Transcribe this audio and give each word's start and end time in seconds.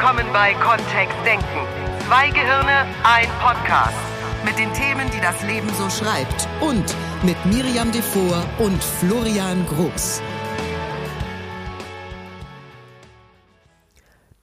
Willkommen 0.00 0.32
bei 0.32 0.54
Kontext 0.54 1.16
Denken. 1.26 1.66
Zwei 2.06 2.30
Gehirne, 2.30 2.86
ein 3.02 3.26
Podcast. 3.40 3.98
Mit 4.44 4.56
den 4.56 4.72
Themen, 4.72 5.10
die 5.10 5.20
das 5.20 5.42
Leben 5.42 5.68
so 5.70 5.90
schreibt. 5.90 6.46
Und 6.60 6.94
mit 7.24 7.36
Miriam 7.46 7.90
Devor 7.90 8.44
und 8.60 8.80
Florian 8.80 9.66
Groß. 9.66 10.22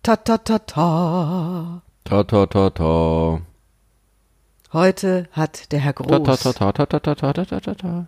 Ta 0.04 0.18
ta 0.18 0.38
ta 0.40 0.60
ta. 0.60 1.82
Ta 2.04 2.24
ta 2.26 2.46
ta 2.48 2.70
ta. 2.72 3.40
Heute 4.74 5.30
hat 5.32 5.72
der 5.72 5.80
Herr 5.80 5.94
Groß 5.94 6.54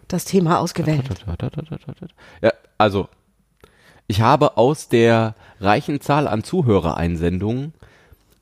das 0.09 0.25
Thema 0.25 0.59
ausgewählt. 0.59 1.09
Ja, 2.41 2.51
also 2.77 3.07
ich 4.09 4.21
habe 4.21 4.55
aus 4.55 4.87
der 4.87 5.35
reichen 5.59 5.99
Zahl 5.99 6.27
an 6.27 6.43
Zuhörereinsendungen 6.43 7.73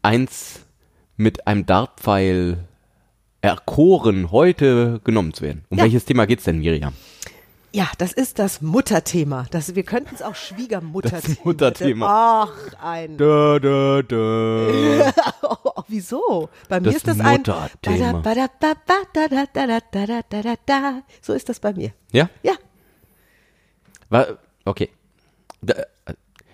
eins 0.03 0.59
mit 1.17 1.47
einem 1.47 1.65
Dartpfeil 1.65 2.59
erkoren, 3.41 4.31
heute 4.31 5.01
genommen 5.03 5.33
zu 5.33 5.43
werden. 5.43 5.65
Um 5.69 5.79
ja. 5.79 5.85
welches 5.85 6.05
Thema 6.05 6.27
geht 6.27 6.39
es 6.39 6.45
denn, 6.45 6.59
Miriam? 6.59 6.93
Ja, 7.71 7.89
das 7.97 8.13
ist 8.13 8.37
das 8.37 8.61
Mutterthema. 8.61 9.47
Das, 9.49 9.73
wir 9.73 9.83
könnten 9.83 10.13
es 10.13 10.21
auch 10.21 10.35
Schwiegermutterthema. 10.35 11.35
Das 11.35 11.45
Mutterthema. 11.45 12.43
Ach, 12.43 12.53
ein. 12.81 13.17
Dö, 13.17 13.59
dö, 13.59 14.03
dö. 14.03 15.03
oh, 15.41 15.81
wieso? 15.87 16.49
Bei 16.69 16.79
mir 16.79 16.85
das 16.85 16.95
ist 16.97 17.07
das 17.07 17.19
ein. 17.19 17.43
So 21.21 21.33
ist 21.33 21.49
das 21.49 21.59
bei 21.59 21.73
mir. 21.73 21.91
Ja? 22.11 22.29
Ja. 22.43 22.53
Okay. 24.63 24.89
Da, 25.65 25.75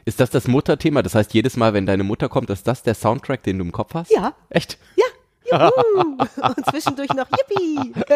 ist 0.06 0.20
das 0.20 0.30
das 0.30 0.48
Mutterthema? 0.48 1.02
Das 1.02 1.16
heißt, 1.16 1.34
jedes 1.34 1.58
Mal, 1.58 1.74
wenn 1.74 1.86
deine 1.86 2.04
Mutter 2.04 2.30
kommt, 2.30 2.50
ist 2.50 2.68
das 2.68 2.84
der 2.84 2.96
Soundtrack, 2.96 3.44
den 3.44 3.60
du 3.60 3.66
im 3.66 3.72
Kopf 3.72 3.94
hast? 3.94 4.12
Ja. 4.12 4.34
Echt? 4.50 4.78
ja. 4.96 5.06
Juhu. 5.52 6.18
Und 6.18 6.66
zwischendurch 6.70 7.10
noch 7.14 7.28
Yippie. 7.30 7.94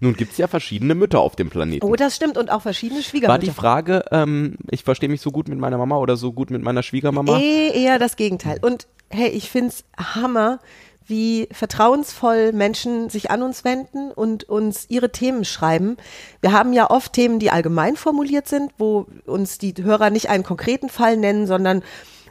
Nun 0.00 0.14
gibt's 0.14 0.36
ja 0.36 0.48
verschiedene 0.48 0.94
Mütter 0.94 1.20
auf 1.20 1.36
dem 1.36 1.50
Planeten. 1.50 1.86
Oh, 1.86 1.94
das 1.96 2.14
stimmt. 2.14 2.36
Und 2.36 2.50
auch 2.50 2.62
verschiedene 2.62 3.00
War 3.00 3.04
Schwiegermütter. 3.04 3.38
die 3.38 3.50
Frage, 3.50 4.04
ähm, 4.10 4.56
ich 4.70 4.84
verstehe 4.84 5.08
mich 5.08 5.20
so 5.20 5.30
gut 5.30 5.48
mit 5.48 5.58
meiner 5.58 5.78
Mama 5.78 5.96
oder 5.96 6.16
so 6.16 6.32
gut 6.32 6.50
mit 6.50 6.62
meiner 6.62 6.82
Schwiegermama? 6.82 7.38
Eh, 7.38 7.70
eher 7.84 7.98
das 7.98 8.16
Gegenteil. 8.16 8.58
Und 8.60 8.86
hey, 9.08 9.28
ich 9.28 9.50
find's 9.50 9.84
Hammer, 9.96 10.58
wie 11.06 11.48
vertrauensvoll 11.52 12.52
Menschen 12.52 13.10
sich 13.10 13.30
an 13.30 13.42
uns 13.42 13.64
wenden 13.64 14.10
und 14.10 14.44
uns 14.44 14.86
ihre 14.88 15.12
Themen 15.12 15.44
schreiben. 15.44 15.96
Wir 16.40 16.52
haben 16.52 16.72
ja 16.72 16.90
oft 16.90 17.12
Themen, 17.12 17.38
die 17.38 17.50
allgemein 17.50 17.96
formuliert 17.96 18.48
sind, 18.48 18.72
wo 18.78 19.06
uns 19.24 19.58
die 19.58 19.74
Hörer 19.80 20.10
nicht 20.10 20.28
einen 20.28 20.44
konkreten 20.44 20.88
Fall 20.88 21.16
nennen, 21.16 21.46
sondern 21.46 21.82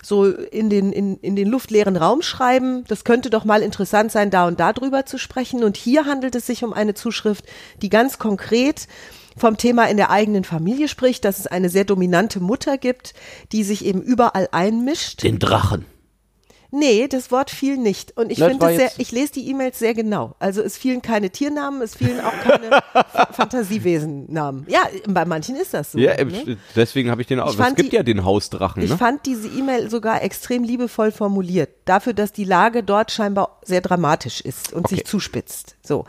so 0.04 0.26
in 0.26 0.70
den, 0.70 0.92
in, 0.92 1.18
in 1.18 1.36
den 1.36 1.48
luftleeren 1.48 1.98
Raum 1.98 2.22
schreiben. 2.22 2.84
Das 2.88 3.04
könnte 3.04 3.30
doch 3.30 3.46
mal 3.46 3.62
interessant 3.62 4.12
sein, 4.12 4.30
da 4.30 4.48
und 4.48 4.60
da 4.60 4.72
drüber 4.72 5.06
zu 5.06 5.18
sprechen. 5.18 5.64
Und 5.64 5.78
hier 5.78 6.06
handelt 6.06 6.36
es 6.36 6.46
sich 6.46 6.64
um 6.64 6.74
eine 6.74 6.94
Zuschrift, 6.94 7.46
die 7.82 7.90
ganz 7.90 8.20
konkret 8.20 8.88
vom 9.38 9.58
Thema 9.58 9.86
in 9.86 9.98
der 9.98 10.12
eigenen 10.12 10.44
Familie 10.44 10.88
spricht, 10.88 11.26
dass 11.26 11.40
es 11.40 11.48
eine 11.48 11.70
sehr 11.70 11.84
dominante 11.86 12.40
Mutter 12.40 12.78
gibt, 12.78 13.14
die 13.52 13.64
sich 13.64 13.84
eben 13.84 14.02
überall 14.02 14.48
einmischt. 14.52 15.24
Den 15.24 15.40
Drachen. 15.40 15.86
Nee, 16.78 17.08
das 17.08 17.32
Wort 17.32 17.50
fiel 17.52 17.78
nicht. 17.78 18.18
Und 18.18 18.32
ich 18.32 18.40
finde 18.40 18.68
sehr, 18.76 18.92
ich 18.98 19.12
lese 19.12 19.32
die 19.34 19.50
E-Mails 19.50 19.80
sehr 19.80 19.94
genau. 19.94 20.36
Also 20.40 20.62
es 20.62 20.78
fielen 20.78 21.02
keine 21.02 21.30
Tiernamen, 21.30 21.82
es 21.82 21.96
fielen 21.96 22.20
auch 22.20 22.34
keine 22.44 22.82
Fantasiewesennamen. 23.32 24.66
Ja, 24.68 24.82
bei 25.08 25.26
manchen 25.26 25.56
ist 25.56 25.74
das 25.74 25.92
so. 25.94 25.98
Ja, 26.00 26.12
äh, 26.12 26.26
ne? 26.26 26.58
deswegen 26.76 27.10
habe 27.12 27.22
ich 27.22 27.28
den 27.28 27.40
auch. 27.40 27.58
Es 27.58 27.76
gibt 27.76 27.92
die- 27.92 27.96
ja 27.96 28.04
den 28.04 28.26
Hausdrachen, 28.26 28.84
Ich 28.84 28.90
ne? 28.92 28.98
fand 28.98 29.26
diese 29.26 29.48
E-Mail 29.48 29.90
sogar 29.90 30.22
extrem 30.24 30.64
liebevoll 30.64 31.12
formuliert. 31.12 31.70
Dafür, 31.86 32.14
dass 32.14 32.32
die 32.32 32.44
Lage 32.46 32.84
dort 32.84 33.12
scheinbar 33.12 33.60
sehr 33.64 33.82
dramatisch 33.82 34.42
ist 34.42 34.74
und 34.74 34.86
Okay. 34.86 34.96
sich 34.96 35.06
zuspitzt. 35.06 35.76
So. 35.86 36.06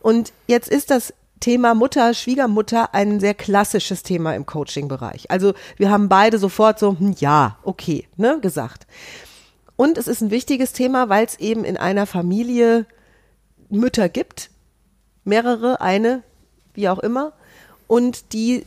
Und 0.00 0.32
jetzt 0.46 0.68
ist 0.68 0.90
das 0.90 1.12
Thema 1.40 1.74
Mutter, 1.74 2.14
Schwiegermutter 2.14 2.94
ein 2.94 3.20
sehr 3.20 3.34
klassisches 3.34 4.02
Thema 4.02 4.34
im 4.34 4.46
Coaching-Bereich. 4.46 5.30
Also 5.30 5.52
wir 5.76 5.90
haben 5.90 6.08
beide 6.08 6.38
sofort 6.38 6.78
so, 6.78 6.96
hm, 6.98 7.14
ja, 7.18 7.58
okay, 7.62 8.06
ne, 8.16 8.38
gesagt. 8.40 8.86
Und 9.76 9.98
es 9.98 10.08
ist 10.08 10.22
ein 10.22 10.30
wichtiges 10.30 10.72
Thema, 10.72 11.08
weil 11.08 11.26
es 11.26 11.38
eben 11.38 11.64
in 11.64 11.76
einer 11.76 12.06
Familie 12.06 12.86
Mütter 13.68 14.08
gibt, 14.08 14.50
mehrere, 15.24 15.80
eine, 15.80 16.22
wie 16.74 16.88
auch 16.88 16.98
immer, 16.98 17.32
und 17.86 18.32
die 18.32 18.64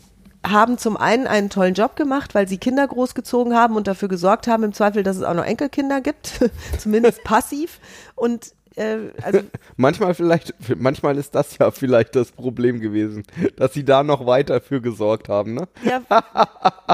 haben 0.47 0.77
zum 0.77 0.95
einen 0.95 1.27
einen 1.27 1.49
tollen 1.49 1.73
Job 1.73 1.95
gemacht, 1.95 2.33
weil 2.33 2.47
sie 2.47 2.57
Kinder 2.57 2.87
großgezogen 2.87 3.55
haben 3.55 3.75
und 3.75 3.87
dafür 3.87 4.07
gesorgt 4.07 4.47
haben, 4.47 4.63
im 4.63 4.73
Zweifel, 4.73 5.03
dass 5.03 5.17
es 5.17 5.23
auch 5.23 5.33
noch 5.33 5.43
Enkelkinder 5.43 5.99
gibt, 5.99 6.39
zumindest 6.77 7.23
passiv. 7.23 7.79
Und 8.15 8.53
äh, 8.75 8.97
also 9.21 9.41
Manchmal 9.75 10.13
vielleicht, 10.13 10.53
manchmal 10.77 11.17
ist 11.17 11.35
das 11.35 11.57
ja 11.57 11.71
vielleicht 11.71 12.15
das 12.15 12.31
Problem 12.31 12.79
gewesen, 12.79 13.23
dass 13.57 13.73
sie 13.73 13.83
da 13.83 14.03
noch 14.03 14.25
weiter 14.25 14.61
für 14.61 14.81
gesorgt 14.81 15.27
haben, 15.27 15.55
ne? 15.55 15.67
ja, 15.83 16.01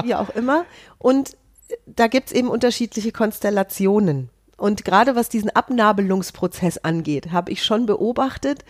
wie 0.02 0.14
auch 0.14 0.30
immer. 0.30 0.64
Und 0.98 1.36
da 1.86 2.08
gibt's 2.08 2.32
eben 2.32 2.48
unterschiedliche 2.48 3.12
Konstellationen. 3.12 4.28
Und 4.56 4.84
gerade 4.84 5.16
was 5.16 5.28
diesen 5.28 5.50
Abnabelungsprozess 5.50 6.78
angeht, 6.78 7.30
habe 7.30 7.52
ich 7.52 7.62
schon 7.62 7.86
beobachtet, 7.86 8.64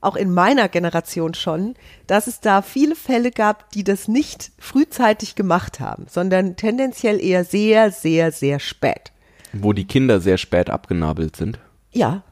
auch 0.00 0.16
in 0.16 0.32
meiner 0.32 0.68
Generation 0.68 1.34
schon, 1.34 1.74
dass 2.06 2.26
es 2.26 2.40
da 2.40 2.62
viele 2.62 2.94
Fälle 2.94 3.30
gab, 3.30 3.70
die 3.72 3.84
das 3.84 4.08
nicht 4.08 4.52
frühzeitig 4.58 5.34
gemacht 5.34 5.80
haben, 5.80 6.06
sondern 6.08 6.56
tendenziell 6.56 7.20
eher 7.20 7.44
sehr, 7.44 7.90
sehr, 7.90 8.30
sehr 8.32 8.60
spät. 8.60 9.12
Wo 9.52 9.72
die 9.72 9.86
Kinder 9.86 10.20
sehr 10.20 10.38
spät 10.38 10.70
abgenabelt 10.70 11.36
sind. 11.36 11.58
Ja, 11.92 12.08
Ja. 12.08 12.22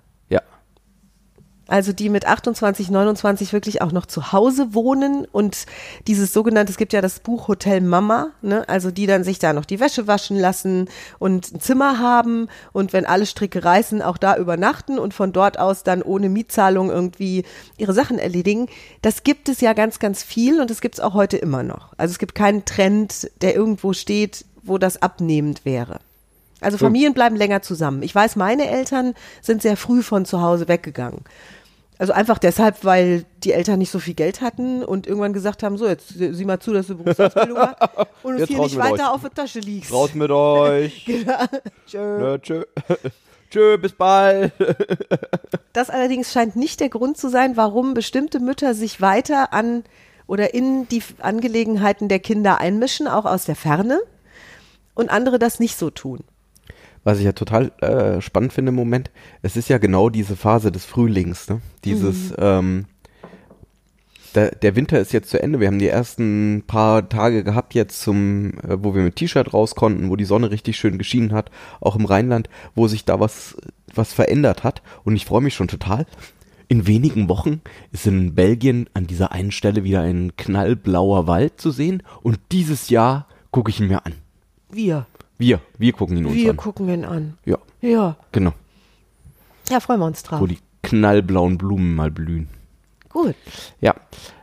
Also 1.67 1.95
die 1.95 2.11
mit 2.11 2.27
28, 2.27 2.91
29 2.91 3.55
wirklich 3.55 3.81
auch 3.81 3.93
noch 3.93 4.05
zu 4.05 4.33
Hause 4.33 4.75
wohnen 4.75 5.25
und 5.25 5.65
dieses 6.07 6.35
sogenannte, 6.35 6.71
es 6.71 6.77
gibt 6.77 6.93
ja 6.93 7.01
das 7.01 7.21
Buch 7.21 7.49
Hotel 7.49 7.81
Mama, 7.81 8.29
ne? 8.43 8.69
also 8.69 8.91
die 8.91 9.07
dann 9.07 9.25
sich 9.25 9.39
da 9.39 9.55
noch 9.55 9.65
die 9.65 9.81
Wäsche 9.81 10.07
waschen 10.07 10.39
lassen 10.39 10.91
und 11.19 11.55
ein 11.55 11.61
Zimmer 11.61 11.99
haben 11.99 12.49
und 12.73 12.93
wenn 12.93 13.07
alle 13.07 13.25
Stricke 13.25 13.65
reißen, 13.65 14.03
auch 14.03 14.19
da 14.19 14.37
übernachten 14.37 14.99
und 14.99 15.15
von 15.15 15.33
dort 15.33 15.59
aus 15.59 15.85
dann 15.85 16.03
ohne 16.03 16.29
Mietzahlung 16.29 16.91
irgendwie 16.91 17.45
ihre 17.79 17.95
Sachen 17.95 18.19
erledigen. 18.19 18.69
Das 19.01 19.23
gibt 19.23 19.49
es 19.49 19.63
ja 19.63 19.73
ganz, 19.73 19.99
ganz 19.99 20.23
viel 20.23 20.61
und 20.61 20.69
das 20.69 20.83
gibt 20.83 20.97
es 20.97 21.01
auch 21.01 21.15
heute 21.15 21.39
immer 21.39 21.63
noch. 21.63 21.95
Also 21.97 22.13
es 22.13 22.19
gibt 22.19 22.35
keinen 22.35 22.67
Trend, 22.67 23.31
der 23.41 23.55
irgendwo 23.55 23.95
steht, 23.95 24.45
wo 24.63 24.77
das 24.77 25.01
abnehmend 25.01 25.65
wäre. 25.65 26.01
Also 26.65 26.79
Familien 26.79 27.15
bleiben 27.15 27.37
länger 27.37 27.63
zusammen. 27.63 28.03
Ich 28.03 28.15
weiß, 28.15 28.37
meine 28.37 28.69
Eltern 28.69 29.15
sind 29.41 29.63
sehr 29.63 29.77
früh 29.77 30.03
von 30.03 30.25
zu 30.25 30.41
Hause 30.41 30.69
weggegangen. 30.69 31.21
Also 31.97 32.13
einfach 32.13 32.39
deshalb, 32.39 32.85
weil 32.85 33.25
die 33.45 33.53
Eltern 33.53 33.79
nicht 33.79 33.91
so 33.91 34.01
viel 34.01 34.15
Geld 34.15 34.41
hatten 34.41 34.83
und 34.83 35.07
irgendwann 35.07 35.33
gesagt 35.33 35.63
haben, 35.63 35.79
so 35.79 35.87
jetzt 35.87 36.09
sieh 36.09 36.45
mal 36.45 36.59
zu, 36.59 36.73
dass 36.73 36.89
du 36.89 36.97
Berufsausbildung 36.97 37.57
hast 37.57 37.77
und 38.25 38.39
Jetzt 38.39 38.49
hier 38.49 38.59
nicht 38.59 38.77
weiter 38.77 39.05
euch. 39.05 39.15
auf 39.15 39.21
der 39.21 39.33
Tasche 39.33 39.61
liegst. 39.61 39.93
Raus 39.93 40.13
mit 40.15 40.31
euch. 40.31 41.05
Tschö. 41.87 42.19
Ne, 42.19 42.41
tschö. 42.43 42.65
tschö, 43.51 43.79
bis 43.79 43.93
bald. 43.93 44.53
Das 45.73 45.89
allerdings 45.89 46.33
scheint 46.33 46.57
nicht 46.57 46.81
der 46.81 46.89
Grund 46.89 47.17
zu 47.17 47.29
sein, 47.29 47.57
warum 47.57 47.95
bestimmte 47.95 48.41
Mütter 48.41 48.75
sich 48.75 49.01
weiter 49.01 49.53
an 49.53 49.85
oder 50.27 50.53
in 50.53 50.89
die 50.89 51.03
Angelegenheiten 51.21 52.09
der 52.09 52.19
Kinder 52.19 52.59
einmischen, 52.59 53.07
auch 53.07 53.25
aus 53.25 53.45
der 53.45 53.57
Ferne, 53.57 54.01
und 54.95 55.11
andere 55.11 55.39
das 55.39 55.61
nicht 55.61 55.79
so 55.79 55.91
tun. 55.91 56.25
Was 57.05 57.19
ich 57.19 57.25
ja 57.25 57.33
total 57.33 57.71
äh, 57.81 58.21
spannend 58.21 58.53
finde 58.53 58.71
im 58.71 58.77
Moment, 58.77 59.11
es 59.43 59.57
ist 59.57 59.69
ja 59.69 59.79
genau 59.79 60.09
diese 60.09 60.37
Phase 60.37 60.73
des 60.73 60.85
Frühlings, 60.85 61.49
ne? 61.49 61.61
Dieses, 61.85 62.35
ähm, 62.39 62.87
der, 64.35 64.51
der 64.51 64.77
Winter 64.77 64.99
ist 64.99 65.13
jetzt 65.13 65.31
zu 65.31 65.43
Ende. 65.43 65.61
Wir 65.61 65.69
haben 65.69 65.79
die 65.79 65.89
ersten 65.89 66.65
paar 66.67 67.09
Tage 67.09 67.45
gehabt 67.45 67.75
jetzt 67.75 68.01
zum, 68.01 68.55
äh, 68.61 68.83
wo 68.83 68.95
wir 68.95 69.03
mit 69.03 69.17
T-Shirt 69.17 69.53
raus 69.53 69.75
konnten, 69.75 70.11
wo 70.11 70.17
die 70.17 70.25
Sonne 70.25 70.51
richtig 70.51 70.77
schön 70.77 70.99
geschienen 70.99 71.33
hat, 71.33 71.51
auch 71.81 71.97
im 71.97 72.05
Rheinland, 72.05 72.49
wo 72.75 72.89
sich 72.89 73.05
da 73.05 73.21
was, 73.21 73.57
was 73.95 74.13
verändert 74.13 74.65
hat. 74.65 74.83
Und 75.05 75.17
ich 75.17 75.25
freue 75.25 75.43
mich 75.43 75.55
schon 75.55 75.69
total. 75.69 76.07
In 76.69 76.87
wenigen 76.87 77.29
Wochen 77.29 77.61
ist 77.93 78.07
in 78.07 78.35
Belgien 78.35 78.89
an 78.95 79.07
dieser 79.07 79.33
einen 79.33 79.53
Stelle 79.53 79.85
wieder 79.85 80.01
ein 80.01 80.33
knallblauer 80.37 81.27
Wald 81.27 81.61
zu 81.61 81.71
sehen. 81.71 82.03
Und 82.23 82.39
dieses 82.53 82.89
Jahr 82.89 83.29
gucke 83.51 83.71
ich 83.71 83.81
ihn 83.81 83.89
mir 83.89 84.05
an. 84.07 84.15
Wir. 84.71 85.07
Wir, 85.45 85.61
wir 85.79 85.93
gucken 85.93 86.17
ihn 86.17 86.25
uns 86.27 86.35
Wir 86.35 86.51
an. 86.51 86.57
gucken 86.57 86.89
ihn 86.89 87.05
an. 87.05 87.37
Ja, 87.45 87.59
Ja. 87.83 88.17
genau. 88.33 88.53
Ja, 89.69 89.81
freuen 89.81 90.01
wir 90.01 90.07
uns 90.07 90.23
drauf. 90.23 90.41
Wo 90.41 90.47
die 90.47 90.59
knallblauen 90.83 91.59
Blumen 91.59 91.95
mal 91.95 92.11
blühen. 92.11 92.49
Gut. 93.11 93.35
Ja. 93.81 93.95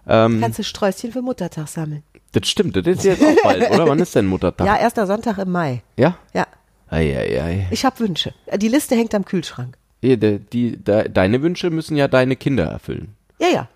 Ähm, 0.07 0.39
Kannst 0.41 0.59
du 0.59 0.63
Sträußchen 0.63 1.11
für 1.11 1.21
Muttertag 1.21 1.67
sammeln? 1.67 2.03
das 2.33 2.47
stimmt, 2.47 2.75
das 2.77 2.85
ist 2.87 3.03
jetzt 3.03 3.21
auch 3.23 3.35
bald, 3.43 3.69
oder? 3.71 3.87
Wann 3.87 3.99
ist 3.99 4.15
denn 4.15 4.25
Muttertag? 4.27 4.65
Ja, 4.65 4.77
erster 4.77 5.05
Sonntag 5.05 5.37
im 5.39 5.51
Mai. 5.51 5.81
Ja? 5.97 6.17
Ja. 6.33 6.47
Eieiei. 6.89 7.67
Ich 7.71 7.83
habe 7.83 7.99
Wünsche. 7.99 8.33
Die 8.55 8.67
Liste 8.69 8.95
hängt 8.95 9.13
am 9.15 9.25
Kühlschrank. 9.25 9.77
Die, 10.03 10.17
die, 10.17 10.39
die, 10.39 10.77
de- 10.77 11.09
deine 11.09 11.41
Wünsche 11.41 11.69
müssen 11.69 11.97
ja 11.97 12.07
deine 12.07 12.35
Kinder 12.35 12.65
erfüllen. 12.65 13.15
Ja, 13.39 13.47
ja. 13.49 13.67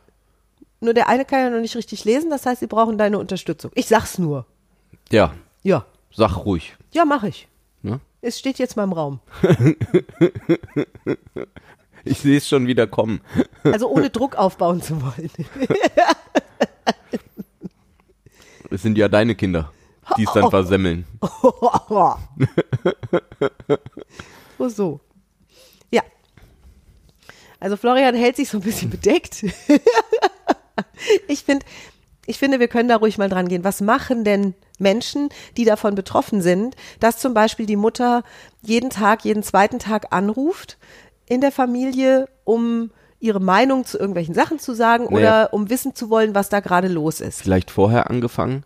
Nur 0.80 0.94
der 0.94 1.07
eine 1.10 1.25
kann 1.25 1.39
ja 1.39 1.50
noch 1.50 1.60
nicht 1.62 1.75
richtig 1.75 2.06
lesen, 2.06 2.30
das 2.30 2.45
heißt, 2.45 2.60
sie 2.62 2.68
brauchen 2.68 2.98
deine 2.98 3.18
Unterstützung. 3.19 3.72
Ich 3.75 3.88
sag's 3.88 4.18
nur. 4.19 4.45
Ja, 5.12 5.33
Ja. 5.63 5.86
sag 6.13 6.45
ruhig. 6.45 6.75
Ja, 6.96 7.04
mache 7.04 7.28
ich. 7.28 7.48
Ne? 7.82 8.00
es 8.22 8.40
steht 8.40 8.58
jetzt 8.58 8.78
mal 8.78 8.86
im 8.86 8.94
Raum. 8.94 9.20
Ich 12.08 12.20
sehe 12.20 12.38
es 12.38 12.48
schon 12.48 12.68
wieder 12.68 12.86
kommen. 12.86 13.22
Also 13.64 13.90
ohne 13.90 14.12
Druck 14.12 14.36
aufbauen 14.36 14.82
zu 14.82 15.02
wollen. 15.02 15.32
Es 18.70 18.82
sind 18.84 18.98
ja 18.98 19.08
deine 19.08 19.36
Kinder, 19.36 19.72
die 20.18 20.24
es 20.24 20.34
dann 20.34 20.50
versemmeln. 20.50 21.06
so, 24.58 24.70
so. 24.70 25.00
Ja. 25.92 26.04
Also 27.60 27.78
Florian 27.78 28.16
hält 28.16 28.36
sich 28.36 28.50
so 28.50 28.58
ein 28.60 28.64
bisschen 28.64 28.90
bedeckt. 28.90 29.46
ich 31.28 31.44
finde, 31.44 31.66
ich 32.25 32.39
finde, 32.39 32.60
wir 32.60 32.68
können 32.68 32.89
da 32.89 32.98
ruhig 32.98 33.18
mal 33.18 33.30
dran 33.30 33.48
gehen. 33.48 33.63
Was 33.63 33.81
machen 33.81 34.24
denn 34.24 34.54
Menschen, 34.80 35.30
die 35.57 35.66
davon 35.66 35.95
betroffen 35.95 36.42
sind, 36.42 36.75
dass 37.00 37.19
zum 37.19 37.33
Beispiel 37.33 37.66
die 37.66 37.75
Mutter 37.75 38.24
jeden 38.62 38.89
Tag, 38.89 39.25
jeden 39.25 39.44
zweiten 39.44 39.80
Tag 39.80 40.07
anruft 40.12 40.77
in 41.27 41.42
der 41.42 41.51
Familie, 41.51 42.27
um 42.44 42.92
ihre 43.19 43.39
Meinung 43.39 43.86
zu 43.86 43.98
irgendwelchen 43.98 44.36
Sachen 44.36 44.60
zu 44.60 44.75
sagen 44.75 45.06
Naja. 45.06 45.18
oder 45.18 45.54
um 45.54 45.69
wissen 45.69 45.95
zu 45.95 46.10
wollen, 46.10 46.36
was 46.36 46.50
da 46.50 46.60
gerade 46.60 46.88
los 46.88 47.22
ist. 47.22 47.42
Vielleicht 47.42 47.72
vorher 47.72 48.10
angefangen. 48.10 48.63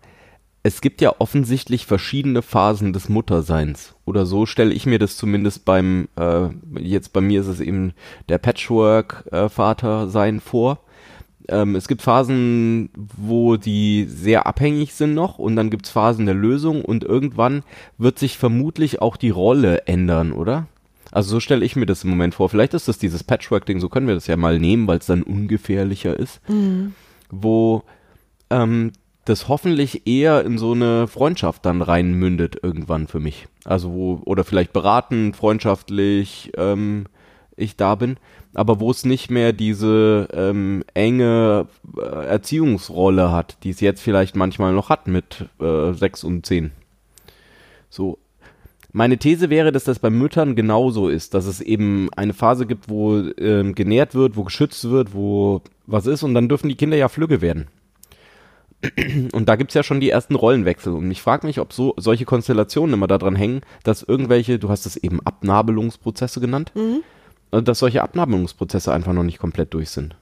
Es 0.62 0.82
gibt 0.82 1.00
ja 1.00 1.16
offensichtlich 1.20 1.86
verschiedene 1.86 2.42
Phasen 2.42 2.92
des 2.92 3.08
Mutterseins. 3.08 3.96
Oder 4.06 4.26
so 4.26 4.46
stelle 4.46 4.74
ich 4.74 4.86
mir 4.86 5.00
das 5.00 5.16
zumindest 5.16 5.64
beim, 5.64 6.10
äh, 6.18 6.50
jetzt 6.78 7.14
bei 7.14 7.22
mir 7.22 7.40
ist 7.40 7.48
es 7.48 7.62
eben 7.62 7.94
der 8.28 8.40
Patchwork-Vater-Sein 8.40 10.42
vor. 10.42 10.80
Ähm, 11.52 11.76
es 11.76 11.88
gibt 11.88 12.02
Phasen, 12.02 12.90
wo 12.96 13.58
die 13.58 14.06
sehr 14.06 14.46
abhängig 14.46 14.94
sind 14.94 15.14
noch 15.14 15.40
und 15.40 15.56
dann 15.56 15.70
gibt 15.70 15.86
es 15.86 15.92
Phasen 15.92 16.26
der 16.26 16.36
Lösung 16.36 16.84
und 16.84 17.04
irgendwann 17.04 17.64
wird 17.98 18.20
sich 18.20 18.38
vermutlich 18.38 19.02
auch 19.02 19.18
die 19.18 19.30
Rolle 19.30 19.88
ändern, 19.88 20.32
oder? 20.32 20.68
Also 21.12 21.32
so 21.32 21.40
stelle 21.40 21.66
ich 21.66 21.76
mir 21.76 21.86
das 21.86 22.04
im 22.04 22.12
Moment 22.12 22.36
vor. 22.36 22.50
Vielleicht 22.50 22.74
ist 22.74 22.88
das 22.88 23.00
dieses 23.00 23.24
Patchwork-Ding, 23.24 23.80
so 23.80 23.90
können 23.90 24.08
wir 24.08 24.16
das 24.16 24.28
ja 24.28 24.38
mal 24.38 24.60
nehmen, 24.60 24.88
weil 24.88 25.00
es 25.00 25.08
dann 25.08 25.24
ungefährlicher 25.24 26.18
ist. 26.18 26.40
Wo 27.32 27.84
ähm, 28.50 28.92
das 29.26 29.48
hoffentlich 29.48 30.08
eher 30.08 30.44
in 30.44 30.58
so 30.58 30.74
eine 30.74 31.08
Freundschaft 31.08 31.66
dann 31.66 31.82
reinmündet 31.82 32.58
irgendwann 32.62 33.08
für 33.08 33.20
mich. 33.20 33.48
Also 33.66 33.92
wo, 33.92 34.22
oder 34.26 34.44
vielleicht 34.44 34.74
beraten, 34.74 35.34
freundschaftlich, 35.34 36.52
ähm, 36.58 37.06
ich 37.56 37.76
da 37.76 37.96
bin, 37.96 38.18
aber 38.54 38.80
wo 38.80 38.92
es 38.92 39.06
nicht 39.06 39.30
mehr 39.30 39.54
diese 39.54 40.28
ähm, 40.34 40.84
enge 40.94 41.68
äh, 41.98 42.02
Erziehungsrolle 42.02 43.32
hat, 43.32 43.58
die 43.64 43.70
es 43.70 43.80
jetzt 43.80 44.02
vielleicht 44.02 44.36
manchmal 44.36 44.74
noch 44.74 44.90
hat 44.90 45.08
mit 45.08 45.46
äh, 45.60 45.94
sechs 45.94 46.24
und 46.24 46.46
zehn. 46.46 46.72
So. 47.90 48.18
Meine 48.92 49.20
These 49.20 49.52
wäre, 49.52 49.72
dass 49.72 49.84
das 49.84 50.00
bei 50.00 50.10
Müttern 50.10 50.56
genauso 50.56 51.10
ist, 51.10 51.36
dass 51.36 51.46
es 51.46 51.62
eben 51.62 52.10
eine 52.16 52.34
Phase 52.34 52.66
gibt, 52.66 52.90
wo 52.90 53.18
ähm, 53.38 53.76
genährt 53.76 54.16
wird, 54.16 54.36
wo 54.36 54.44
geschützt 54.44 54.90
wird, 54.90 55.14
wo 55.14 55.62
was 55.86 56.08
ist 56.08 56.24
und 56.24 56.34
dann 56.34 56.50
dürfen 56.50 56.70
die 56.70 56.76
Kinder 56.76 56.98
ja 56.98 57.08
flügge 57.08 57.40
werden. 57.42 57.68
Und 59.34 59.50
da 59.50 59.58
gibt's 59.58 59.74
ja 59.74 59.84
schon 59.84 60.00
die 60.00 60.10
ersten 60.10 60.36
Rollenwechsel. 60.36 60.94
Und 60.94 61.12
ich 61.12 61.22
frage 61.22 61.46
mich, 61.46 61.60
ob 61.60 61.74
so 61.74 61.94
solche 61.98 62.24
Konstellationen 62.24 62.94
immer 62.94 63.08
daran 63.08 63.36
hängen, 63.36 63.62
dass 63.84 64.04
irgendwelche, 64.04 64.58
du 64.58 64.70
hast 64.70 64.86
es 64.86 64.96
eben 64.96 65.20
Abnabelungsprozesse 65.20 66.40
genannt, 66.40 66.72
äh, 66.76 67.02
dass 67.52 67.80
solche 67.80 68.04
Abnabelungsprozesse 68.04 68.94
einfach 68.94 69.14
noch 69.14 69.24
nicht 69.24 69.40
komplett 69.40 69.74
durch 69.74 69.90
sind. 69.90 70.16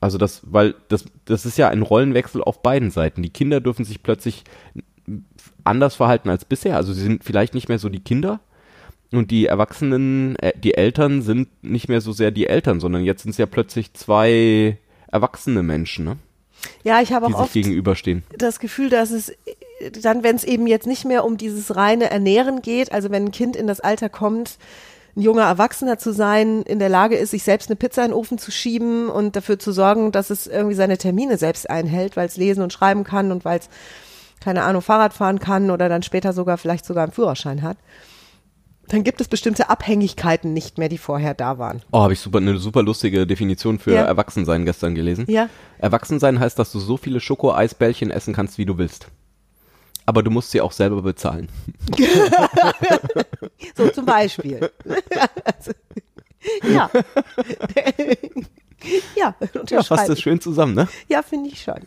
Also 0.00 0.18
das, 0.18 0.42
weil 0.44 0.74
das, 0.88 1.04
das 1.24 1.46
ist 1.46 1.56
ja 1.56 1.68
ein 1.68 1.82
Rollenwechsel 1.82 2.42
auf 2.42 2.62
beiden 2.62 2.90
Seiten. 2.90 3.22
Die 3.22 3.30
Kinder 3.30 3.60
dürfen 3.60 3.84
sich 3.84 4.02
plötzlich 4.02 4.44
anders 5.62 5.94
verhalten 5.94 6.28
als 6.28 6.44
bisher. 6.44 6.76
Also 6.76 6.92
sie 6.92 7.02
sind 7.02 7.24
vielleicht 7.24 7.54
nicht 7.54 7.68
mehr 7.68 7.78
so 7.78 7.88
die 7.88 8.00
Kinder 8.02 8.40
und 9.12 9.30
die 9.30 9.46
Erwachsenen, 9.46 10.36
äh, 10.36 10.52
die 10.58 10.74
Eltern 10.74 11.22
sind 11.22 11.48
nicht 11.62 11.88
mehr 11.88 12.00
so 12.00 12.12
sehr 12.12 12.30
die 12.30 12.46
Eltern, 12.46 12.80
sondern 12.80 13.04
jetzt 13.04 13.22
sind 13.22 13.30
es 13.30 13.38
ja 13.38 13.46
plötzlich 13.46 13.94
zwei 13.94 14.78
erwachsene 15.10 15.62
Menschen, 15.62 16.04
ne? 16.04 16.16
Ja, 16.82 17.02
ich 17.02 17.12
habe 17.12 17.26
auch 17.26 17.40
oft 17.40 17.52
gegenüberstehen. 17.52 18.22
das 18.38 18.58
Gefühl, 18.58 18.88
dass 18.88 19.10
es 19.10 19.30
äh, 19.30 19.90
dann, 20.02 20.22
wenn 20.22 20.36
es 20.36 20.44
eben 20.44 20.66
jetzt 20.66 20.86
nicht 20.86 21.04
mehr 21.04 21.24
um 21.24 21.36
dieses 21.36 21.76
reine 21.76 22.10
Ernähren 22.10 22.62
geht, 22.62 22.92
also 22.92 23.10
wenn 23.10 23.26
ein 23.26 23.32
Kind 23.32 23.56
in 23.56 23.66
das 23.66 23.80
Alter 23.80 24.08
kommt, 24.08 24.58
ein 25.16 25.20
junger 25.20 25.44
Erwachsener 25.44 25.98
zu 25.98 26.12
sein, 26.12 26.62
in 26.62 26.78
der 26.78 26.88
Lage 26.88 27.16
ist, 27.16 27.30
sich 27.30 27.42
selbst 27.44 27.70
eine 27.70 27.76
Pizza 27.76 28.04
in 28.04 28.10
den 28.10 28.16
Ofen 28.16 28.38
zu 28.38 28.50
schieben 28.50 29.08
und 29.08 29.36
dafür 29.36 29.58
zu 29.58 29.70
sorgen, 29.72 30.10
dass 30.12 30.30
es 30.30 30.46
irgendwie 30.46 30.74
seine 30.74 30.98
Termine 30.98 31.36
selbst 31.38 31.70
einhält, 31.70 32.16
weil 32.16 32.26
es 32.26 32.36
lesen 32.36 32.62
und 32.62 32.72
schreiben 32.72 33.04
kann 33.04 33.30
und 33.30 33.44
weil 33.44 33.60
es, 33.60 33.68
keine 34.40 34.64
Ahnung, 34.64 34.82
Fahrrad 34.82 35.12
fahren 35.14 35.38
kann 35.38 35.70
oder 35.70 35.88
dann 35.88 36.02
später 36.02 36.32
sogar 36.32 36.58
vielleicht 36.58 36.84
sogar 36.84 37.04
einen 37.04 37.12
Führerschein 37.12 37.62
hat. 37.62 37.76
Dann 38.88 39.02
gibt 39.02 39.20
es 39.20 39.28
bestimmte 39.28 39.70
Abhängigkeiten 39.70 40.52
nicht 40.52 40.76
mehr, 40.76 40.88
die 40.90 40.98
vorher 40.98 41.32
da 41.32 41.58
waren. 41.58 41.80
Oh, 41.90 42.02
habe 42.02 42.12
ich 42.12 42.20
super, 42.20 42.38
eine 42.38 42.58
super 42.58 42.82
lustige 42.82 43.26
Definition 43.26 43.78
für 43.78 43.94
Ja. 43.94 44.02
Erwachsensein 44.02 44.66
gestern 44.66 44.94
gelesen. 44.94 45.24
Ja. 45.28 45.48
Erwachsensein 45.78 46.38
heißt, 46.38 46.58
dass 46.58 46.70
du 46.72 46.78
so 46.80 46.96
viele 46.96 47.20
Schoko-Eisbällchen 47.20 48.10
essen 48.10 48.34
kannst, 48.34 48.58
wie 48.58 48.66
du 48.66 48.76
willst. 48.76 49.08
Aber 50.06 50.22
du 50.22 50.30
musst 50.30 50.50
sie 50.50 50.60
auch 50.60 50.72
selber 50.72 51.02
bezahlen. 51.02 51.48
So 53.76 53.88
zum 53.88 54.04
Beispiel. 54.04 54.70
ja. 56.62 56.90
ja, 59.16 59.16
Ja, 59.16 59.34
fasst 59.38 59.56
unterschreibe 59.56 60.08
das 60.08 60.20
schön 60.20 60.40
zusammen, 60.40 60.74
ne? 60.74 60.88
Ja, 61.08 61.22
finde 61.22 61.50
ich 61.50 61.62
schon. 61.62 61.80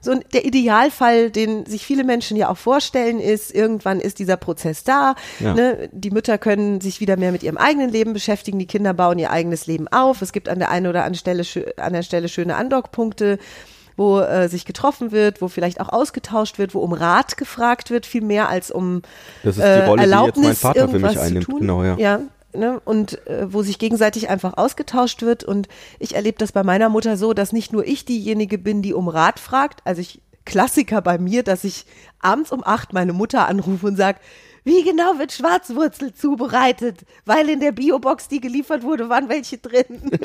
So 0.00 0.14
der 0.14 0.44
Idealfall, 0.44 1.30
den 1.30 1.66
sich 1.66 1.84
viele 1.84 2.04
Menschen 2.04 2.36
ja 2.36 2.48
auch 2.48 2.56
vorstellen, 2.56 3.18
ist, 3.18 3.52
irgendwann 3.52 3.98
ist 3.98 4.20
dieser 4.20 4.36
Prozess 4.36 4.84
da. 4.84 5.16
Ja. 5.40 5.54
Ne? 5.54 5.88
Die 5.90 6.12
Mütter 6.12 6.38
können 6.38 6.80
sich 6.80 7.00
wieder 7.00 7.16
mehr 7.16 7.32
mit 7.32 7.42
ihrem 7.42 7.56
eigenen 7.56 7.90
Leben 7.90 8.12
beschäftigen, 8.12 8.58
die 8.60 8.66
Kinder 8.66 8.94
bauen 8.94 9.18
ihr 9.18 9.32
eigenes 9.32 9.66
Leben 9.66 9.88
auf. 9.88 10.22
Es 10.22 10.32
gibt 10.32 10.48
an 10.48 10.60
der 10.60 10.70
einen 10.70 10.86
oder 10.86 11.04
anderen 11.04 11.42
Stelle, 11.42 11.74
an 11.76 11.92
der 11.92 12.02
Stelle 12.02 12.28
schöne 12.28 12.54
Andockpunkte, 12.54 13.38
wo 13.96 14.20
äh, 14.20 14.48
sich 14.48 14.64
getroffen 14.64 15.12
wird, 15.12 15.40
wo 15.40 15.48
vielleicht 15.48 15.80
auch 15.80 15.88
ausgetauscht 15.88 16.58
wird, 16.58 16.74
wo 16.74 16.80
um 16.80 16.92
Rat 16.92 17.36
gefragt 17.36 17.90
wird, 17.90 18.06
viel 18.06 18.22
mehr 18.22 18.48
als 18.48 18.70
um 18.70 19.02
Das 19.42 19.56
ist 19.56 19.62
die 19.62 19.68
äh, 19.68 19.84
Rolle, 19.84 20.02
die 20.02 20.08
jetzt 20.08 20.12
Erlaubnis, 20.12 20.46
mein 20.46 20.56
Vater 20.56 20.80
für 20.80 20.86
mich 20.86 20.94
irgendwas 20.94 21.14
zu 21.14 21.20
einnimmt. 21.20 21.44
tun. 21.46 21.60
Genau, 21.60 21.82
ja. 21.82 21.96
ja 21.96 22.20
ne? 22.56 22.80
Und 22.84 23.26
äh, 23.26 23.52
wo 23.52 23.62
sich 23.62 23.78
gegenseitig 23.78 24.28
einfach 24.28 24.56
ausgetauscht 24.56 25.22
wird. 25.22 25.44
Und 25.44 25.68
ich 25.98 26.14
erlebe 26.14 26.38
das 26.38 26.52
bei 26.52 26.62
meiner 26.62 26.88
Mutter 26.88 27.16
so, 27.16 27.32
dass 27.32 27.52
nicht 27.52 27.72
nur 27.72 27.86
ich 27.86 28.04
diejenige 28.04 28.58
bin, 28.58 28.82
die 28.82 28.94
um 28.94 29.08
Rat 29.08 29.38
fragt. 29.40 29.80
Also 29.84 30.00
ich 30.00 30.20
Klassiker 30.44 31.02
bei 31.02 31.18
mir, 31.18 31.42
dass 31.42 31.64
ich 31.64 31.86
abends 32.20 32.52
um 32.52 32.62
acht 32.64 32.92
meine 32.92 33.12
Mutter 33.12 33.48
anrufe 33.48 33.86
und 33.86 33.96
sage, 33.96 34.18
wie 34.66 34.82
genau 34.82 35.16
wird 35.20 35.30
Schwarzwurzel 35.30 36.12
zubereitet? 36.12 37.06
Weil 37.24 37.48
in 37.48 37.60
der 37.60 37.70
Biobox, 37.70 38.26
die 38.26 38.40
geliefert 38.40 38.82
wurde, 38.82 39.08
waren 39.08 39.28
welche 39.28 39.58
drin. 39.58 40.10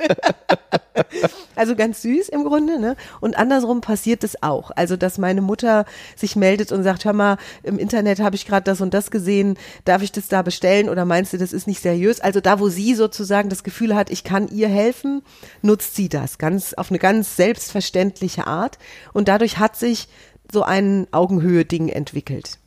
Also 1.55 1.75
ganz 1.75 2.01
süß 2.01 2.29
im 2.29 2.43
Grunde, 2.43 2.79
ne? 2.79 2.95
Und 3.21 3.37
andersrum 3.37 3.81
passiert 3.81 4.23
es 4.23 4.41
auch. 4.41 4.71
Also, 4.75 4.97
dass 4.97 5.17
meine 5.17 5.41
Mutter 5.41 5.85
sich 6.15 6.35
meldet 6.35 6.71
und 6.71 6.83
sagt, 6.83 7.05
hör 7.05 7.13
mal, 7.13 7.37
im 7.63 7.77
Internet 7.77 8.19
habe 8.19 8.35
ich 8.35 8.45
gerade 8.45 8.63
das 8.63 8.81
und 8.81 8.93
das 8.93 9.11
gesehen, 9.11 9.57
darf 9.85 10.01
ich 10.01 10.11
das 10.11 10.27
da 10.27 10.41
bestellen 10.41 10.89
oder 10.89 11.05
meinst 11.05 11.33
du, 11.33 11.37
das 11.37 11.53
ist 11.53 11.67
nicht 11.67 11.81
seriös? 11.81 12.19
Also 12.19 12.41
da, 12.41 12.59
wo 12.59 12.69
sie 12.69 12.95
sozusagen 12.95 13.49
das 13.49 13.63
Gefühl 13.63 13.95
hat, 13.95 14.09
ich 14.09 14.23
kann 14.23 14.47
ihr 14.47 14.67
helfen, 14.67 15.21
nutzt 15.61 15.95
sie 15.95 16.09
das 16.09 16.37
ganz 16.37 16.73
auf 16.73 16.89
eine 16.89 16.99
ganz 16.99 17.35
selbstverständliche 17.35 18.47
Art. 18.47 18.77
Und 19.13 19.27
dadurch 19.27 19.59
hat 19.59 19.75
sich 19.75 20.07
so 20.51 20.63
ein 20.63 21.07
Augenhöhe-Ding 21.11 21.89
entwickelt. 21.89 22.57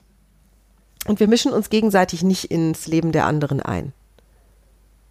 Und 1.06 1.20
wir 1.20 1.28
mischen 1.28 1.52
uns 1.52 1.70
gegenseitig 1.70 2.22
nicht 2.22 2.50
ins 2.50 2.86
Leben 2.86 3.12
der 3.12 3.26
anderen 3.26 3.60
ein. 3.60 3.92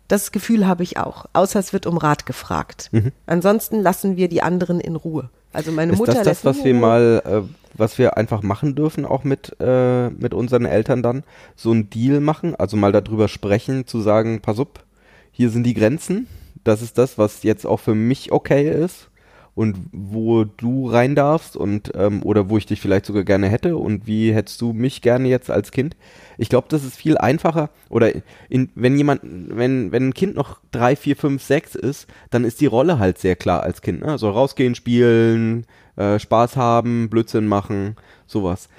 Das 0.08 0.32
Gefühl 0.32 0.68
habe 0.68 0.84
ich 0.84 0.98
auch, 0.98 1.26
außer 1.34 1.60
es 1.60 1.74
wird 1.74 1.86
um 1.86 1.98
Rat 1.98 2.26
gefragt. 2.26 2.92
Ansonsten 3.26 3.82
lassen 3.82 4.18
wir 4.18 4.28
die 4.28 4.42
anderen 4.42 4.80
in 4.80 4.96
Ruhe. 4.96 5.30
Also 5.54 5.72
meine 5.72 5.92
Mhm. 5.92 5.94
Ist 5.94 6.00
Mutter 6.00 6.14
das 6.14 6.26
lässt 6.26 6.46
das, 6.46 6.58
was 6.58 6.66
wir 6.66 6.74
mal, 6.74 7.22
äh, 7.26 7.42
was 7.74 7.98
wir 7.98 8.18
einfach 8.18 8.42
machen 8.42 8.76
dürfen, 8.76 9.06
auch 9.06 9.24
mit, 9.24 9.56
äh, 9.60 10.10
mit 10.10 10.34
unseren 10.34 10.66
Eltern 10.66 11.04
dann? 11.04 11.24
So 11.56 11.72
einen 11.72 11.90
Deal 11.90 12.20
machen, 12.20 12.56
also 12.56 12.76
mal 12.76 12.92
darüber 12.92 13.28
sprechen, 13.28 13.88
zu 13.88 14.02
sagen, 14.02 14.42
pass 14.42 14.60
up, 14.60 14.84
hier 15.32 15.50
sind 15.50 15.64
die 15.64 15.74
Grenzen, 15.74 16.28
das 16.64 16.82
ist 16.82 16.98
das, 16.98 17.18
was 17.18 17.44
jetzt 17.44 17.66
auch 17.66 17.80
für 17.80 17.96
mich 17.96 18.32
okay 18.32 18.70
ist 18.70 19.10
und 19.56 19.78
wo 19.92 20.46
du 20.46 20.90
rein 20.90 21.16
darfst 21.16 21.56
und 21.56 21.92
ähm, 21.96 22.24
oder 22.24 22.50
wo 22.50 22.58
ich 22.58 22.66
dich 22.66 22.82
vielleicht 22.82 23.06
sogar 23.06 23.24
gerne 23.24 23.50
hätte 23.50 23.78
und 23.78 24.08
wie 24.08 24.34
hättest 24.34 24.60
du 24.62 24.74
mich 24.74 25.02
gerne 25.02 25.28
jetzt 25.28 25.52
als 25.52 25.72
Kind? 25.72 25.96
Ich 26.38 26.50
glaube, 26.50 26.68
das 26.70 26.84
ist 26.84 26.96
viel 26.96 27.18
einfacher 27.18 27.70
oder 27.90 28.12
in, 28.50 28.70
wenn 28.74 28.98
jemand, 28.98 29.22
wenn 29.24 29.92
wenn 29.92 30.10
ein 30.10 30.14
Kind 30.14 30.36
noch 30.36 30.60
drei, 30.72 30.96
vier, 30.96 31.16
fünf, 31.16 31.44
sechs 31.44 31.76
ist, 31.76 32.08
dann 32.32 32.46
ist 32.46 32.62
die 32.62 32.66
Rolle 32.66 32.98
halt 32.98 33.20
sehr 33.20 33.36
klar 33.36 33.62
als 33.62 33.82
Kind. 33.82 34.02
Ne? 34.02 34.08
Also 34.08 34.30
rausgehen, 34.32 34.74
spielen, 34.74 35.66
äh, 35.98 36.18
Spaß 36.18 36.58
haben, 36.58 37.10
Blödsinn 37.10 37.48
machen, 37.48 37.96
sowas. 38.26 38.70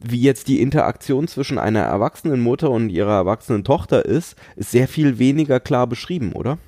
Wie 0.00 0.20
jetzt 0.20 0.48
die 0.48 0.60
Interaktion 0.60 1.28
zwischen 1.28 1.58
einer 1.58 1.80
erwachsenen 1.80 2.40
Mutter 2.40 2.70
und 2.70 2.90
ihrer 2.90 3.14
erwachsenen 3.14 3.62
Tochter 3.62 4.04
ist, 4.04 4.34
ist 4.56 4.72
sehr 4.72 4.88
viel 4.88 5.18
weniger 5.18 5.60
klar 5.60 5.86
beschrieben, 5.86 6.32
oder? 6.32 6.58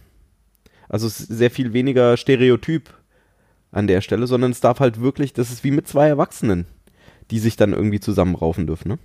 Also 0.88 1.08
sehr 1.08 1.50
viel 1.50 1.72
weniger 1.72 2.16
Stereotyp 2.16 2.94
an 3.72 3.86
der 3.86 4.00
Stelle, 4.00 4.26
sondern 4.26 4.50
es 4.52 4.60
darf 4.60 4.80
halt 4.80 5.00
wirklich, 5.00 5.32
das 5.32 5.50
ist 5.50 5.64
wie 5.64 5.70
mit 5.70 5.86
zwei 5.88 6.08
Erwachsenen. 6.08 6.66
die 7.32 7.40
sich 7.40 7.56
dann 7.56 7.72
irgendwie 7.72 7.98
zusammenraufen 7.98 8.68
dürfen, 8.68 8.86
ne? 8.88 8.98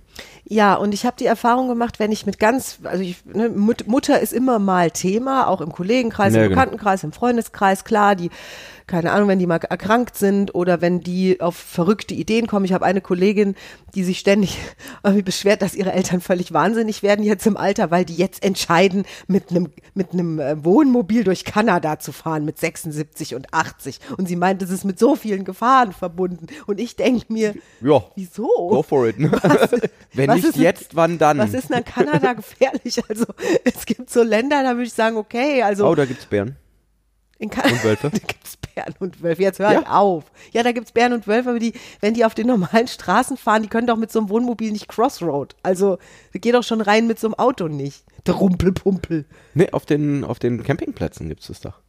Ja, 0.44 0.74
und 0.76 0.94
ich 0.94 1.04
habe 1.04 1.16
die 1.18 1.26
Erfahrung 1.26 1.66
gemacht, 1.66 1.98
wenn 1.98 2.12
ich 2.12 2.24
mit 2.24 2.38
ganz, 2.38 2.78
also 2.84 3.02
ich, 3.02 3.24
ne, 3.24 3.48
Mut, 3.48 3.88
Mutter 3.88 4.20
ist 4.20 4.32
immer 4.32 4.60
mal 4.60 4.92
Thema, 4.92 5.48
auch 5.48 5.60
im 5.60 5.72
Kollegenkreis, 5.72 6.32
Ja, 6.32 6.42
im 6.44 6.50
genau. 6.50 6.60
Bekanntenkreis, 6.60 7.02
im 7.02 7.10
Freundeskreis, 7.10 7.82
klar, 7.82 8.14
die, 8.14 8.30
keine 8.86 9.12
Ahnung, 9.12 9.28
wenn 9.28 9.38
die 9.38 9.46
mal 9.46 9.56
erkrankt 9.56 10.16
sind 10.16 10.54
oder 10.54 10.80
wenn 10.80 11.00
die 11.00 11.40
auf 11.40 11.56
verrückte 11.56 12.14
Ideen 12.14 12.46
kommen. 12.46 12.64
Ich 12.64 12.72
habe 12.72 12.84
eine 12.84 13.00
Kollegin, 13.00 13.54
die 13.94 14.04
sich 14.04 14.18
ständig 14.18 14.58
irgendwie 15.04 15.22
beschwert, 15.22 15.62
dass 15.62 15.74
ihre 15.74 15.92
Eltern 15.92 16.20
völlig 16.20 16.52
wahnsinnig 16.52 17.02
werden 17.02 17.24
jetzt 17.24 17.46
im 17.46 17.56
Alter, 17.56 17.90
weil 17.90 18.04
die 18.04 18.16
jetzt 18.16 18.42
entscheiden, 18.44 19.04
mit 19.26 19.50
einem 19.50 19.70
mit 19.94 20.12
einem 20.12 20.38
äh, 20.40 20.64
Wohnmobil 20.64 21.24
durch 21.24 21.44
Kanada 21.44 21.98
zu 21.98 22.12
fahren 22.12 22.44
mit 22.44 22.58
76 22.58 23.34
und 23.34 23.52
80. 23.52 24.00
Und 24.16 24.28
sie 24.28 24.36
meint, 24.36 24.62
es 24.62 24.70
ist 24.70 24.84
mit 24.84 24.98
so 24.98 25.16
vielen 25.16 25.44
Gefahren 25.44 25.92
verbunden. 25.92 26.46
Und 26.66 26.80
ich 26.80 26.96
denke 26.96 27.32
mir, 27.32 27.54
Ja. 27.80 28.02
wieso? 28.16 28.46
Go 28.46 28.82
for 28.82 29.06
it. 29.08 29.18
Ne? 29.18 29.30
Wenn 30.12 30.28
was 30.28 30.42
nicht 30.42 30.56
jetzt, 30.56 30.94
wann 30.96 31.18
dann? 31.18 31.38
Was 31.38 31.54
ist 31.54 31.70
denn 31.70 31.78
an 31.78 31.84
Kanada 31.84 32.32
gefährlich? 32.32 33.02
Also 33.08 33.26
es 33.64 33.86
gibt 33.86 34.10
so 34.10 34.22
Länder, 34.22 34.62
da 34.62 34.70
würde 34.70 34.84
ich 34.84 34.92
sagen, 34.92 35.16
okay, 35.16 35.62
also 35.62 35.86
oh, 35.86 35.94
da 35.94 36.04
gibt's 36.04 36.26
Bären. 36.26 36.56
In 37.42 37.50
Kanada 37.50 37.74
und 37.74 37.84
Wölfe? 37.84 38.10
da 38.12 38.18
gibt's 38.18 38.56
Bären 38.56 38.94
und 39.00 39.22
Wölfe. 39.22 39.42
Jetzt 39.42 39.58
hör 39.58 39.68
halt 39.68 39.82
Ja. 39.82 39.98
auf. 39.98 40.24
Ja, 40.52 40.62
da 40.62 40.72
gibt's 40.72 40.92
Bären 40.92 41.12
und 41.12 41.26
Wölfe, 41.26 41.50
aber 41.50 41.58
die, 41.58 41.74
wenn 42.00 42.14
die 42.14 42.24
auf 42.24 42.34
den 42.34 42.46
normalen 42.46 42.88
Straßen 42.88 43.36
fahren, 43.36 43.62
die 43.62 43.68
können 43.68 43.86
doch 43.86 43.96
mit 43.96 44.10
so 44.10 44.20
einem 44.20 44.28
Wohnmobil 44.30 44.72
nicht 44.72 44.88
Crossroad. 44.88 45.54
Also 45.62 45.98
geh 46.32 46.52
doch 46.52 46.62
schon 46.64 46.80
rein 46.80 47.06
mit 47.06 47.18
so 47.18 47.26
einem 47.26 47.34
Auto 47.34 47.68
nicht. 47.68 48.04
Der 48.26 48.34
Rumpelpumpel. 48.34 49.26
Nee, 49.54 49.70
auf 49.72 49.84
den, 49.84 50.24
auf 50.24 50.38
den 50.38 50.62
Campingplätzen 50.62 51.28
gibt's 51.28 51.48
das 51.48 51.60
doch. 51.60 51.80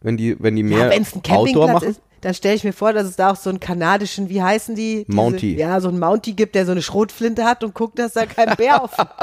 Wenn 0.00 0.16
die, 0.16 0.36
wenn 0.38 0.54
die 0.56 0.62
mehr 0.62 0.78
Ja, 0.86 0.90
wenn 0.90 1.02
es 1.02 1.14
ein 1.14 1.22
Outdoor 1.28 1.72
machen. 1.72 1.88
ist, 1.88 2.00
dann 2.20 2.34
stelle 2.34 2.54
ich 2.56 2.64
mir 2.64 2.72
vor, 2.72 2.92
dass 2.92 3.06
es 3.06 3.14
da 3.16 3.30
auch 3.30 3.36
so 3.36 3.48
einen 3.48 3.60
kanadischen, 3.60 4.28
wie 4.28 4.42
heißen 4.42 4.74
die? 4.74 5.04
Diese- 5.06 5.16
Mountie. 5.16 5.56
Ja, 5.56 5.80
so 5.80 5.88
einen 5.88 6.00
Mountie 6.00 6.34
gibt, 6.34 6.54
der 6.56 6.66
so 6.66 6.72
eine 6.72 6.82
Schrotflinte 6.82 7.44
hat 7.44 7.62
und 7.62 7.74
guckt, 7.74 7.98
dass 7.98 8.12
da 8.14 8.26
kein 8.26 8.56
Bär 8.56 8.82
auf, 8.82 8.92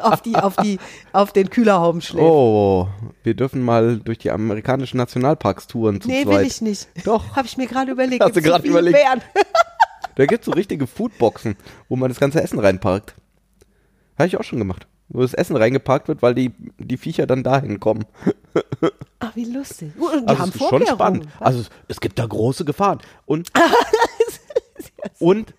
auf, 0.00 0.20
die, 0.22 0.36
auf, 0.36 0.56
die, 0.56 0.78
auf 1.12 1.32
den 1.32 1.50
Kühlerhauben 1.50 2.00
schläft. 2.00 2.24
Oh, 2.24 2.88
wir 3.24 3.34
dürfen 3.34 3.62
mal 3.62 3.98
durch 3.98 4.18
die 4.18 4.30
amerikanischen 4.30 4.96
Nationalparks 4.98 5.66
touren 5.66 6.00
zu 6.00 6.08
nee, 6.08 6.22
zweit. 6.24 6.38
will 6.40 6.46
ich 6.46 6.60
nicht. 6.60 6.88
Doch. 7.04 7.34
Habe 7.36 7.46
ich 7.46 7.56
mir 7.56 7.66
gerade 7.66 7.90
überlegt. 7.92 8.22
Hast 8.22 8.30
du 8.36 8.40
Gibt's 8.40 8.48
gerade 8.50 8.68
überlegt? 8.68 8.96
Bären? 8.96 9.20
Da 10.16 10.26
gibt's 10.26 10.46
so 10.46 10.52
richtige 10.52 10.86
Foodboxen, 10.86 11.56
wo 11.88 11.96
man 11.96 12.08
das 12.08 12.20
ganze 12.20 12.40
Essen 12.40 12.60
reinparkt. 12.60 13.16
Habe 14.16 14.28
ich 14.28 14.36
auch 14.38 14.44
schon 14.44 14.60
gemacht. 14.60 14.86
Wo 15.08 15.22
das 15.22 15.34
Essen 15.34 15.56
reingeparkt 15.56 16.06
wird, 16.06 16.22
weil 16.22 16.36
die, 16.36 16.52
die 16.78 16.96
Viecher 16.98 17.26
dann 17.26 17.42
dahin 17.42 17.80
kommen. 17.80 18.04
Ach, 19.18 19.34
wie 19.36 19.44
lustig. 19.44 19.92
Uh, 19.98 20.08
die 20.20 20.26
Also 20.26 20.40
haben 20.40 20.48
es 20.50 20.54
ist 20.54 20.68
schon 20.68 20.86
spannend. 20.86 21.28
Also 21.40 21.64
es, 21.88 22.00
gibt 22.00 22.18
da 22.18 22.26
große 22.26 22.64
Gefahren. 22.64 22.98
Und, 23.26 23.50
und 25.18 25.54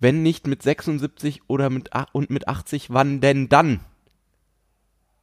wenn 0.00 0.22
nicht 0.22 0.46
mit 0.46 0.62
76 0.62 1.42
oder 1.46 1.70
mit, 1.70 1.90
und 2.12 2.30
mit 2.30 2.48
80, 2.48 2.90
wann 2.90 3.20
denn 3.20 3.48
dann? 3.48 3.80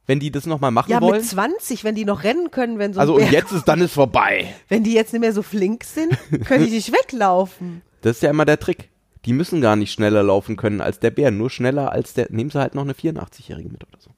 Wenn 0.06 0.20
die 0.20 0.30
das 0.30 0.46
nochmal 0.46 0.70
machen 0.70 0.90
ja, 0.90 1.02
wollen? 1.02 1.20
mit 1.20 1.26
20, 1.26 1.84
wenn 1.84 1.94
die 1.94 2.06
noch 2.06 2.24
rennen 2.24 2.50
können, 2.50 2.78
wenn 2.78 2.94
so 2.94 2.98
ein 2.98 3.02
Also 3.02 3.16
und 3.16 3.30
jetzt 3.30 3.52
ist 3.52 3.66
dann 3.66 3.82
ist 3.82 3.92
vorbei. 3.92 4.54
wenn 4.68 4.82
die 4.82 4.94
jetzt 4.94 5.12
nicht 5.12 5.20
mehr 5.20 5.34
so 5.34 5.42
flink 5.42 5.84
sind, 5.84 6.16
können 6.46 6.64
die 6.64 6.70
nicht 6.70 6.92
weglaufen. 6.92 7.82
Das 8.00 8.16
ist 8.16 8.22
ja 8.22 8.30
immer 8.30 8.46
der 8.46 8.58
Trick. 8.58 8.88
Die 9.26 9.34
müssen 9.34 9.60
gar 9.60 9.76
nicht 9.76 9.92
schneller 9.92 10.22
laufen 10.22 10.56
können 10.56 10.80
als 10.80 11.00
der 11.00 11.10
Bär, 11.10 11.30
nur 11.30 11.50
schneller 11.50 11.92
als 11.92 12.14
der. 12.14 12.28
Nehmen 12.30 12.48
sie 12.50 12.58
halt 12.58 12.74
noch 12.74 12.84
eine 12.84 12.94
84-Jährige 12.94 13.68
mit 13.68 13.86
oder 13.86 14.00
so. 14.00 14.10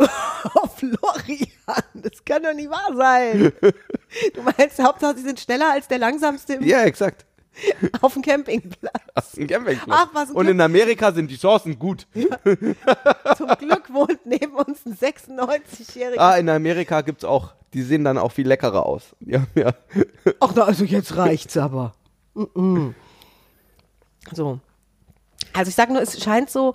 Oh, 0.54 0.66
Florian, 0.74 1.46
das 1.94 2.24
kann 2.24 2.42
doch 2.42 2.54
nicht 2.54 2.70
wahr 2.70 2.96
sein. 2.96 3.52
Du 4.34 4.42
meinst, 4.42 4.82
Hauptsache, 4.82 5.16
sie 5.16 5.22
sind 5.22 5.38
schneller 5.38 5.70
als 5.72 5.86
der 5.86 5.98
langsamste 5.98 6.54
im, 6.54 6.64
Ja, 6.64 6.82
exakt. 6.82 7.24
auf 8.00 8.14
dem 8.14 8.22
Campingplatz. 8.22 8.94
Ist 9.16 9.38
ein 9.38 9.46
Campingplatz. 9.46 9.98
Ach, 10.02 10.08
was 10.12 10.30
Und 10.30 10.36
Glück. 10.46 10.54
in 10.54 10.60
Amerika 10.60 11.12
sind 11.12 11.30
die 11.30 11.36
Chancen 11.36 11.78
gut. 11.78 12.06
Zum 12.14 13.48
Glück 13.58 13.92
wohnt 13.92 14.24
neben 14.24 14.54
uns 14.54 14.84
ein 14.86 14.96
96-Jähriger. 14.96 16.18
Ah, 16.18 16.36
in 16.36 16.48
Amerika 16.48 17.02
gibt's 17.02 17.24
auch. 17.24 17.52
Die 17.74 17.82
sehen 17.82 18.02
dann 18.04 18.18
auch 18.18 18.32
viel 18.32 18.48
leckerer 18.48 18.84
aus. 18.86 19.14
Ja, 19.20 19.44
ja. 19.54 19.74
Ach, 20.40 20.52
na, 20.54 20.64
also 20.64 20.84
jetzt 20.84 21.16
reicht's 21.16 21.56
aber. 21.56 21.92
Mm-mm. 22.34 22.94
So. 24.32 24.58
Also 25.52 25.68
ich 25.68 25.74
sag 25.74 25.90
nur, 25.90 26.00
es 26.02 26.20
scheint 26.22 26.50
so 26.50 26.74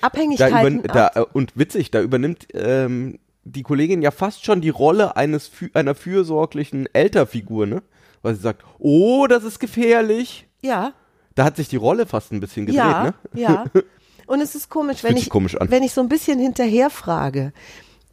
Da 0.00 0.06
Abhängigkeiten. 0.06 0.82
da, 0.82 1.10
äh, 1.14 1.24
und 1.32 1.56
witzig, 1.56 1.90
da 1.90 2.00
übernimmt 2.00 2.46
ähm, 2.54 3.18
die 3.44 3.62
Kollegin 3.62 4.02
ja 4.02 4.10
fast 4.10 4.44
schon 4.44 4.60
die 4.60 4.70
Rolle 4.70 5.16
eines 5.16 5.50
einer 5.74 5.94
fürsorglichen 5.94 6.88
Elterfigur, 6.92 7.66
ne? 7.66 7.82
Weil 8.22 8.34
sie 8.34 8.40
sagt, 8.40 8.64
oh, 8.78 9.26
das 9.26 9.44
ist 9.44 9.60
gefährlich. 9.60 10.46
ja, 10.62 10.94
Da 11.34 11.44
hat 11.44 11.56
sich 11.56 11.68
die 11.68 11.76
Rolle 11.76 12.06
fast 12.06 12.32
ein 12.32 12.40
bisschen 12.40 12.66
gedreht, 12.66 12.84
ja, 12.84 13.04
ne? 13.04 13.14
ja. 13.34 13.64
Und 14.26 14.40
es 14.40 14.54
ist 14.54 14.70
komisch, 14.70 15.04
wenn 15.04 15.18
ich, 15.18 15.28
komisch 15.28 15.54
an. 15.56 15.70
wenn 15.70 15.82
ich 15.82 15.92
so 15.92 16.00
ein 16.00 16.08
bisschen 16.08 16.38
hinterher 16.38 16.88
frage, 16.88 17.52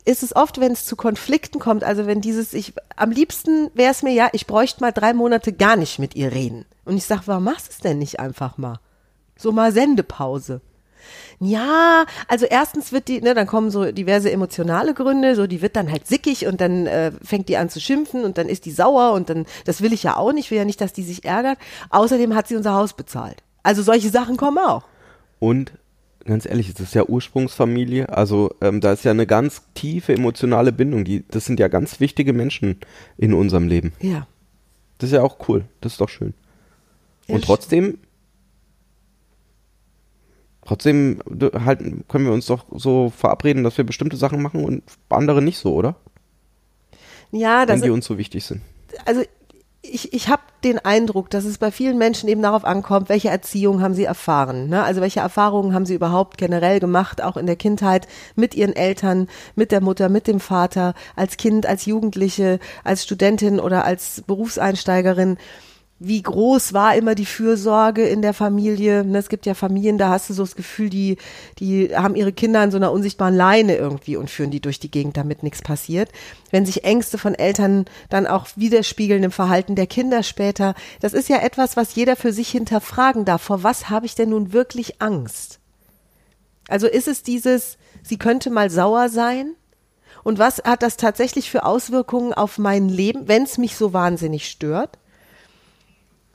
ist 0.03 0.23
es 0.23 0.35
oft, 0.35 0.59
wenn 0.59 0.73
es 0.73 0.85
zu 0.85 0.95
Konflikten 0.95 1.59
kommt, 1.59 1.83
also 1.83 2.07
wenn 2.07 2.21
dieses, 2.21 2.53
ich, 2.53 2.73
am 2.95 3.11
liebsten 3.11 3.69
wäre 3.73 3.91
es 3.91 4.03
mir 4.03 4.11
ja, 4.11 4.29
ich 4.33 4.47
bräuchte 4.47 4.81
mal 4.81 4.91
drei 4.91 5.13
Monate 5.13 5.53
gar 5.53 5.75
nicht 5.75 5.99
mit 5.99 6.15
ihr 6.15 6.31
reden. 6.31 6.65
Und 6.85 6.97
ich 6.97 7.05
sage, 7.05 7.21
warum 7.27 7.43
machst 7.43 7.67
du 7.67 7.71
es 7.71 7.79
denn 7.79 7.99
nicht 7.99 8.19
einfach 8.19 8.57
mal? 8.57 8.79
So 9.37 9.51
mal 9.51 9.71
Sendepause. 9.71 10.61
Ja, 11.39 12.05
also 12.27 12.45
erstens 12.45 12.91
wird 12.91 13.07
die, 13.07 13.21
ne, 13.21 13.33
dann 13.33 13.47
kommen 13.47 13.71
so 13.71 13.91
diverse 13.91 14.31
emotionale 14.31 14.93
Gründe, 14.93 15.35
so 15.35 15.47
die 15.47 15.61
wird 15.61 15.75
dann 15.75 15.91
halt 15.91 16.07
sickig 16.07 16.47
und 16.47 16.61
dann 16.61 16.87
äh, 16.87 17.11
fängt 17.23 17.49
die 17.49 17.57
an 17.57 17.69
zu 17.69 17.79
schimpfen 17.79 18.23
und 18.23 18.37
dann 18.37 18.47
ist 18.47 18.65
die 18.65 18.71
sauer 18.71 19.13
und 19.13 19.29
dann, 19.29 19.45
das 19.65 19.81
will 19.81 19.93
ich 19.93 20.03
ja 20.03 20.17
auch 20.17 20.33
nicht, 20.33 20.45
ich 20.45 20.51
will 20.51 20.57
ja 20.57 20.65
nicht, 20.65 20.81
dass 20.81 20.93
die 20.93 21.03
sich 21.03 21.25
ärgert. 21.25 21.57
Außerdem 21.89 22.35
hat 22.35 22.47
sie 22.47 22.55
unser 22.55 22.73
Haus 22.73 22.93
bezahlt. 22.93 23.43
Also 23.63 23.83
solche 23.83 24.09
Sachen 24.09 24.37
kommen 24.37 24.57
auch. 24.57 24.83
Und 25.39 25.73
ganz 26.25 26.45
ehrlich, 26.45 26.69
es 26.69 26.79
ist 26.79 26.95
ja 26.95 27.05
Ursprungsfamilie, 27.05 28.09
also 28.09 28.51
ähm, 28.61 28.81
da 28.81 28.93
ist 28.93 29.03
ja 29.03 29.11
eine 29.11 29.27
ganz 29.27 29.63
tiefe 29.73 30.13
emotionale 30.13 30.71
Bindung. 30.71 31.05
Die, 31.05 31.25
das 31.27 31.45
sind 31.45 31.59
ja 31.59 31.67
ganz 31.67 31.99
wichtige 31.99 32.33
Menschen 32.33 32.79
in 33.17 33.33
unserem 33.33 33.67
Leben. 33.67 33.93
Ja. 33.99 34.27
Das 34.97 35.09
ist 35.09 35.15
ja 35.15 35.23
auch 35.23 35.37
cool. 35.47 35.65
Das 35.81 35.93
ist 35.93 36.01
doch 36.01 36.09
schön. 36.09 36.33
Ja, 37.27 37.35
Und 37.35 37.43
trotzdem, 37.43 37.97
trotzdem 40.71 41.21
halt, 41.65 41.79
können 42.07 42.25
wir 42.25 42.31
uns 42.31 42.45
doch 42.45 42.65
so 42.71 43.09
verabreden, 43.09 43.65
dass 43.65 43.77
wir 43.77 43.83
bestimmte 43.83 44.15
Sachen 44.15 44.41
machen 44.41 44.63
und 44.63 44.83
andere 45.09 45.41
nicht 45.41 45.57
so, 45.57 45.73
oder? 45.73 45.95
Ja, 47.31 47.65
das 47.65 47.81
Wenn 47.81 47.87
die 47.87 47.89
uns 47.89 48.05
so 48.05 48.17
wichtig 48.17 48.45
sind. 48.45 48.61
also 49.05 49.21
ich, 49.81 50.13
ich 50.13 50.29
habe 50.29 50.43
den 50.63 50.77
Eindruck, 50.79 51.29
dass 51.31 51.43
es 51.43 51.57
bei 51.57 51.71
vielen 51.71 51.97
Menschen 51.97 52.29
eben 52.29 52.41
darauf 52.41 52.63
ankommt, 52.63 53.09
welche 53.09 53.29
Erziehung 53.29 53.81
haben 53.81 53.95
sie 53.95 54.03
erfahren. 54.03 54.69
Ne? 54.69 54.83
Also 54.83 55.01
welche 55.01 55.21
Erfahrungen 55.21 55.73
haben 55.73 55.87
sie 55.87 55.95
überhaupt 55.95 56.37
generell 56.37 56.79
gemacht, 56.79 57.21
auch 57.21 57.35
in 57.35 57.47
der 57.47 57.55
Kindheit, 57.55 58.07
mit 58.35 58.53
ihren 58.53 58.75
Eltern, 58.75 59.27
mit 59.55 59.71
der 59.71 59.81
Mutter, 59.81 60.07
mit 60.07 60.27
dem 60.27 60.39
Vater, 60.39 60.93
als 61.15 61.35
Kind, 61.35 61.65
als 61.65 61.85
Jugendliche, 61.85 62.59
als 62.83 63.03
Studentin 63.03 63.59
oder 63.59 63.83
als 63.83 64.23
Berufseinsteigerin. 64.27 65.37
Wie 66.03 66.23
groß 66.23 66.73
war 66.73 66.95
immer 66.95 67.13
die 67.13 67.27
Fürsorge 67.27 68.07
in 68.07 68.23
der 68.23 68.33
Familie? 68.33 69.05
Ne, 69.05 69.19
Es 69.19 69.29
gibt 69.29 69.45
ja 69.45 69.53
Familien, 69.53 69.99
da 69.99 70.09
hast 70.09 70.31
du 70.31 70.33
so 70.33 70.41
das 70.41 70.55
Gefühl, 70.55 70.89
die, 70.89 71.17
die 71.59 71.95
haben 71.95 72.15
ihre 72.15 72.33
Kinder 72.33 72.61
an 72.61 72.71
so 72.71 72.77
einer 72.77 72.91
unsichtbaren 72.91 73.35
Leine 73.35 73.75
irgendwie 73.75 74.17
und 74.17 74.27
führen 74.27 74.49
die 74.49 74.61
durch 74.61 74.79
die 74.79 74.89
Gegend, 74.89 75.15
damit 75.15 75.43
nichts 75.43 75.61
passiert. 75.61 76.09
Wenn 76.49 76.65
sich 76.65 76.85
Ängste 76.85 77.19
von 77.19 77.35
Eltern 77.35 77.85
dann 78.09 78.25
auch 78.25 78.47
widerspiegeln 78.55 79.21
im 79.21 79.29
Verhalten 79.29 79.75
der 79.75 79.85
Kinder 79.85 80.23
später, 80.23 80.73
das 81.01 81.13
ist 81.13 81.29
ja 81.29 81.37
etwas, 81.37 81.77
was 81.77 81.93
jeder 81.93 82.15
für 82.15 82.33
sich 82.33 82.49
hinterfragen 82.49 83.23
darf. 83.23 83.43
Vor 83.43 83.61
was 83.61 83.91
habe 83.91 84.07
ich 84.07 84.15
denn 84.15 84.29
nun 84.29 84.53
wirklich 84.53 85.03
Angst? 85.03 85.59
Also 86.67 86.87
ist 86.87 87.07
es 87.07 87.21
dieses, 87.21 87.77
sie 88.01 88.17
könnte 88.17 88.49
mal 88.49 88.71
sauer 88.71 89.09
sein? 89.09 89.53
Und 90.23 90.39
was 90.39 90.63
hat 90.63 90.81
das 90.81 90.97
tatsächlich 90.97 91.51
für 91.51 91.63
Auswirkungen 91.63 92.33
auf 92.33 92.57
mein 92.57 92.89
Leben, 92.89 93.27
wenn 93.27 93.43
es 93.43 93.59
mich 93.59 93.75
so 93.75 93.93
wahnsinnig 93.93 94.49
stört? 94.49 94.97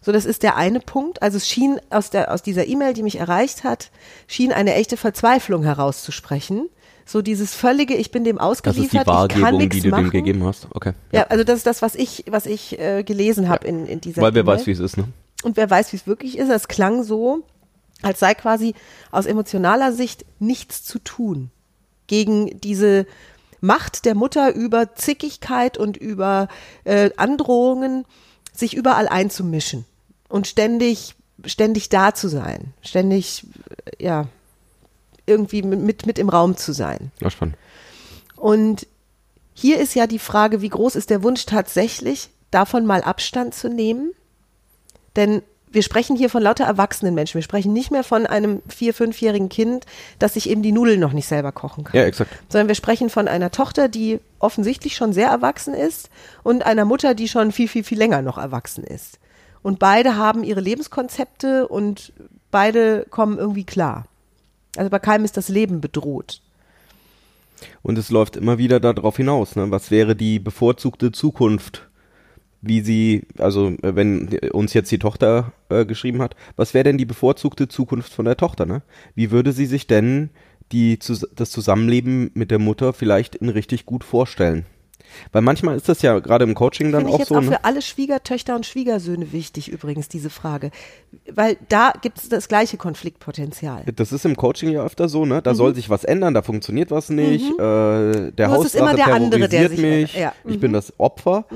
So, 0.07 0.13
das 0.13 0.25
ist 0.25 0.45
der 0.45 0.55
eine 0.55 0.79
Punkt. 0.79 1.21
Also 1.21 1.37
es 1.37 1.49
schien 1.49 1.81
aus, 1.91 2.11
der, 2.11 2.33
aus 2.33 2.41
dieser 2.41 2.69
E-Mail, 2.69 2.95
die 2.95 3.03
mich 3.03 3.19
erreicht 3.19 3.65
hat, 3.65 3.91
schien 4.29 4.53
eine 4.53 4.75
echte 4.75 4.97
Verzweiflung 4.97 5.65
herauszusprechen. 5.65 6.69
So 7.05 7.23
dieses 7.23 7.55
völlige, 7.55 7.97
ich 7.97 8.13
bin 8.13 8.23
dem 8.23 8.37
Das 8.37 8.53
ist 8.53 8.63
die 8.63 9.01
ausgeliefert, 9.01 9.33
ich 9.33 9.43
kann 9.43 9.57
nichts 9.57 9.75
die 9.75 9.83
du 9.83 9.89
machen. 9.89 10.05
dem 10.05 10.11
gegeben 10.13 10.45
hast. 10.45 10.69
Okay. 10.71 10.93
Ja, 11.11 11.25
also 11.25 11.43
das 11.43 11.57
ist 11.57 11.67
das, 11.67 11.83
was 11.83 11.97
ich, 11.97 12.23
was 12.31 12.47
ich 12.47 12.79
äh, 12.79 13.03
gelesen 13.03 13.49
habe 13.49 13.67
in, 13.67 13.85
in 13.87 14.01
dieser 14.01 14.23
Weil 14.23 14.33
wer 14.35 14.43
E-Mail. 14.43 14.59
weiß, 14.59 14.69
wie 14.69 14.71
es 14.71 14.79
ist, 14.79 14.97
ne? 14.97 15.09
Und 15.43 15.57
wer 15.57 15.69
weiß, 15.69 15.93
wie 15.93 15.97
es 15.97 16.07
wirklich 16.07 16.39
ist. 16.39 16.51
Es 16.51 16.69
klang 16.69 17.03
so, 17.03 17.43
als 18.03 18.21
sei 18.21 18.35
quasi 18.35 18.77
aus 19.11 19.27
emotionaler 19.27 19.91
Sicht 19.91 20.25
nichts 20.39 20.85
zu 20.85 21.01
tun 21.01 21.51
gegen 22.07 22.61
diese 22.61 23.07
Macht 23.61 24.05
der 24.05 24.15
Mutter 24.15 24.55
über 24.55 24.95
Zickigkeit 24.95 25.77
und 25.77 25.97
über 25.97 26.47
äh, 26.85 27.11
Androhungen, 27.17 28.05
sich 28.53 28.77
überall 28.77 29.09
einzumischen 29.09 29.85
und 30.29 30.47
ständig, 30.47 31.15
ständig 31.45 31.89
da 31.89 32.15
zu 32.15 32.29
sein, 32.29 32.73
ständig, 32.83 33.47
ja, 33.99 34.27
irgendwie 35.27 35.63
mit, 35.63 36.07
mit 36.07 36.19
im 36.19 36.29
Raum 36.29 36.57
zu 36.57 36.73
sein. 36.73 37.11
Ja, 37.21 37.31
spannend. 37.31 37.57
Und 38.37 38.87
hier 39.55 39.79
ist 39.81 39.95
ja 39.95 40.07
die 40.07 40.19
Frage, 40.19 40.61
wie 40.61 40.69
groß 40.69 40.97
ist 40.97 41.11
der 41.11 41.23
Wunsch 41.23 41.47
tatsächlich, 41.47 42.29
davon 42.51 42.87
mal 42.87 43.03
Abstand 43.03 43.55
zu 43.55 43.69
nehmen? 43.69 44.13
Denn 45.17 45.43
wir 45.69 45.83
sprechen 45.83 46.17
hier 46.17 46.31
von 46.31 46.43
lauter 46.43 46.65
erwachsenen 46.65 47.15
Menschen. 47.15 47.35
Wir 47.35 47.43
sprechen 47.43 47.73
nicht 47.73 47.91
mehr 47.91 48.05
von 48.05 48.27
einem 48.27 48.63
vier-, 48.69 48.95
fünfjährigen 48.95 49.49
Kind, 49.49 49.85
das 50.19 50.35
sich 50.35 50.49
eben 50.49 50.63
die 50.63 50.73
Nudeln 50.73 51.01
noch 51.01 51.13
nicht 51.13 51.27
selber 51.27 51.53
kochen 51.53 51.85
kann. 51.85 51.97
Ja, 51.99 52.07
exakt. 52.07 52.31
Sondern 52.49 52.69
wir 52.69 52.75
sprechen 52.75 53.11
von 53.11 53.29
einer 53.29 53.51
Tochter, 53.51 53.89
die 53.89 54.21
offensichtlich 54.39 54.97
schon 54.97 55.13
sehr 55.13 55.29
erwachsen 55.29 55.75
ist 55.75 56.09
und 56.43 56.65
einer 56.65 56.85
Mutter, 56.85 57.15
die 57.15 57.29
schon 57.29 57.53
viel, 57.53 57.69
viel, 57.69 57.85
viel 57.85 57.99
länger 57.99 58.23
noch 58.23 58.39
erwachsen 58.39 58.85
ist. 58.85 59.19
Und 59.67 59.81
beide 59.81 60.17
haben 60.17 60.45
ihre 60.45 60.61
Lebenskonzepte 60.61 61.67
und 61.67 62.13
beide 62.53 63.05
kommen 63.11 63.37
irgendwie 63.37 63.65
klar. 63.65 64.07
Also 64.77 64.91
bei 64.91 65.01
keinem 65.01 65.25
ist 65.25 65.37
das 65.37 65.49
Leben 65.49 65.81
bedroht. 65.81 66.41
Und 67.83 67.99
es 67.99 68.11
läuft 68.11 68.37
immer 68.37 68.59
wieder 68.59 68.79
darauf 68.79 69.17
hinaus, 69.17 69.57
ne? 69.57 69.69
Was 69.73 69.91
wäre 69.91 70.15
die 70.15 70.39
bevorzugte 70.39 71.11
Zukunft? 71.11 71.89
Wie 72.61 72.81
sie, 72.81 73.27
also 73.39 73.71
äh, 73.83 73.97
wenn 73.97 74.39
uns 74.53 74.73
jetzt 74.73 74.93
die 74.93 75.01
Tochter 75.01 75.53
äh, 75.69 75.85
geschrieben 75.85 76.23
hat, 76.23 76.37
was 76.55 76.73
wäre 76.73 76.85
denn 76.85 76.97
die 76.97 77.05
bevorzugte 77.05 77.67
Zukunft 77.67 78.13
von 78.13 78.25
der 78.25 78.37
Tochter, 78.37 78.67
ne? 78.67 78.83
Wie 79.17 79.33
würde 79.33 79.51
sie 79.51 79.67
sich 79.67 79.89
denn 79.89 80.31
die, 80.71 80.97
das 81.35 81.51
Zusammenleben 81.51 82.31
mit 82.35 82.53
der 82.53 82.61
Mutter 82.61 82.93
vielleicht 82.93 83.35
in 83.35 83.49
richtig 83.49 83.85
gut 83.85 84.05
vorstellen? 84.05 84.65
Weil 85.33 85.43
manchmal 85.43 85.77
ist 85.77 85.89
das 85.89 86.03
ja 86.03 86.19
gerade 86.19 86.45
im 86.45 86.55
Coaching 86.55 86.93
dann 86.93 87.03
Finde 87.03 87.11
ich 87.11 87.15
auch 87.15 87.19
jetzt 87.21 87.29
so, 87.29 87.37
auch 87.37 87.41
ne? 87.43 87.49
für 87.49 87.65
alle 87.65 87.83
Schwiegertöchter 87.83 88.55
und 88.57 88.67
Schwiegersöhne 88.67 89.33
wichtig 89.33 89.69
übrigens, 89.69 90.09
diese 90.09 90.31
Frage. 90.31 90.71
Weil 91.33 91.57
da 91.69 91.93
gibt 92.01 92.19
es 92.19 92.29
das 92.29 92.49
gleiche 92.49 92.77
Konfliktpotenzial. 92.77 93.85
Das 93.95 94.13
ist 94.13 94.25
im 94.25 94.37
Coaching 94.37 94.71
ja 94.71 94.85
öfter 94.85 95.09
so, 95.09 95.25
ne? 95.27 95.43
Da 95.43 95.55
soll 95.55 95.75
sich 95.75 95.91
was 95.91 96.05
ändern, 96.05 96.35
da 96.35 96.43
funktioniert 96.43 96.91
was 96.91 97.11
nicht. 97.11 97.51
Äh, 97.59 98.33
der 98.33 98.33
Mhm. 98.33 98.33
Es 98.39 98.49
Hauswache 98.49 98.67
ist 98.67 98.75
immer 98.77 98.95
der 98.95 99.15
andere, 99.15 99.49
der 99.49 99.69
sich 99.69 99.79
mich. 99.79 100.15
Ja. 100.15 100.33
Mhm. 100.45 100.53
Ich 100.53 100.61
bin 100.61 100.73
das 100.73 100.93
Opfer. 100.99 101.47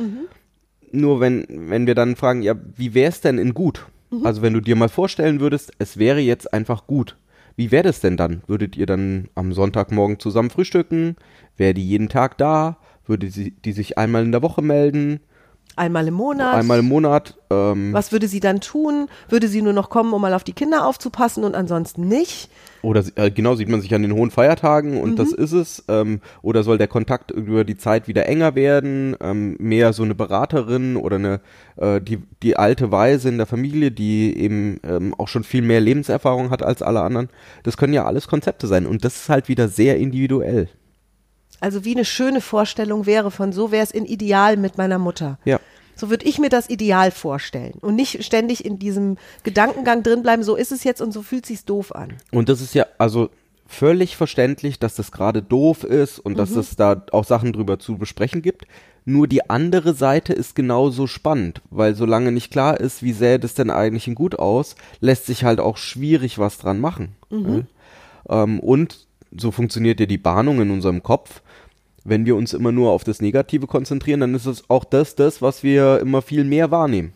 Nur 0.93 1.21
wenn, 1.21 1.47
wenn 1.49 1.87
wir 1.87 1.95
dann 1.95 2.17
fragen, 2.17 2.43
ja, 2.43 2.55
wie 2.77 2.95
wäre 2.95 3.11
es 3.11 3.21
denn 3.21 3.39
in 3.39 3.55
gut? 3.55 3.87
Mhm. 4.11 4.27
Also 4.27 4.43
wenn 4.43 4.53
du 4.53 4.61
dir 4.61 4.77
mal 4.77 4.89
vorstellen 4.89 5.41
würdest, 5.41 5.73
es 5.79 5.99
wäre 5.99 6.21
jetzt 6.21 6.53
einfach 6.53 6.87
gut. 6.87 7.17
Wie 7.57 7.71
wäre 7.71 7.85
das 7.85 8.01
denn 8.01 8.17
dann? 8.17 8.43
Würdet 8.47 8.77
ihr 8.77 8.87
dann 8.87 9.29
am 9.35 9.53
Sonntagmorgen 9.53 10.19
zusammen 10.19 10.51
frühstücken? 10.51 11.17
Wäre 11.57 11.75
die 11.75 11.87
jeden 11.87 12.09
Tag 12.09 12.39
da? 12.39 12.79
Würde 13.11 13.29
sie, 13.29 13.51
die 13.51 13.73
sich 13.73 13.99
einmal 13.99 14.23
in 14.23 14.31
der 14.31 14.41
Woche 14.41 14.63
melden? 14.63 15.19
Einmal 15.75 16.07
im 16.07 16.15
Monat. 16.15 16.55
Einmal 16.55 16.79
im 16.79 16.87
Monat? 16.87 17.37
Ähm, 17.51 17.93
Was 17.93 18.13
würde 18.13 18.29
sie 18.29 18.39
dann 18.39 18.61
tun? 18.61 19.09
Würde 19.29 19.49
sie 19.49 19.63
nur 19.63 19.73
noch 19.73 19.91
kommen, 19.91 20.13
um 20.13 20.23
mal 20.23 20.33
auf 20.33 20.45
die 20.45 20.53
Kinder 20.53 20.87
aufzupassen 20.87 21.43
und 21.43 21.57
ansonsten 21.57 22.07
nicht? 22.07 22.51
Oder 22.83 23.03
äh, 23.17 23.33
genau 23.33 23.57
sieht 23.57 23.69
man 23.69 23.81
sich 23.81 23.93
an 23.97 24.03
den 24.03 24.15
hohen 24.15 24.31
Feiertagen 24.31 25.01
und 25.01 25.19
das 25.19 25.33
ist 25.33 25.51
es. 25.51 25.85
Ähm, 25.89 26.21
oder 26.43 26.63
soll 26.63 26.79
der 26.79 26.87
Kontakt 26.87 27.33
über 27.33 27.65
die 27.65 27.77
Zeit 27.77 28.07
wieder 28.07 28.27
enger 28.27 28.55
werden? 28.55 29.17
Ähm, 29.21 29.57
mehr 29.59 29.93
so 29.93 30.05
eine 30.05 30.15
Beraterin 30.15 30.97
oder 30.97 31.17
eine 31.17 31.41
äh, 31.79 32.01
die 32.01 32.19
die 32.45 32.57
alte 32.57 32.93
Weise 32.93 33.29
in 33.29 33.39
der 33.39 33.47
Familie, 33.47 33.91
die 33.91 34.39
eben 34.39 34.79
ähm, 34.85 35.15
auch 35.19 35.27
schon 35.27 35.43
viel 35.43 35.63
mehr 35.63 35.81
Lebenserfahrung 35.81 36.51
hat 36.51 36.63
als 36.63 36.81
alle 36.81 37.01
anderen. 37.01 37.29
Das 37.65 37.77
können 37.77 37.93
ja 37.93 38.05
alles 38.05 38.29
Konzepte 38.29 38.69
sein 38.69 38.87
und 38.87 39.05
das 39.05 39.17
ist 39.17 39.29
halt 39.29 39.49
wieder 39.49 39.67
sehr 39.67 39.97
individuell. 39.97 40.69
Also 41.61 41.85
wie 41.85 41.95
eine 41.95 42.05
schöne 42.05 42.41
Vorstellung 42.41 43.07
wäre 43.07 43.31
von 43.31 43.53
so 43.53 43.71
wäre 43.71 43.85
es 43.85 43.91
in 43.91 44.07
Ideal 44.07 44.57
mit 44.57 44.79
meiner 44.79 44.99
Mutter. 44.99 45.39
Ja. 45.45 45.61
So 45.95 46.09
würde 46.09 46.25
ich 46.25 46.39
mir 46.39 46.49
das 46.49 46.71
Ideal 46.71 47.11
vorstellen 47.11 47.75
und 47.83 47.95
nicht 47.95 48.25
ständig 48.25 48.65
in 48.65 48.79
diesem 48.79 49.19
Gedankengang 49.43 50.03
drin 50.03 50.23
bleiben, 50.23 50.43
so 50.43 50.57
ist 50.57 50.73
es 50.73 50.83
jetzt 50.83 51.03
und 51.03 51.13
so 51.13 51.21
fühlt 51.21 51.45
sich's 51.45 51.67
doof 51.67 51.95
an. 51.95 52.15
Und 52.31 52.49
das 52.49 52.63
ist 52.63 52.75
ja 52.75 52.87
also 52.97 53.29
völlig 53.67 54.17
verständlich, 54.17 54.79
dass 54.79 54.95
das 54.95 55.13
gerade 55.13 55.43
doof 55.43 55.85
ist 55.85 56.19
und 56.19 56.39
dass 56.39 56.51
es 56.51 56.77
da 56.77 57.05
auch 57.13 57.25
Sachen 57.25 57.53
drüber 57.53 57.79
zu 57.79 57.99
besprechen 57.99 58.41
gibt. 58.41 58.67
Nur 59.05 59.29
die 59.29 59.49
andere 59.49 59.95
Seite 59.95 60.33
ist 60.33 60.55
genauso 60.55 61.07
spannend, 61.07 61.63
weil 61.71 61.95
solange 61.95 62.33
nicht 62.33 62.51
klar 62.51 62.81
ist, 62.81 63.03
wie 63.03 63.13
sähe 63.13 63.39
das 63.39 63.55
denn 63.55 63.71
eigentlich 63.71 64.09
in 64.09 64.15
gut 64.15 64.39
aus, 64.39 64.77
lässt 65.01 65.27
sich 65.27 65.45
halt 65.45 65.61
auch 65.61 65.77
schwierig 65.77 66.39
was 66.39 66.59
dran 66.59 66.81
machen. 66.81 67.17
Ja? 67.31 68.43
Ähm, 68.43 68.61
und 68.61 69.07
so 69.37 69.51
funktioniert 69.51 70.01
ja 70.01 70.07
die 70.07 70.19
Bahnung 70.19 70.61
in 70.61 70.71
unserem 70.71 71.03
Kopf. 71.03 71.43
Wenn 72.05 72.25
wir 72.25 72.37
uns 72.37 72.55
immer 72.55 72.73
nur 72.73 72.91
auf 72.91 73.05
das 73.05 73.21
Negative 73.21 73.67
konzentrieren, 73.67 74.21
dann 74.21 74.35
ist 74.35 74.47
es 74.47 74.69
auch 74.69 74.85
das, 74.85 75.15
das, 75.15 75.43
was 75.43 75.63
wir 75.63 76.01
immer 76.01 76.23
viel 76.23 76.45
mehr 76.45 76.71
wahrnehmen. 76.71 77.13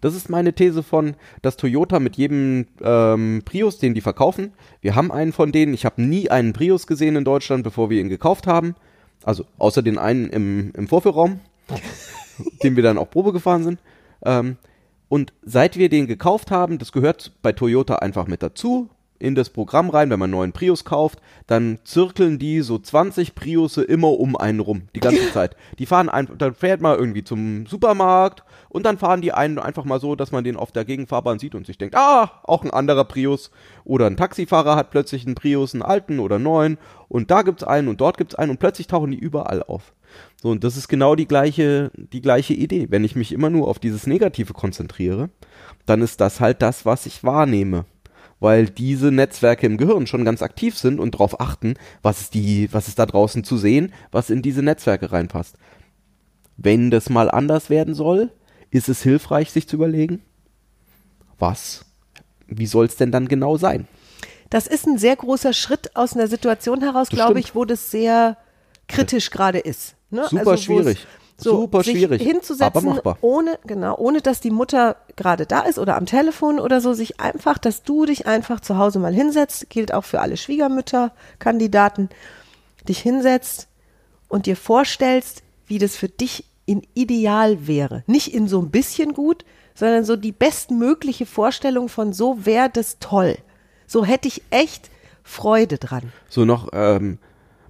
Das 0.00 0.14
ist 0.14 0.28
meine 0.28 0.52
These 0.52 0.82
von, 0.82 1.14
dass 1.42 1.56
Toyota 1.56 2.00
mit 2.00 2.16
jedem 2.16 2.66
ähm, 2.82 3.42
Prius, 3.44 3.78
den 3.78 3.94
die 3.94 4.00
verkaufen, 4.00 4.52
wir 4.80 4.94
haben 4.94 5.10
einen 5.10 5.32
von 5.32 5.52
denen, 5.52 5.74
ich 5.74 5.84
habe 5.84 6.02
nie 6.02 6.30
einen 6.30 6.52
Prius 6.52 6.86
gesehen 6.86 7.16
in 7.16 7.24
Deutschland, 7.24 7.64
bevor 7.64 7.90
wir 7.90 8.00
ihn 8.00 8.08
gekauft 8.08 8.46
haben. 8.46 8.74
Also 9.24 9.44
außer 9.58 9.82
den 9.82 9.98
einen 9.98 10.30
im, 10.30 10.72
im 10.74 10.88
Vorführraum, 10.88 11.40
den 12.62 12.76
wir 12.76 12.82
dann 12.82 12.98
auch 12.98 13.10
Probe 13.10 13.32
gefahren 13.32 13.64
sind. 13.64 13.80
Ähm, 14.24 14.56
und 15.08 15.32
seit 15.42 15.76
wir 15.76 15.88
den 15.88 16.06
gekauft 16.06 16.50
haben, 16.50 16.78
das 16.78 16.92
gehört 16.92 17.32
bei 17.42 17.52
Toyota 17.52 17.96
einfach 17.96 18.26
mit 18.26 18.42
dazu, 18.42 18.88
in 19.20 19.34
das 19.34 19.50
Programm 19.50 19.90
rein, 19.90 20.10
wenn 20.10 20.18
man 20.18 20.28
einen 20.28 20.38
neuen 20.38 20.52
Prius 20.52 20.84
kauft, 20.84 21.20
dann 21.46 21.78
zirkeln 21.84 22.38
die 22.38 22.62
so 22.62 22.78
20 22.78 23.34
Priusse 23.34 23.82
immer 23.82 24.18
um 24.18 24.36
einen 24.36 24.60
rum, 24.60 24.82
die 24.94 25.00
ganze 25.00 25.30
Zeit. 25.32 25.56
Die 25.78 25.86
fahren 25.86 26.08
einfach, 26.08 26.36
dann 26.36 26.54
fährt 26.54 26.80
man 26.80 26.98
irgendwie 26.98 27.22
zum 27.22 27.66
Supermarkt 27.66 28.42
und 28.70 28.86
dann 28.86 28.98
fahren 28.98 29.20
die 29.20 29.32
einen 29.32 29.58
einfach 29.58 29.84
mal 29.84 30.00
so, 30.00 30.16
dass 30.16 30.32
man 30.32 30.42
den 30.42 30.56
auf 30.56 30.72
der 30.72 30.84
Gegenfahrbahn 30.84 31.38
sieht 31.38 31.54
und 31.54 31.66
sich 31.66 31.78
denkt, 31.78 31.94
ah, 31.94 32.40
auch 32.44 32.64
ein 32.64 32.70
anderer 32.70 33.04
Prius. 33.04 33.50
Oder 33.84 34.06
ein 34.06 34.16
Taxifahrer 34.16 34.74
hat 34.74 34.90
plötzlich 34.90 35.26
einen 35.26 35.34
Prius, 35.34 35.74
einen 35.74 35.82
alten 35.82 36.18
oder 36.18 36.38
neuen 36.38 36.78
und 37.08 37.30
da 37.30 37.42
gibt's 37.42 37.64
einen 37.64 37.88
und 37.88 38.00
dort 38.00 38.16
gibt's 38.16 38.34
einen 38.34 38.52
und 38.52 38.58
plötzlich 38.58 38.86
tauchen 38.86 39.10
die 39.10 39.18
überall 39.18 39.62
auf. 39.62 39.92
So, 40.42 40.50
und 40.50 40.64
das 40.64 40.76
ist 40.76 40.88
genau 40.88 41.14
die 41.14 41.26
gleiche, 41.26 41.90
die 41.94 42.22
gleiche 42.22 42.54
Idee. 42.54 42.86
Wenn 42.90 43.04
ich 43.04 43.16
mich 43.16 43.32
immer 43.32 43.50
nur 43.50 43.68
auf 43.68 43.78
dieses 43.78 44.06
Negative 44.06 44.52
konzentriere, 44.52 45.28
dann 45.86 46.02
ist 46.02 46.20
das 46.20 46.40
halt 46.40 46.62
das, 46.62 46.86
was 46.86 47.06
ich 47.06 47.22
wahrnehme. 47.24 47.84
Weil 48.40 48.66
diese 48.66 49.12
Netzwerke 49.12 49.66
im 49.66 49.76
Gehirn 49.76 50.06
schon 50.06 50.24
ganz 50.24 50.42
aktiv 50.42 50.76
sind 50.76 50.98
und 50.98 51.14
darauf 51.14 51.40
achten, 51.40 51.74
was 52.02 52.22
ist 52.22 52.34
die, 52.34 52.72
was 52.72 52.88
ist 52.88 52.98
da 52.98 53.06
draußen 53.06 53.44
zu 53.44 53.58
sehen, 53.58 53.92
was 54.10 54.30
in 54.30 54.40
diese 54.42 54.62
Netzwerke 54.62 55.12
reinpasst. 55.12 55.56
Wenn 56.56 56.90
das 56.90 57.10
mal 57.10 57.30
anders 57.30 57.70
werden 57.70 57.94
soll, 57.94 58.30
ist 58.70 58.88
es 58.88 59.02
hilfreich, 59.02 59.50
sich 59.50 59.68
zu 59.68 59.76
überlegen, 59.76 60.22
was, 61.38 61.84
wie 62.46 62.66
soll 62.66 62.86
es 62.86 62.96
denn 62.96 63.12
dann 63.12 63.28
genau 63.28 63.56
sein? 63.56 63.86
Das 64.48 64.66
ist 64.66 64.86
ein 64.86 64.98
sehr 64.98 65.16
großer 65.16 65.52
Schritt 65.52 65.94
aus 65.94 66.14
einer 66.14 66.26
Situation 66.26 66.80
heraus, 66.80 67.08
Das 67.08 67.16
glaube 67.16 67.32
stimmt. 67.34 67.44
ich, 67.46 67.54
wo 67.54 67.64
das 67.64 67.90
sehr 67.90 68.36
kritisch 68.88 69.30
gerade 69.30 69.58
ist. 69.58 69.94
Ne? 70.10 70.26
Super 70.28 70.54
es 70.54 70.64
schwierig. 70.64 71.06
So, 71.42 71.60
Super 71.62 71.82
sich 71.82 71.96
schwierig. 71.96 72.22
Hinzusetzen, 72.22 72.64
Aber 72.64 72.94
machbar. 72.94 73.18
ohne, 73.22 73.58
genau, 73.66 73.96
ohne 73.96 74.20
dass 74.20 74.40
die 74.40 74.50
Mutter 74.50 74.96
gerade 75.16 75.46
da 75.46 75.60
ist 75.60 75.78
oder 75.78 75.96
am 75.96 76.06
Telefon 76.06 76.60
oder 76.60 76.80
so, 76.80 76.92
sich 76.92 77.18
einfach, 77.20 77.58
dass 77.58 77.82
du 77.82 78.04
dich 78.04 78.26
einfach 78.26 78.60
zu 78.60 78.76
Hause 78.78 78.98
mal 78.98 79.14
hinsetzt, 79.14 79.70
gilt 79.70 79.94
auch 79.94 80.04
für 80.04 80.20
alle 80.20 80.36
Schwiegermütter-Kandidaten, 80.36 82.10
dich 82.88 83.00
hinsetzt 83.00 83.68
und 84.28 84.46
dir 84.46 84.56
vorstellst, 84.56 85.42
wie 85.66 85.78
das 85.78 85.96
für 85.96 86.08
dich 86.08 86.44
in 86.66 86.82
ideal 86.94 87.66
wäre. 87.66 88.04
Nicht 88.06 88.34
in 88.34 88.46
so 88.46 88.60
ein 88.60 88.70
bisschen 88.70 89.14
gut, 89.14 89.44
sondern 89.74 90.04
so 90.04 90.16
die 90.16 90.32
bestmögliche 90.32 91.26
Vorstellung 91.26 91.88
von 91.88 92.12
so 92.12 92.44
wäre 92.44 92.70
das 92.70 92.98
toll. 93.00 93.36
So 93.86 94.04
hätte 94.04 94.28
ich 94.28 94.42
echt 94.50 94.90
Freude 95.24 95.78
dran. 95.78 96.12
So 96.28 96.44
noch, 96.44 96.68
ähm, 96.72 97.18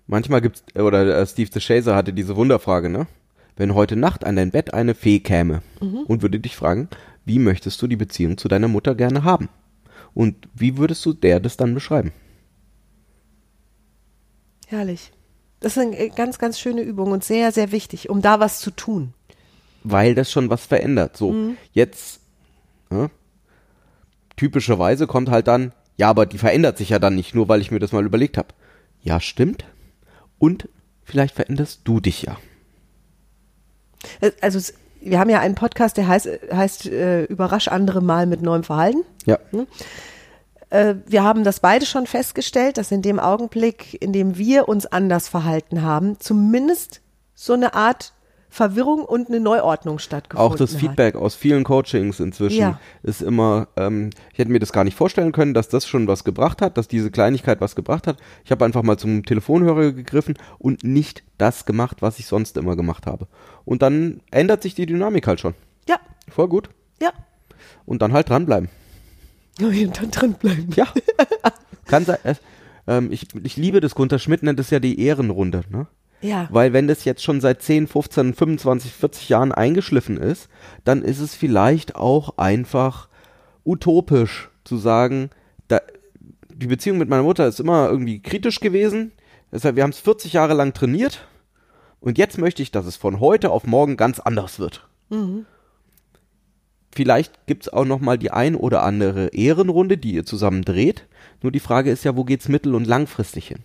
manchmal 0.06 0.40
gibt's, 0.40 0.62
oder 0.74 1.18
äh, 1.18 1.26
Steve 1.26 1.50
the 1.52 1.60
Chaser 1.60 1.94
hatte 1.94 2.12
diese 2.12 2.36
Wunderfrage, 2.36 2.88
ne? 2.88 3.06
Wenn 3.60 3.74
heute 3.74 3.94
Nacht 3.94 4.24
an 4.24 4.36
dein 4.36 4.52
Bett 4.52 4.72
eine 4.72 4.94
Fee 4.94 5.20
käme 5.20 5.60
und 6.06 6.22
würde 6.22 6.40
dich 6.40 6.56
fragen, 6.56 6.88
wie 7.26 7.38
möchtest 7.38 7.82
du 7.82 7.86
die 7.86 7.96
Beziehung 7.96 8.38
zu 8.38 8.48
deiner 8.48 8.68
Mutter 8.68 8.94
gerne 8.94 9.22
haben? 9.22 9.50
Und 10.14 10.48
wie 10.54 10.78
würdest 10.78 11.04
du 11.04 11.12
der 11.12 11.40
das 11.40 11.58
dann 11.58 11.74
beschreiben? 11.74 12.10
Herrlich. 14.66 15.12
Das 15.60 15.76
ist 15.76 15.82
eine 15.82 16.08
ganz, 16.08 16.38
ganz 16.38 16.58
schöne 16.58 16.80
Übung 16.80 17.12
und 17.12 17.22
sehr, 17.22 17.52
sehr 17.52 17.70
wichtig, 17.70 18.08
um 18.08 18.22
da 18.22 18.40
was 18.40 18.60
zu 18.60 18.70
tun. 18.70 19.12
Weil 19.84 20.14
das 20.14 20.32
schon 20.32 20.48
was 20.48 20.64
verändert. 20.64 21.18
So, 21.18 21.34
jetzt, 21.74 22.20
ne? 22.88 23.10
typischerweise 24.36 25.06
kommt 25.06 25.28
halt 25.28 25.48
dann, 25.48 25.72
ja, 25.98 26.08
aber 26.08 26.24
die 26.24 26.38
verändert 26.38 26.78
sich 26.78 26.88
ja 26.88 26.98
dann 26.98 27.14
nicht, 27.14 27.34
nur 27.34 27.50
weil 27.50 27.60
ich 27.60 27.70
mir 27.70 27.78
das 27.78 27.92
mal 27.92 28.06
überlegt 28.06 28.38
habe. 28.38 28.54
Ja, 29.02 29.20
stimmt. 29.20 29.66
Und 30.38 30.70
vielleicht 31.04 31.34
veränderst 31.34 31.82
du 31.84 32.00
dich 32.00 32.22
ja. 32.22 32.38
Äh, 34.20 34.32
Also 34.40 34.60
wir 35.00 35.18
haben 35.18 35.30
ja 35.30 35.40
einen 35.40 35.54
Podcast, 35.54 35.96
der 35.96 36.08
heißt, 36.08 36.28
heißt 36.52 36.86
äh, 36.86 37.24
Überrasch 37.24 37.68
andere 37.68 38.02
mal 38.02 38.26
mit 38.26 38.42
neuem 38.42 38.64
Verhalten. 38.64 39.02
Ja. 39.24 39.38
Äh, 40.70 40.96
wir 41.06 41.24
haben 41.24 41.42
das 41.44 41.60
beide 41.60 41.86
schon 41.86 42.06
festgestellt, 42.06 42.78
dass 42.78 42.92
in 42.92 43.02
dem 43.02 43.18
Augenblick, 43.18 44.00
in 44.02 44.12
dem 44.12 44.36
wir 44.36 44.68
uns 44.68 44.86
anders 44.86 45.28
verhalten 45.28 45.82
haben, 45.82 46.20
zumindest 46.20 47.00
so 47.34 47.54
eine 47.54 47.74
Art 47.74 48.12
Verwirrung 48.50 49.04
und 49.04 49.28
eine 49.28 49.38
Neuordnung 49.40 49.98
stattgefunden 50.00 50.52
Auch 50.52 50.56
das 50.56 50.74
hat. 50.74 50.80
Feedback 50.80 51.14
aus 51.14 51.36
vielen 51.36 51.62
Coachings 51.64 52.18
inzwischen 52.20 52.58
Ja. 52.58 52.80
ist 53.04 53.22
immer, 53.22 53.68
ähm, 53.76 54.10
ich 54.32 54.38
hätte 54.38 54.50
mir 54.50 54.58
das 54.58 54.72
gar 54.72 54.82
nicht 54.84 54.96
vorstellen 54.96 55.30
können, 55.32 55.54
dass 55.54 55.68
das 55.68 55.86
schon 55.86 56.08
was 56.08 56.24
gebracht 56.24 56.60
hat, 56.60 56.76
dass 56.76 56.88
diese 56.88 57.10
Kleinigkeit 57.10 57.60
was 57.60 57.76
gebracht 57.76 58.06
hat. 58.08 58.16
Ich 58.44 58.50
habe 58.50 58.64
einfach 58.64 58.82
mal 58.82 58.98
zum 58.98 59.24
Telefonhörer 59.24 59.92
gegriffen 59.92 60.34
und 60.58 60.82
nicht 60.84 61.22
das 61.38 61.64
gemacht, 61.64 61.98
was 62.02 62.18
ich 62.18 62.26
sonst 62.26 62.56
immer 62.56 62.74
gemacht 62.76 63.06
habe. 63.06 63.28
Und 63.64 63.82
dann 63.82 64.20
ändert 64.32 64.62
sich 64.62 64.74
die 64.74 64.86
Dynamik 64.86 65.26
halt 65.26 65.38
schon. 65.40 65.54
Ja, 65.88 65.98
Voll 66.28 66.48
gut. 66.48 66.70
ja. 67.00 67.10
und 67.86 68.02
dann 68.02 68.12
halt 68.12 68.28
dranbleiben. 68.30 68.68
Und 69.60 69.96
dann 70.00 70.10
drin 70.10 70.32
bleiben. 70.34 70.68
Ja. 70.74 70.86
Kann 71.86 72.04
sein. 72.04 72.18
äh, 72.24 72.34
ähm, 72.86 73.12
ich, 73.12 73.26
ich 73.42 73.56
liebe 73.56 73.80
das, 73.80 73.94
Gunter 73.94 74.18
Schmidt 74.18 74.42
nennt 74.42 74.58
es 74.58 74.70
ja 74.70 74.80
die 74.80 75.00
Ehrenrunde, 75.00 75.62
ne? 75.70 75.86
Ja. 76.22 76.48
Weil 76.50 76.72
wenn 76.72 76.88
das 76.88 77.04
jetzt 77.04 77.22
schon 77.22 77.40
seit 77.40 77.62
10, 77.62 77.86
15, 77.88 78.34
25, 78.34 78.92
40 78.92 79.28
Jahren 79.28 79.52
eingeschliffen 79.52 80.16
ist, 80.16 80.48
dann 80.84 81.02
ist 81.02 81.20
es 81.20 81.34
vielleicht 81.34 81.96
auch 81.96 82.36
einfach 82.36 83.08
utopisch 83.64 84.50
zu 84.64 84.76
sagen, 84.76 85.30
da, 85.68 85.80
die 86.52 86.66
Beziehung 86.66 86.98
mit 86.98 87.08
meiner 87.08 87.22
Mutter 87.22 87.46
ist 87.46 87.60
immer 87.60 87.88
irgendwie 87.88 88.20
kritisch 88.20 88.60
gewesen. 88.60 89.12
Deshalb, 89.52 89.76
wir 89.76 89.82
haben 89.82 89.90
es 89.90 90.00
40 90.00 90.34
Jahre 90.34 90.54
lang 90.54 90.74
trainiert 90.74 91.26
und 92.00 92.18
jetzt 92.18 92.38
möchte 92.38 92.62
ich, 92.62 92.70
dass 92.70 92.86
es 92.86 92.96
von 92.96 93.20
heute 93.20 93.50
auf 93.50 93.66
morgen 93.66 93.96
ganz 93.96 94.20
anders 94.20 94.58
wird. 94.58 94.86
Vielleicht 96.92 97.46
gibt's 97.46 97.68
auch 97.68 97.84
noch 97.84 98.00
mal 98.00 98.18
die 98.18 98.30
ein 98.30 98.56
oder 98.56 98.82
andere 98.82 99.28
Ehrenrunde, 99.28 99.96
die 99.96 100.12
ihr 100.12 100.24
zusammen 100.24 100.62
dreht. 100.62 101.06
Nur 101.40 101.52
die 101.52 101.60
Frage 101.60 101.90
ist 101.90 102.04
ja, 102.04 102.16
wo 102.16 102.24
geht's 102.24 102.48
mittel- 102.48 102.74
und 102.74 102.86
langfristig 102.86 103.48
hin? 103.48 103.60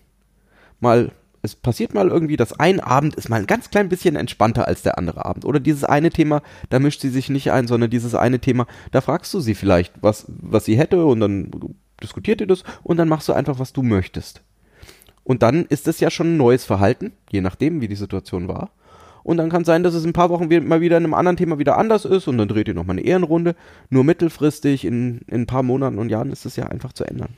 Mal, 0.80 1.10
es 1.46 1.54
passiert 1.54 1.94
mal 1.94 2.08
irgendwie, 2.08 2.36
dass 2.36 2.58
ein 2.58 2.80
Abend 2.80 3.14
ist 3.14 3.28
mal 3.28 3.40
ein 3.40 3.46
ganz 3.46 3.70
klein 3.70 3.88
bisschen 3.88 4.16
entspannter 4.16 4.66
als 4.66 4.82
der 4.82 4.98
andere 4.98 5.24
Abend. 5.24 5.44
Oder 5.44 5.60
dieses 5.60 5.84
eine 5.84 6.10
Thema, 6.10 6.42
da 6.68 6.78
mischt 6.78 7.00
sie 7.00 7.08
sich 7.08 7.30
nicht 7.30 7.52
ein, 7.52 7.68
sondern 7.68 7.88
dieses 7.88 8.14
eine 8.14 8.40
Thema, 8.40 8.66
da 8.90 9.00
fragst 9.00 9.32
du 9.32 9.40
sie 9.40 9.54
vielleicht, 9.54 9.94
was, 10.02 10.26
was 10.28 10.64
sie 10.64 10.76
hätte 10.76 11.04
und 11.06 11.20
dann 11.20 11.50
diskutiert 12.02 12.40
ihr 12.40 12.46
das 12.46 12.64
und 12.82 12.96
dann 12.98 13.08
machst 13.08 13.28
du 13.28 13.32
einfach, 13.32 13.58
was 13.58 13.72
du 13.72 13.82
möchtest. 13.82 14.42
Und 15.24 15.42
dann 15.42 15.64
ist 15.66 15.88
es 15.88 16.00
ja 16.00 16.10
schon 16.10 16.34
ein 16.34 16.36
neues 16.36 16.64
Verhalten, 16.64 17.12
je 17.30 17.40
nachdem, 17.40 17.80
wie 17.80 17.88
die 17.88 17.96
Situation 17.96 18.48
war. 18.48 18.70
Und 19.22 19.38
dann 19.38 19.50
kann 19.50 19.62
es 19.62 19.66
sein, 19.66 19.82
dass 19.82 19.94
es 19.94 20.04
in 20.04 20.10
ein 20.10 20.12
paar 20.12 20.30
Wochen 20.30 20.48
mal 20.68 20.80
wieder 20.80 20.98
in 20.98 21.04
einem 21.04 21.14
anderen 21.14 21.36
Thema 21.36 21.58
wieder 21.58 21.78
anders 21.78 22.04
ist 22.04 22.28
und 22.28 22.38
dann 22.38 22.46
dreht 22.46 22.68
ihr 22.68 22.74
nochmal 22.74 22.94
eine 22.96 23.06
Ehrenrunde. 23.06 23.56
Nur 23.90 24.04
mittelfristig, 24.04 24.84
in, 24.84 25.22
in 25.26 25.42
ein 25.42 25.46
paar 25.46 25.64
Monaten 25.64 25.98
und 25.98 26.10
Jahren 26.10 26.30
ist 26.30 26.46
es 26.46 26.54
ja 26.54 26.66
einfach 26.66 26.92
zu 26.92 27.04
ändern. 27.04 27.30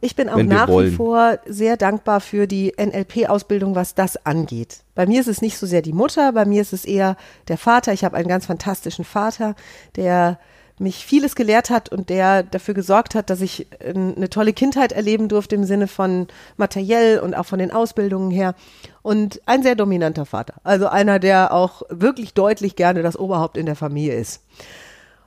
Ich 0.00 0.14
bin 0.14 0.28
auch 0.28 0.42
nach 0.42 0.68
wie 0.68 0.72
wollen. 0.72 0.92
vor 0.92 1.38
sehr 1.46 1.76
dankbar 1.76 2.20
für 2.20 2.46
die 2.46 2.74
NLP-Ausbildung, 2.78 3.74
was 3.74 3.94
das 3.94 4.26
angeht. 4.26 4.82
Bei 4.94 5.06
mir 5.06 5.20
ist 5.20 5.26
es 5.26 5.40
nicht 5.40 5.58
so 5.58 5.66
sehr 5.66 5.82
die 5.82 5.92
Mutter, 5.92 6.32
bei 6.32 6.44
mir 6.44 6.60
ist 6.60 6.72
es 6.72 6.84
eher 6.84 7.16
der 7.48 7.56
Vater. 7.56 7.92
Ich 7.92 8.04
habe 8.04 8.16
einen 8.16 8.28
ganz 8.28 8.46
fantastischen 8.46 9.04
Vater, 9.04 9.54
der 9.96 10.38
mich 10.78 11.06
vieles 11.06 11.34
gelehrt 11.36 11.70
hat 11.70 11.88
und 11.88 12.10
der 12.10 12.42
dafür 12.42 12.74
gesorgt 12.74 13.14
hat, 13.14 13.30
dass 13.30 13.40
ich 13.40 13.66
äh, 13.80 13.94
eine 13.94 14.28
tolle 14.28 14.52
Kindheit 14.52 14.92
erleben 14.92 15.28
durfte 15.28 15.54
im 15.54 15.64
Sinne 15.64 15.88
von 15.88 16.26
materiell 16.56 17.18
und 17.18 17.34
auch 17.34 17.46
von 17.46 17.58
den 17.58 17.70
Ausbildungen 17.70 18.30
her. 18.30 18.54
Und 19.02 19.40
ein 19.46 19.62
sehr 19.62 19.74
dominanter 19.74 20.26
Vater. 20.26 20.54
Also 20.64 20.88
einer, 20.88 21.18
der 21.18 21.52
auch 21.52 21.82
wirklich 21.88 22.34
deutlich 22.34 22.76
gerne 22.76 23.02
das 23.02 23.18
Oberhaupt 23.18 23.56
in 23.56 23.66
der 23.66 23.76
Familie 23.76 24.14
ist. 24.16 24.42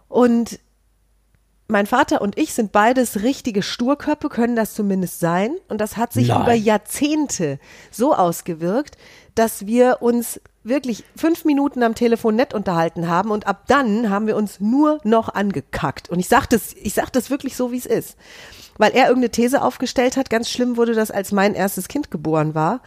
Und 0.08 0.60
mein 1.70 1.86
Vater 1.86 2.22
und 2.22 2.38
ich 2.38 2.54
sind 2.54 2.72
beides 2.72 3.22
richtige 3.22 3.62
Sturköpfe, 3.62 4.30
können 4.30 4.56
das 4.56 4.74
zumindest 4.74 5.20
sein. 5.20 5.56
Und 5.68 5.80
das 5.80 5.98
hat 5.98 6.12
sich 6.12 6.30
Nein. 6.30 6.42
über 6.42 6.54
Jahrzehnte 6.54 7.60
so 7.92 8.16
ausgewirkt, 8.16 8.98
dass 9.36 9.68
wir 9.68 10.02
uns 10.02 10.42
wirklich 10.64 11.04
fünf 11.16 11.46
Minuten 11.46 11.84
am 11.84 11.96
Telefon 11.96 12.36
nett 12.36 12.54
unterhalten 12.54 13.08
haben 13.08 13.32
und 13.32 13.48
ab 13.48 13.64
dann 13.68 14.10
haben 14.10 14.28
wir 14.28 14.36
uns 14.36 14.60
nur 14.60 15.00
noch 15.04 15.30
angekackt. 15.30 16.10
Und 16.10 16.20
ich 16.20 16.28
sage 16.28 16.48
das, 16.50 16.74
ich 16.74 16.94
sag 16.94 17.12
das 17.12 17.30
wirklich 17.30 17.56
so, 17.56 17.72
wie 17.72 17.78
es 17.78 17.86
ist. 17.86 18.18
Weil 18.78 18.92
er 18.92 19.08
irgendeine 19.08 19.32
These 19.32 19.62
aufgestellt 19.62 20.18
hat. 20.18 20.30
Ganz 20.30 20.50
schlimm 20.50 20.78
wurde 20.78 20.94
das, 20.94 21.12
als 21.12 21.32
mein 21.32 21.54
erstes 21.54 21.88
Kind 21.88 22.12
geboren 22.12 22.56
war, 22.56 22.82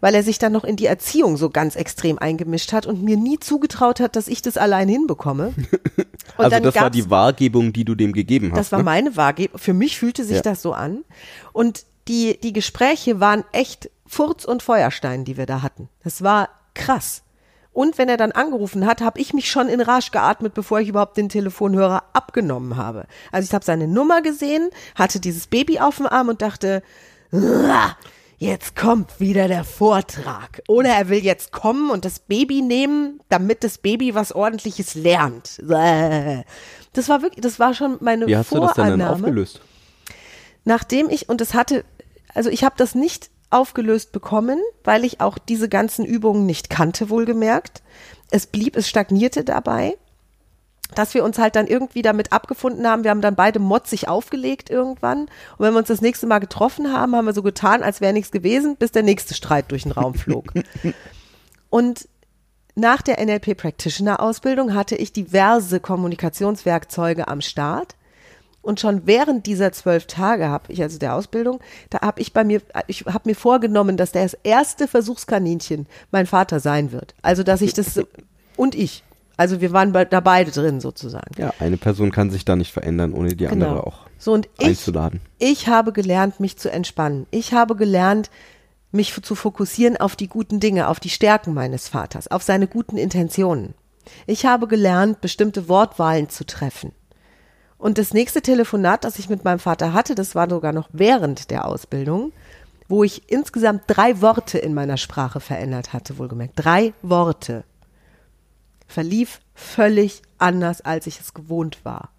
weil 0.00 0.14
er 0.14 0.22
sich 0.22 0.38
dann 0.38 0.52
noch 0.52 0.64
in 0.64 0.76
die 0.76 0.86
Erziehung 0.86 1.36
so 1.36 1.50
ganz 1.50 1.76
extrem 1.76 2.18
eingemischt 2.18 2.72
hat 2.72 2.86
und 2.86 3.02
mir 3.02 3.16
nie 3.16 3.38
zugetraut 3.38 4.00
hat, 4.00 4.16
dass 4.16 4.28
ich 4.28 4.42
das 4.42 4.56
allein 4.56 4.88
hinbekomme. 4.88 5.54
Und 6.36 6.44
also 6.44 6.50
dann 6.50 6.62
das 6.62 6.74
war 6.76 6.90
die 6.90 7.10
Wahrgebung, 7.10 7.72
die 7.72 7.84
du 7.84 7.94
dem 7.94 8.12
gegeben 8.12 8.50
hast. 8.52 8.58
das 8.58 8.72
war 8.72 8.78
ne? 8.80 8.84
meine 8.84 9.16
Wahrgebung. 9.16 9.58
Für 9.58 9.72
mich 9.72 9.98
fühlte 9.98 10.24
sich 10.24 10.36
Ja. 10.36 10.42
das 10.42 10.62
so 10.62 10.72
an. 10.72 11.04
Und 11.52 11.84
die, 12.06 12.38
die 12.40 12.52
Gespräche 12.52 13.18
waren 13.20 13.44
echt 13.52 13.90
Furz 14.06 14.44
und 14.44 14.62
Feuerstein, 14.62 15.24
die 15.24 15.36
wir 15.36 15.46
da 15.46 15.62
hatten. 15.62 15.88
Das 16.04 16.22
war 16.22 16.48
krass. 16.74 17.22
Und 17.72 17.96
wenn 17.98 18.08
er 18.08 18.16
dann 18.16 18.32
angerufen 18.32 18.86
hat, 18.86 19.00
habe 19.02 19.20
ich 19.20 19.32
mich 19.34 19.50
schon 19.50 19.68
in 19.68 19.80
Rage 19.80 20.10
geatmet, 20.10 20.52
bevor 20.54 20.80
ich 20.80 20.88
überhaupt 20.88 21.16
den 21.16 21.28
Telefonhörer 21.28 22.02
abgenommen 22.12 22.76
habe. 22.76 23.06
Also 23.30 23.46
ich 23.46 23.54
habe 23.54 23.64
seine 23.64 23.86
Nummer 23.86 24.20
gesehen, 24.22 24.68
hatte 24.94 25.20
dieses 25.20 25.46
Baby 25.46 25.78
auf 25.78 25.96
dem 25.98 26.06
Arm 26.06 26.28
und 26.28 26.42
dachte, 26.42 26.82
"Uah, 27.30 27.96
jetzt 28.38 28.74
kommt 28.74 29.20
wieder 29.20 29.48
der 29.48 29.64
Vortrag. 29.64 30.62
Oder 30.68 30.90
er 30.90 31.08
will 31.08 31.22
jetzt 31.22 31.52
kommen 31.52 31.90
und 31.90 32.04
das 32.04 32.20
Baby 32.20 32.62
nehmen, 32.62 33.20
damit 33.28 33.62
das 33.62 33.78
Baby 33.78 34.14
was 34.14 34.32
ordentliches 34.32 34.94
lernt. 34.94 35.60
Das 36.94 37.08
war 37.08 37.22
wirklich, 37.22 37.42
das 37.42 37.58
war 37.58 37.74
schon 37.74 37.98
meine 38.00 38.26
Wie 38.26 38.36
hast 38.36 38.50
du 38.52 38.60
das 38.60 38.74
denn 38.74 38.84
dann 38.84 38.98
Vorannahme 38.98 39.12
aufgelöst? 39.12 39.60
nachdem 40.64 41.10
ich, 41.10 41.28
und 41.28 41.40
es 41.40 41.54
hatte, 41.54 41.84
also 42.34 42.50
ich 42.50 42.62
habe 42.62 42.74
das 42.76 42.94
nicht 42.94 43.30
aufgelöst 43.50 44.12
bekommen, 44.12 44.60
weil 44.84 45.04
ich 45.04 45.20
auch 45.20 45.38
diese 45.38 45.68
ganzen 45.68 46.04
Übungen 46.04 46.46
nicht 46.46 46.70
kannte, 46.70 47.10
wohlgemerkt. 47.10 47.82
Es 48.30 48.46
blieb, 48.46 48.76
es 48.76 48.88
stagnierte 48.88 49.42
dabei, 49.42 49.96
dass 50.94 51.14
wir 51.14 51.24
uns 51.24 51.38
halt 51.38 51.56
dann 51.56 51.66
irgendwie 51.66 52.02
damit 52.02 52.32
abgefunden 52.32 52.86
haben. 52.86 53.04
Wir 53.04 53.10
haben 53.10 53.20
dann 53.20 53.34
beide 53.34 53.58
motzig 53.58 54.08
aufgelegt 54.08 54.70
irgendwann. 54.70 55.22
Und 55.22 55.30
wenn 55.58 55.72
wir 55.72 55.78
uns 55.78 55.88
das 55.88 56.00
nächste 56.00 56.26
Mal 56.26 56.38
getroffen 56.38 56.92
haben, 56.92 57.14
haben 57.14 57.26
wir 57.26 57.34
so 57.34 57.42
getan, 57.42 57.82
als 57.82 58.00
wäre 58.00 58.12
nichts 58.12 58.30
gewesen, 58.30 58.76
bis 58.76 58.92
der 58.92 59.02
nächste 59.02 59.34
Streit 59.34 59.70
durch 59.70 59.82
den 59.82 59.92
Raum 59.92 60.14
flog. 60.14 60.52
Und 61.70 62.08
nach 62.74 63.02
der 63.02 63.24
NLP 63.24 63.56
Practitioner 63.56 64.20
Ausbildung 64.20 64.74
hatte 64.74 64.94
ich 64.94 65.12
diverse 65.12 65.80
Kommunikationswerkzeuge 65.80 67.28
am 67.28 67.40
Start. 67.40 67.96
Und 68.62 68.80
schon 68.80 69.06
während 69.06 69.46
dieser 69.46 69.72
zwölf 69.72 70.06
Tage 70.06 70.48
habe 70.48 70.72
ich, 70.72 70.82
also 70.82 70.98
der 70.98 71.14
Ausbildung, 71.14 71.60
da 71.90 72.00
habe 72.02 72.20
ich 72.20 72.32
bei 72.32 72.44
mir, 72.44 72.60
ich 72.86 73.04
habe 73.06 73.28
mir 73.28 73.34
vorgenommen, 73.34 73.96
dass 73.96 74.12
das 74.12 74.34
erste 74.42 74.88
Versuchskaninchen 74.88 75.86
mein 76.10 76.26
Vater 76.26 76.60
sein 76.60 76.92
wird. 76.92 77.14
Also, 77.22 77.42
dass 77.42 77.62
ich 77.62 77.72
das, 77.72 78.00
und 78.56 78.74
ich. 78.74 79.04
Also, 79.38 79.62
wir 79.62 79.72
waren 79.72 79.92
da 79.92 80.20
beide 80.20 80.50
drin 80.50 80.80
sozusagen. 80.80 81.30
Ja, 81.38 81.54
eine 81.60 81.78
Person 81.78 82.10
kann 82.10 82.30
sich 82.30 82.44
da 82.44 82.56
nicht 82.56 82.72
verändern, 82.72 83.14
ohne 83.14 83.34
die 83.34 83.46
andere 83.48 83.86
auch 83.86 84.00
So, 84.18 84.32
und 84.34 84.48
ich, 84.58 84.66
einzuladen. 84.66 85.20
ich 85.38 85.68
habe 85.68 85.92
gelernt, 85.92 86.40
mich 86.40 86.58
zu 86.58 86.70
entspannen. 86.70 87.26
Ich 87.30 87.54
habe 87.54 87.76
gelernt, 87.76 88.30
mich 88.90 89.14
zu 89.22 89.34
fokussieren 89.34 89.96
auf 89.96 90.16
die 90.16 90.28
guten 90.28 90.60
Dinge, 90.60 90.88
auf 90.88 91.00
die 91.00 91.08
Stärken 91.10 91.54
meines 91.54 91.88
Vaters, 91.88 92.28
auf 92.28 92.42
seine 92.42 92.66
guten 92.66 92.98
Intentionen. 92.98 93.74
Ich 94.26 94.44
habe 94.44 94.66
gelernt, 94.66 95.20
bestimmte 95.20 95.68
Wortwahlen 95.68 96.28
zu 96.28 96.44
treffen. 96.44 96.92
Und 97.76 97.98
das 97.98 98.12
nächste 98.12 98.42
Telefonat, 98.42 99.04
das 99.04 99.18
ich 99.18 99.28
mit 99.28 99.44
meinem 99.44 99.60
Vater 99.60 99.92
hatte, 99.92 100.14
das 100.16 100.34
war 100.34 100.50
sogar 100.50 100.72
noch 100.72 100.88
während 100.92 101.50
der 101.50 101.66
Ausbildung, 101.66 102.32
wo 102.88 103.04
ich 103.04 103.30
insgesamt 103.30 103.82
drei 103.86 104.20
Worte 104.20 104.58
in 104.58 104.74
meiner 104.74 104.96
Sprache 104.96 105.38
verändert 105.40 105.92
hatte, 105.92 106.18
wohlgemerkt. 106.18 106.54
Drei 106.56 106.92
Worte. 107.02 107.62
Verlief 108.88 109.40
völlig 109.54 110.22
anders, 110.38 110.80
als 110.80 111.06
ich 111.06 111.20
es 111.20 111.34
gewohnt 111.34 111.84
war. 111.84 112.10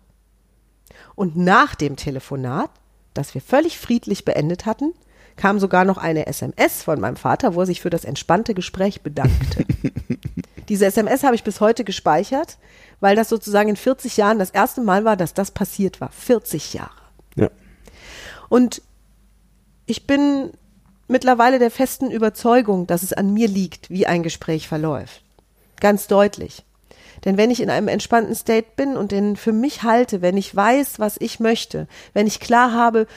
Und 1.15 1.35
nach 1.35 1.75
dem 1.75 1.95
Telefonat, 1.97 2.69
das 3.13 3.33
wir 3.33 3.41
völlig 3.41 3.77
friedlich 3.77 4.23
beendet 4.23 4.65
hatten, 4.65 4.93
kam 5.35 5.59
sogar 5.59 5.83
noch 5.83 5.97
eine 5.97 6.27
SMS 6.27 6.83
von 6.83 6.99
meinem 6.99 7.15
Vater, 7.15 7.55
wo 7.55 7.61
er 7.61 7.65
sich 7.65 7.81
für 7.81 7.89
das 7.89 8.05
entspannte 8.05 8.53
Gespräch 8.53 9.01
bedankte. 9.01 9.65
Diese 10.69 10.85
SMS 10.85 11.23
habe 11.23 11.35
ich 11.35 11.43
bis 11.43 11.59
heute 11.61 11.83
gespeichert, 11.83 12.57
weil 12.99 13.15
das 13.15 13.29
sozusagen 13.29 13.69
in 13.69 13.75
40 13.75 14.17
Jahren 14.17 14.37
das 14.37 14.51
erste 14.51 14.81
Mal 14.81 15.05
war, 15.05 15.17
dass 15.17 15.33
das 15.33 15.51
passiert 15.51 15.99
war. 15.99 16.11
40 16.11 16.73
Jahre. 16.73 16.91
Ja. 17.35 17.49
Und 18.49 18.81
ich 19.85 20.05
bin 20.05 20.51
mittlerweile 21.07 21.57
der 21.57 21.71
festen 21.71 22.11
Überzeugung, 22.11 22.85
dass 22.85 23.01
es 23.01 23.13
an 23.13 23.33
mir 23.33 23.47
liegt, 23.47 23.89
wie 23.89 24.05
ein 24.05 24.23
Gespräch 24.23 24.67
verläuft. 24.67 25.23
Ganz 25.79 26.07
deutlich. 26.07 26.63
Denn 27.25 27.37
wenn 27.37 27.51
ich 27.51 27.61
in 27.61 27.69
einem 27.69 27.87
entspannten 27.87 28.35
State 28.35 28.67
bin 28.75 28.95
und 28.95 29.11
den 29.11 29.35
für 29.35 29.51
mich 29.51 29.83
halte, 29.83 30.21
wenn 30.21 30.37
ich 30.37 30.55
weiß, 30.55 30.99
was 30.99 31.17
ich 31.19 31.39
möchte, 31.39 31.87
wenn 32.13 32.27
ich 32.27 32.39
klar 32.39 32.73
habe, 32.73 33.07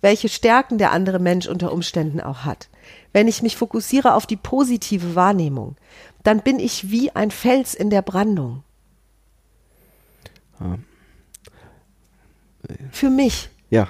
welche 0.00 0.28
Stärken 0.28 0.78
der 0.78 0.92
andere 0.92 1.18
Mensch 1.18 1.46
unter 1.46 1.72
Umständen 1.72 2.20
auch 2.20 2.44
hat, 2.44 2.68
wenn 3.12 3.28
ich 3.28 3.42
mich 3.42 3.56
fokussiere 3.56 4.14
auf 4.14 4.26
die 4.26 4.36
positive 4.36 5.14
Wahrnehmung, 5.14 5.76
dann 6.22 6.40
bin 6.40 6.58
ich 6.58 6.90
wie 6.90 7.10
ein 7.12 7.30
Fels 7.30 7.74
in 7.74 7.90
der 7.90 8.02
Brandung. 8.02 8.62
Für 12.90 13.10
mich. 13.10 13.48
Ja. 13.70 13.88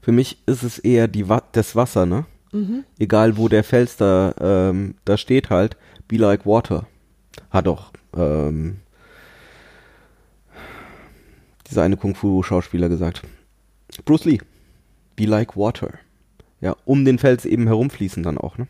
Für 0.00 0.12
mich 0.12 0.38
ist 0.46 0.62
es 0.62 0.78
eher 0.78 1.08
die 1.08 1.28
Wa 1.28 1.42
das 1.52 1.74
Wasser, 1.74 2.04
ne? 2.06 2.26
Mhm. 2.52 2.84
Egal 2.98 3.36
wo 3.36 3.48
der 3.48 3.64
Fels 3.64 3.96
da, 3.96 4.34
ähm, 4.38 4.94
da 5.04 5.16
steht 5.16 5.50
halt, 5.50 5.76
be 6.06 6.16
like 6.16 6.46
water. 6.46 6.86
Hat 7.50 7.66
doch 7.66 7.92
ähm, 8.16 8.76
dieser 11.70 11.82
eine 11.82 11.96
Kung-Fu-Schauspieler 11.96 12.88
gesagt. 12.88 13.22
Bruce 14.04 14.24
Lee. 14.24 14.38
Be 15.16 15.24
like 15.26 15.56
water. 15.56 15.94
Ja, 16.60 16.76
um 16.84 17.04
den 17.04 17.18
Fels 17.18 17.44
eben 17.44 17.66
herumfließen 17.66 18.22
dann 18.22 18.38
auch, 18.38 18.58
ne? 18.58 18.66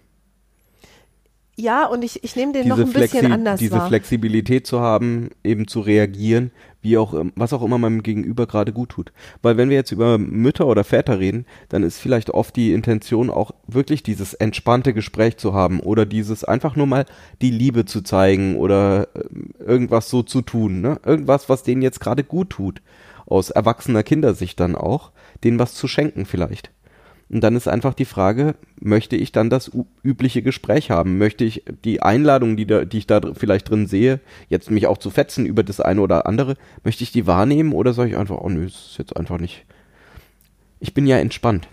Ja, 1.57 1.87
und 1.87 2.03
ich, 2.03 2.25
ich 2.25 2.35
nehme 2.35 2.53
den 2.53 2.67
noch 2.67 2.79
ein 2.79 2.93
bisschen 2.93 3.27
Flexi- 3.27 3.33
anders 3.33 3.61
diese 3.61 3.77
wahr. 3.77 3.87
Flexibilität 3.89 4.67
zu 4.67 4.81
haben, 4.81 5.31
eben 5.45 5.69
zu 5.69 5.81
reagieren, 5.81 6.51
wie 6.85 6.99
auch, 6.99 7.15
was 7.35 7.53
auch 7.53 7.63
immer 7.63 7.79
meinem 7.79 8.03
Gegenüber 8.03 8.47
gerade 8.47 8.73
gut 8.73 8.91
tut. 8.91 9.13
Weil 9.43 9.57
wenn 9.57 9.71
wir 9.71 9.77
jetzt 9.77 9.91
über 9.91 10.19
Mütter 10.19 10.67
oder 10.67 10.85
Väter 10.85 11.19
reden, 11.19 11.47
dann 11.71 11.83
ist 11.83 11.99
vielleicht 11.99 12.31
oft 12.31 12.55
die 12.55 12.73
Intention 12.73 13.31
auch 13.31 13.53
wirklich 13.67 14.03
dieses 14.03 14.35
entspannte 14.35 14.93
Gespräch 14.93 15.39
zu 15.39 15.55
haben 15.55 15.81
oder 15.81 16.07
dieses 16.07 16.45
einfach 16.45 16.77
nur 16.77 16.87
mal 16.87 17.07
die 17.41 17.51
Liebe 17.51 17.87
zu 17.87 18.03
zeigen 18.03 18.57
oder 18.57 19.09
ähm, 19.15 19.51
irgendwas 19.59 20.11
so 20.11 20.23
zu 20.23 20.43
tun, 20.43 20.81
ne? 20.81 21.01
Irgendwas, 21.05 21.49
was 21.49 21.63
denen 21.63 21.83
jetzt 21.83 22.01
gerade 22.01 22.23
gut 22.23 22.51
tut. 22.51 22.83
Aus 23.27 23.51
erwachsener 23.51 24.03
Kindersicht 24.03 24.61
dann 24.61 24.77
auch, 24.77 25.11
denen 25.43 25.59
was 25.59 25.75
zu 25.75 25.89
schenken 25.89 26.27
vielleicht. 26.27 26.71
Und 27.31 27.41
dann 27.41 27.57
ist 27.57 27.69
einfach 27.69 27.95
die 27.95 28.05
Frage, 28.05 28.55
möchte 28.79 29.17
ich 29.17 29.33
dann 29.33 29.51
das 29.51 29.71
übliche 30.03 30.43
Gespräch 30.43 30.91
haben? 30.91 31.19
Möchte 31.19 31.45
ich 31.45 31.65
die 31.85 32.03
Einladung, 32.03 32.57
die, 32.57 32.67
da, 32.67 32.85
die 32.85 32.99
ich 32.99 33.07
da 33.07 33.21
vielleicht 33.35 33.71
drin 33.71 33.87
sehe, 33.87 34.21
jetzt 34.49 34.71
mich 34.71 34.87
auch 34.87 34.99
zu 34.99 35.11
fetzen 35.11 35.47
über 35.47 35.63
das 35.63 35.81
eine 35.81 36.01
oder 36.01 36.27
andere, 36.27 36.57
möchte 36.85 37.03
ich 37.03 37.13
die 37.13 37.27
wahrnehmen 37.27 37.73
oder 37.73 37.95
soll 37.95 38.09
ich 38.09 38.17
einfach, 38.17 38.39
oh 38.39 38.51
nö, 38.51 38.67
ist 38.67 38.97
jetzt 38.99 39.17
einfach 39.17 39.39
nicht. 39.39 39.65
Ich 40.81 40.93
bin 40.93 41.07
ja 41.07 41.19
entspannt. 41.19 41.69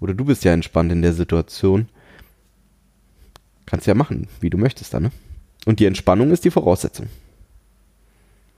Oder 0.00 0.14
du 0.14 0.24
bist 0.24 0.44
ja 0.44 0.52
entspannt 0.52 0.92
in 0.92 1.00
der 1.00 1.14
Situation. 1.14 1.88
Kannst 3.66 3.86
ja 3.86 3.94
machen, 3.94 4.28
wie 4.40 4.50
du 4.50 4.58
möchtest 4.58 4.92
dann, 4.92 5.04
ne? 5.04 5.12
Und 5.64 5.78
die 5.78 5.86
Entspannung 5.86 6.32
ist 6.32 6.44
die 6.44 6.50
Voraussetzung. 6.50 7.06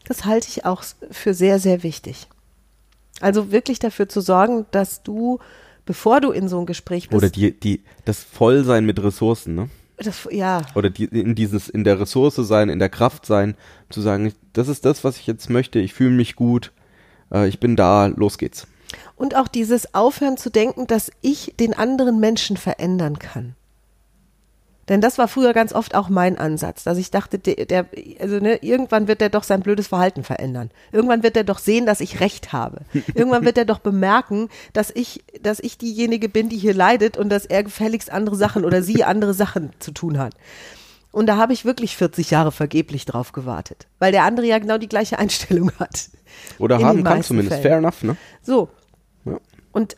Das 0.07 0.25
halte 0.25 0.49
ich 0.49 0.65
auch 0.65 0.83
für 1.11 1.35
sehr, 1.35 1.59
sehr 1.59 1.83
wichtig. 1.83 2.27
Also 3.21 3.53
wirklich 3.53 3.79
dafür 3.79 4.09
zu 4.09 4.21
sorgen, 4.21 4.67
dass 4.71 5.03
du 5.03 5.39
bevor 5.85 6.21
du 6.21 6.31
in 6.31 6.49
so 6.49 6.59
ein 6.59 6.67
Gespräch 6.67 7.09
bist. 7.09 7.17
Oder 7.17 7.31
die, 7.31 7.59
die, 7.59 7.83
das 8.05 8.23
Vollsein 8.23 8.85
mit 8.85 9.03
Ressourcen, 9.03 9.55
ne? 9.55 9.71
Das, 9.97 10.27
ja. 10.31 10.63
Oder 10.75 10.91
die, 10.91 11.05
in 11.05 11.35
dieses, 11.35 11.69
in 11.69 11.85
der 11.85 12.01
Ressource 12.01 12.35
sein, 12.37 12.69
in 12.69 12.81
der 12.81 12.89
Kraft 12.89 13.27
sein, 13.27 13.55
zu 13.91 14.01
sagen, 14.01 14.33
das 14.53 14.69
ist 14.69 14.85
das, 14.85 15.05
was 15.05 15.19
ich 15.19 15.27
jetzt 15.27 15.51
möchte, 15.51 15.79
ich 15.79 15.95
fühle 15.95 16.11
mich 16.11 16.35
gut, 16.35 16.73
äh, 17.33 17.49
ich 17.49 17.61
bin 17.61 17.77
da, 17.77 18.07
los 18.07 18.39
geht's. 18.39 18.67
Und 19.17 19.37
auch 19.37 19.49
dieses 19.49 19.95
Aufhören 19.95 20.37
zu 20.37 20.51
denken, 20.51 20.87
dass 20.87 21.13
ich 21.21 21.55
den 21.59 21.75
anderen 21.75 22.19
Menschen 22.19 22.57
verändern 22.57 23.19
kann. 23.19 23.55
Denn 24.89 25.01
das 25.01 25.17
war 25.17 25.29
früher 25.29 25.53
ganz 25.53 25.73
oft 25.73 25.95
auch 25.95 26.09
mein 26.09 26.37
Ansatz, 26.37 26.85
dass 26.85 26.99
ich 26.99 27.11
dachte, 27.11 27.39
der, 27.39 27.67
der 27.67 27.87
also 28.21 28.39
ne, 28.39 28.57
irgendwann 28.57 29.09
wird 29.09 29.23
er 29.23 29.31
doch 29.31 29.43
sein 29.43 29.61
blödes 29.61 29.89
Verhalten 29.89 30.25
verändern. 30.25 30.71
Irgendwann 30.93 31.23
wird 31.23 31.37
er 31.37 31.45
doch 31.45 31.59
sehen, 31.59 31.87
dass 31.87 32.01
ich 32.01 32.21
recht 32.21 32.53
habe. 32.53 32.83
Irgendwann 33.15 33.45
wird 33.45 33.57
er 33.57 33.65
doch 33.65 33.79
bemerken, 33.79 34.49
dass 34.73 34.91
ich, 34.95 35.25
dass 35.41 35.61
ich 35.61 35.79
diejenige 35.79 36.29
bin, 36.29 36.49
die 36.49 36.59
hier 36.59 36.75
leidet 36.75 37.17
und 37.17 37.31
dass 37.31 37.47
er 37.47 37.63
gefälligst 37.63 38.11
andere 38.11 38.37
Sachen 38.37 38.65
oder 38.65 38.83
sie 38.83 39.05
andere 39.05 39.33
Sachen 39.33 39.71
zu 39.79 39.93
tun 39.93 40.19
hat. 40.19 40.35
Und 41.13 41.27
da 41.27 41.37
habe 41.37 41.53
ich 41.53 41.65
wirklich 41.65 41.97
40 41.97 42.31
Jahre 42.31 42.53
vergeblich 42.53 43.05
drauf 43.05 43.33
gewartet, 43.33 43.87
weil 44.01 44.13
der 44.13 44.25
andere 44.25 44.47
ja 44.47 44.59
genau 44.59 44.79
die 44.79 44.89
gleiche 44.89 45.19
Einstellung 45.19 45.71
hat. 45.79 46.11
Oder 46.59 46.81
haben 46.81 47.05
kann 47.05 47.23
zumindest, 47.23 47.61
Fällen. 47.61 47.63
fair 47.63 47.79
enough, 47.79 48.03
ne? 48.03 48.17
So. 48.43 48.69
Ja. 49.25 49.39
Und 49.73 49.97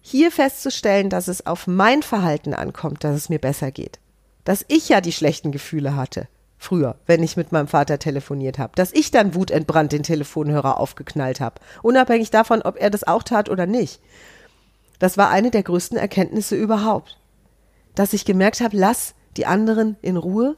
hier 0.00 0.32
festzustellen, 0.32 1.08
dass 1.10 1.28
es 1.28 1.46
auf 1.46 1.68
mein 1.68 2.02
Verhalten 2.02 2.54
ankommt, 2.54 3.04
dass 3.04 3.14
es 3.14 3.28
mir 3.28 3.38
besser 3.38 3.70
geht 3.70 4.01
dass 4.44 4.64
ich 4.68 4.88
ja 4.88 5.00
die 5.00 5.12
schlechten 5.12 5.52
Gefühle 5.52 5.96
hatte. 5.96 6.28
Früher, 6.58 6.94
wenn 7.06 7.24
ich 7.24 7.36
mit 7.36 7.50
meinem 7.50 7.66
Vater 7.66 7.98
telefoniert 7.98 8.58
habe, 8.58 8.72
dass 8.76 8.92
ich 8.92 9.10
dann 9.10 9.34
wutentbrannt 9.34 9.90
den 9.90 10.04
Telefonhörer 10.04 10.78
aufgeknallt 10.78 11.40
habe, 11.40 11.56
unabhängig 11.82 12.30
davon, 12.30 12.62
ob 12.62 12.80
er 12.80 12.88
das 12.88 13.04
auch 13.04 13.24
tat 13.24 13.48
oder 13.48 13.66
nicht. 13.66 14.00
Das 15.00 15.18
war 15.18 15.28
eine 15.30 15.50
der 15.50 15.64
größten 15.64 15.98
Erkenntnisse 15.98 16.54
überhaupt. 16.54 17.18
Dass 17.96 18.12
ich 18.12 18.24
gemerkt 18.24 18.60
habe, 18.60 18.76
lass 18.76 19.14
die 19.36 19.46
anderen 19.46 19.96
in 20.02 20.16
Ruhe, 20.16 20.56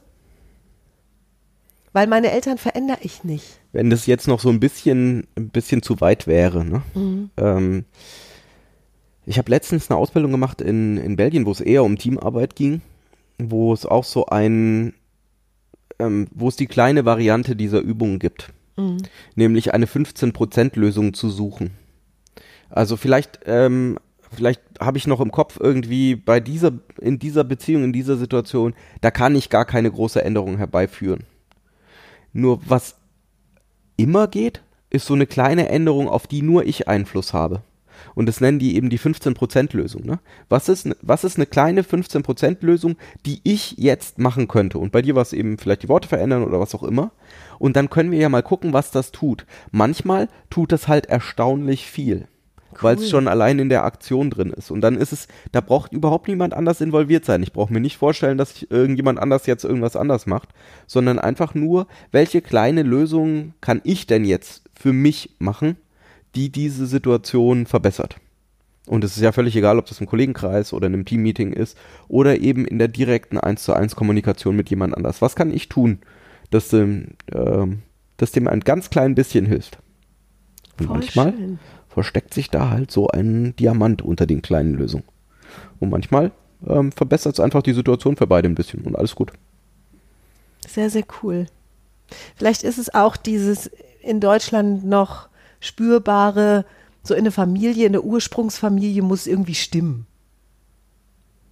weil 1.91 2.05
meine 2.05 2.29
Eltern 2.29 2.59
verändere 2.59 2.99
ich 3.01 3.23
nicht. 3.23 3.59
Wenn 3.71 3.89
das 3.89 4.05
jetzt 4.05 4.27
noch 4.27 4.39
so 4.39 4.49
ein 4.49 4.59
bisschen, 4.59 5.25
ein 5.35 5.49
bisschen 5.49 5.81
zu 5.81 6.01
weit 6.01 6.27
wäre, 6.27 6.63
ne? 6.63 6.83
Mhm. 6.93 7.29
Ähm, 7.37 7.85
ich 9.25 9.39
habe 9.39 9.49
letztens 9.49 9.89
eine 9.89 9.97
Ausbildung 9.97 10.31
gemacht 10.31 10.61
in, 10.61 10.97
in 10.97 11.15
Belgien, 11.15 11.47
wo 11.47 11.51
es 11.51 11.61
eher 11.61 11.83
um 11.83 11.97
Teamarbeit 11.97 12.55
ging 12.55 12.81
wo 13.37 13.73
es 13.73 13.85
auch 13.85 14.03
so 14.03 14.25
ein, 14.27 14.93
ähm, 15.99 16.27
wo 16.31 16.47
es 16.47 16.55
die 16.55 16.67
kleine 16.67 17.05
Variante 17.05 17.55
dieser 17.55 17.79
Übung 17.79 18.19
gibt. 18.19 18.53
Mhm. 18.77 18.97
Nämlich 19.35 19.73
eine 19.73 19.85
15%-Lösung 19.85 21.13
zu 21.13 21.29
suchen. 21.29 21.71
Also 22.69 22.97
vielleicht, 22.97 23.39
ähm, 23.45 23.97
vielleicht 24.31 24.61
habe 24.79 24.97
ich 24.97 25.07
noch 25.07 25.21
im 25.21 25.31
Kopf 25.31 25.57
irgendwie 25.59 26.15
bei 26.15 26.39
dieser, 26.39 26.71
in 26.99 27.19
dieser 27.19 27.43
Beziehung, 27.43 27.83
in 27.83 27.93
dieser 27.93 28.17
Situation, 28.17 28.73
da 29.01 29.11
kann 29.11 29.35
ich 29.35 29.49
gar 29.49 29.65
keine 29.65 29.91
große 29.91 30.23
Änderung 30.23 30.57
herbeiführen. 30.57 31.23
Nur 32.33 32.59
was 32.67 32.95
immer 33.97 34.27
geht, 34.27 34.61
ist 34.89 35.05
so 35.05 35.13
eine 35.13 35.25
kleine 35.25 35.69
Änderung, 35.69 36.09
auf 36.09 36.27
die 36.27 36.41
nur 36.41 36.65
ich 36.65 36.87
Einfluss 36.87 37.33
habe. 37.33 37.61
Und 38.13 38.27
das 38.27 38.41
nennen 38.41 38.59
die 38.59 38.75
eben 38.75 38.89
die 38.89 38.99
15%-Lösung. 38.99 40.05
Ne? 40.05 40.19
Was, 40.49 40.69
ist, 40.69 40.89
was 41.01 41.23
ist 41.23 41.37
eine 41.37 41.45
kleine 41.45 41.83
15%-Lösung, 41.83 42.95
die 43.25 43.41
ich 43.43 43.77
jetzt 43.77 44.19
machen 44.19 44.47
könnte? 44.47 44.77
Und 44.77 44.91
bei 44.91 45.01
dir 45.01 45.15
war 45.15 45.21
es 45.21 45.33
eben 45.33 45.57
vielleicht 45.57 45.83
die 45.83 45.89
Worte 45.89 46.07
verändern 46.07 46.43
oder 46.43 46.59
was 46.59 46.75
auch 46.75 46.83
immer. 46.83 47.11
Und 47.59 47.75
dann 47.75 47.89
können 47.89 48.11
wir 48.11 48.19
ja 48.19 48.29
mal 48.29 48.43
gucken, 48.43 48.73
was 48.73 48.91
das 48.91 49.11
tut. 49.11 49.45
Manchmal 49.71 50.27
tut 50.49 50.71
das 50.71 50.87
halt 50.87 51.07
erstaunlich 51.07 51.87
viel. 51.87 52.27
Cool. 52.75 52.83
Weil 52.83 52.97
es 52.97 53.09
schon 53.09 53.29
allein 53.29 53.59
in 53.59 53.69
der 53.69 53.85
Aktion 53.85 54.29
drin 54.29 54.51
ist. 54.51 54.69
Und 54.69 54.81
dann 54.81 54.97
ist 54.97 55.13
es, 55.13 55.27
da 55.53 55.61
braucht 55.61 55.93
überhaupt 55.93 56.27
niemand 56.27 56.53
anders 56.53 56.81
involviert 56.81 57.23
sein. 57.23 57.41
Ich 57.41 57.53
brauche 57.53 57.71
mir 57.71 57.79
nicht 57.79 57.97
vorstellen, 57.97 58.37
dass 58.37 58.63
irgendjemand 58.63 59.17
anders 59.17 59.45
jetzt 59.45 59.63
irgendwas 59.63 59.95
anders 59.95 60.25
macht, 60.25 60.49
sondern 60.85 61.17
einfach 61.17 61.53
nur, 61.55 61.87
welche 62.11 62.41
kleine 62.41 62.83
Lösung 62.83 63.53
kann 63.61 63.79
ich 63.85 64.07
denn 64.07 64.25
jetzt 64.25 64.63
für 64.73 64.91
mich 64.91 65.35
machen, 65.39 65.77
die 66.35 66.49
diese 66.49 66.85
Situation 66.85 67.65
verbessert. 67.65 68.17
Und 68.87 69.03
es 69.03 69.15
ist 69.15 69.23
ja 69.23 69.31
völlig 69.31 69.55
egal, 69.55 69.79
ob 69.79 69.87
das 69.87 69.99
im 69.99 70.07
Kollegenkreis 70.07 70.71
oder 70.71 70.87
in 70.87 70.93
einem 70.93 71.05
Teammeeting 71.05 71.53
ist 71.53 71.77
oder 72.07 72.37
eben 72.39 72.65
in 72.65 72.77
der 72.77 72.87
direkten 72.87 73.39
1 73.39 73.63
zu 73.63 73.73
1 73.73 73.95
Kommunikation 73.95 74.55
mit 74.55 74.69
jemand 74.69 74.95
anders. 74.95 75.21
Was 75.21 75.35
kann 75.35 75.51
ich 75.51 75.69
tun, 75.69 75.99
dass 76.51 76.69
dem, 76.69 77.15
äh, 77.31 77.65
dass 78.17 78.31
dem 78.31 78.47
ein 78.47 78.59
ganz 78.59 78.91
klein 78.91 79.15
bisschen 79.15 79.45
hilft? 79.45 79.79
Und 80.79 80.85
Voll 80.87 80.97
manchmal 80.97 81.33
schön. 81.33 81.59
versteckt 81.89 82.33
sich 82.33 82.51
da 82.51 82.69
halt 82.69 82.91
so 82.91 83.07
ein 83.07 83.55
Diamant 83.55 84.03
unter 84.03 84.27
den 84.27 84.41
kleinen 84.43 84.75
Lösungen. 84.75 85.05
Und 85.79 85.89
manchmal 85.89 86.31
ähm, 86.67 86.91
verbessert 86.91 87.33
es 87.33 87.39
einfach 87.39 87.63
die 87.63 87.73
Situation 87.73 88.17
für 88.17 88.27
beide 88.27 88.47
ein 88.47 88.55
bisschen 88.55 88.81
und 88.81 88.95
alles 88.95 89.15
gut. 89.15 89.31
Sehr, 90.67 90.89
sehr 90.89 91.05
cool. 91.23 91.47
Vielleicht 92.35 92.63
ist 92.63 92.77
es 92.77 92.93
auch 92.93 93.17
dieses 93.17 93.71
in 94.01 94.19
Deutschland 94.19 94.85
noch 94.85 95.29
spürbare, 95.59 96.65
so 97.03 97.13
in 97.13 97.23
der 97.23 97.33
Familie, 97.33 97.85
in 97.85 97.93
der 97.93 98.03
Ursprungsfamilie 98.03 99.01
muss 99.01 99.27
irgendwie 99.27 99.55
stimmen. 99.55 100.07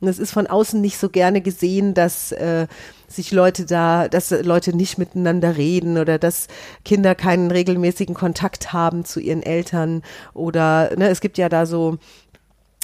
Und 0.04 0.10
es 0.10 0.20
ist 0.20 0.32
von 0.32 0.48
außen 0.48 0.82
nicht 0.82 0.98
so 0.98 1.08
gerne 1.08 1.39
gesehen, 1.39 1.94
dass 1.94 2.34
äh, 2.34 2.68
sich 3.08 3.32
Leute 3.32 3.66
da, 3.66 4.10
dass 4.10 4.32
Leute 4.32 4.76
nicht 4.76 4.98
miteinander 4.98 5.56
reden 5.56 5.98
oder 5.98 6.20
dass 6.20 6.48
Kinder 6.84 7.16
keinen 7.16 7.52
regelmäßigen 7.52 8.13
Kontakt 8.13 8.74
haben 8.74 9.06
zu 9.06 9.22
ihren 9.22 9.42
Eltern 9.42 10.02
oder 10.34 10.94
ne, 10.98 11.08
es 11.08 11.22
gibt 11.22 11.38
ja 11.38 11.48
da 11.48 11.66
so 11.66 12.00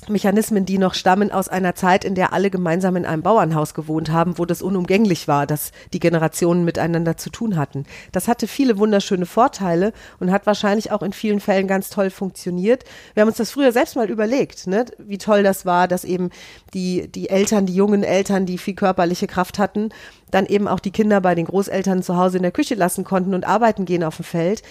Mechanismen, 0.08 0.66
die 0.66 0.78
noch 0.78 0.94
stammen 0.94 1.32
aus 1.32 1.50
einer 1.50 1.76
Zeit, 1.76 2.06
in 2.06 2.16
der 2.16 2.34
alle 2.34 2.50
gemeinsam 2.50 2.96
in 2.96 3.06
einem 3.06 3.22
Bauernhaus 3.22 3.74
gewohnt 3.74 4.12
haben, 4.12 4.38
wo 4.38 4.46
das 4.46 4.62
unumgänglich 4.62 5.28
war, 5.28 5.46
dass 5.46 5.72
die 5.94 6.00
Generationen 6.00 6.64
miteinander 6.64 7.18
zu 7.18 7.30
tun 7.30 7.58
hatten. 7.58 7.86
Das 8.12 8.28
hatte 8.28 8.48
viele 8.48 8.78
wunderschöne 8.78 9.26
Vorteile 9.26 9.94
und 10.20 10.32
hat 10.32 10.46
wahrscheinlich 10.46 10.92
auch 10.92 11.02
in 11.02 11.14
vielen 11.14 11.40
Fällen 11.40 11.68
ganz 11.68 11.90
toll 11.90 12.10
funktioniert. 12.10 12.86
Wir 13.14 13.22
haben 13.22 13.28
uns 13.28 13.38
das 13.38 13.52
früher 13.52 13.72
selbst 13.72 13.96
mal 13.96 14.10
überlegt, 14.10 14.68
ne? 14.68 14.86
wie 14.98 15.18
toll 15.18 15.44
das 15.44 15.66
war, 15.66 15.88
dass 15.88 16.04
eben 16.04 16.30
die, 16.74 17.08
die 17.12 17.30
Eltern, 17.30 17.66
die 17.66 17.76
jungen 17.76 18.04
Eltern, 18.04 18.46
die 18.46 18.58
viel 18.58 18.76
körperliche 18.76 19.28
Kraft 19.28 19.60
hatten, 19.60 19.90
dann 20.32 20.46
eben 20.46 20.68
auch 20.68 20.80
die 20.80 20.92
Kinder 20.92 21.22
bei 21.22 21.36
den 21.36 21.46
Großeltern 21.46 22.04
zu 22.04 22.18
Hause 22.18 22.38
in 22.38 22.44
der 22.44 22.52
Küche 22.52 22.76
lassen 22.76 23.04
konnten 23.04 23.34
und 23.34 23.46
arbeiten 23.46 23.86
gehen 23.86 24.04
auf 24.04 24.18
dem 24.18 24.26
Feld 24.26 24.64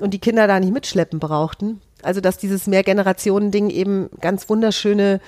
und 0.00 0.14
die 0.14 0.18
Kinder 0.18 0.46
da 0.46 0.58
nicht 0.58 0.72
mitschleppen 0.72 1.20
brauchten. 1.20 1.80
Also 2.02 2.20
dass 2.20 2.38
dieses 2.38 2.66
Mehrgenerationen-Ding 2.66 3.70
eben 3.70 4.10
ganz 4.20 4.48
wunderschöne 4.48 5.20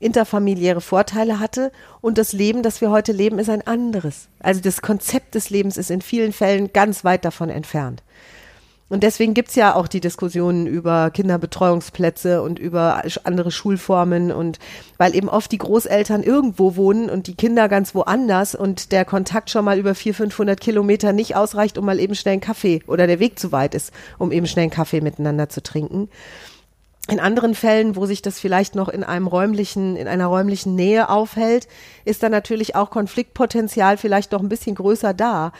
interfamiliäre 0.00 0.80
Vorteile 0.80 1.40
hatte 1.40 1.72
und 2.00 2.18
das 2.18 2.32
Leben, 2.32 2.62
das 2.62 2.80
wir 2.80 2.90
heute 2.90 3.12
leben, 3.12 3.38
ist 3.38 3.48
ein 3.48 3.66
anderes. 3.66 4.28
Also 4.40 4.60
das 4.60 4.82
Konzept 4.82 5.34
des 5.34 5.50
Lebens 5.50 5.76
ist 5.76 5.90
in 5.90 6.02
vielen 6.02 6.32
Fällen 6.32 6.72
ganz 6.72 7.04
weit 7.04 7.24
davon 7.24 7.48
entfernt. 7.48 8.02
Und 8.90 9.02
deswegen 9.02 9.32
gibt's 9.32 9.54
ja 9.54 9.74
auch 9.74 9.88
die 9.88 10.00
Diskussionen 10.00 10.66
über 10.66 11.10
Kinderbetreuungsplätze 11.10 12.42
und 12.42 12.58
über 12.58 13.02
andere 13.24 13.50
Schulformen 13.50 14.30
und 14.30 14.58
weil 14.98 15.16
eben 15.16 15.30
oft 15.30 15.50
die 15.52 15.58
Großeltern 15.58 16.22
irgendwo 16.22 16.76
wohnen 16.76 17.08
und 17.08 17.26
die 17.26 17.34
Kinder 17.34 17.68
ganz 17.68 17.94
woanders 17.94 18.54
und 18.54 18.92
der 18.92 19.06
Kontakt 19.06 19.50
schon 19.50 19.64
mal 19.64 19.78
über 19.78 19.94
400, 19.94 20.14
500 20.34 20.60
Kilometer 20.60 21.12
nicht 21.12 21.34
ausreicht, 21.34 21.78
um 21.78 21.86
mal 21.86 21.98
eben 21.98 22.14
schnell 22.14 22.34
einen 22.34 22.40
Kaffee 22.42 22.82
oder 22.86 23.06
der 23.06 23.20
Weg 23.20 23.38
zu 23.38 23.52
weit 23.52 23.74
ist, 23.74 23.90
um 24.18 24.32
eben 24.32 24.46
schnell 24.46 24.64
einen 24.64 24.70
Kaffee 24.70 25.00
miteinander 25.00 25.48
zu 25.48 25.62
trinken. 25.62 26.08
In 27.08 27.20
anderen 27.20 27.54
Fällen, 27.54 27.96
wo 27.96 28.06
sich 28.06 28.22
das 28.22 28.38
vielleicht 28.38 28.74
noch 28.74 28.88
in 28.88 29.04
einem 29.04 29.26
räumlichen, 29.26 29.96
in 29.96 30.08
einer 30.08 30.26
räumlichen 30.26 30.74
Nähe 30.74 31.10
aufhält, 31.10 31.68
ist 32.06 32.22
da 32.22 32.30
natürlich 32.30 32.76
auch 32.76 32.90
Konfliktpotenzial 32.90 33.98
vielleicht 33.98 34.32
noch 34.32 34.40
ein 34.40 34.48
bisschen 34.48 34.74
größer 34.74 35.12
da. 35.12 35.52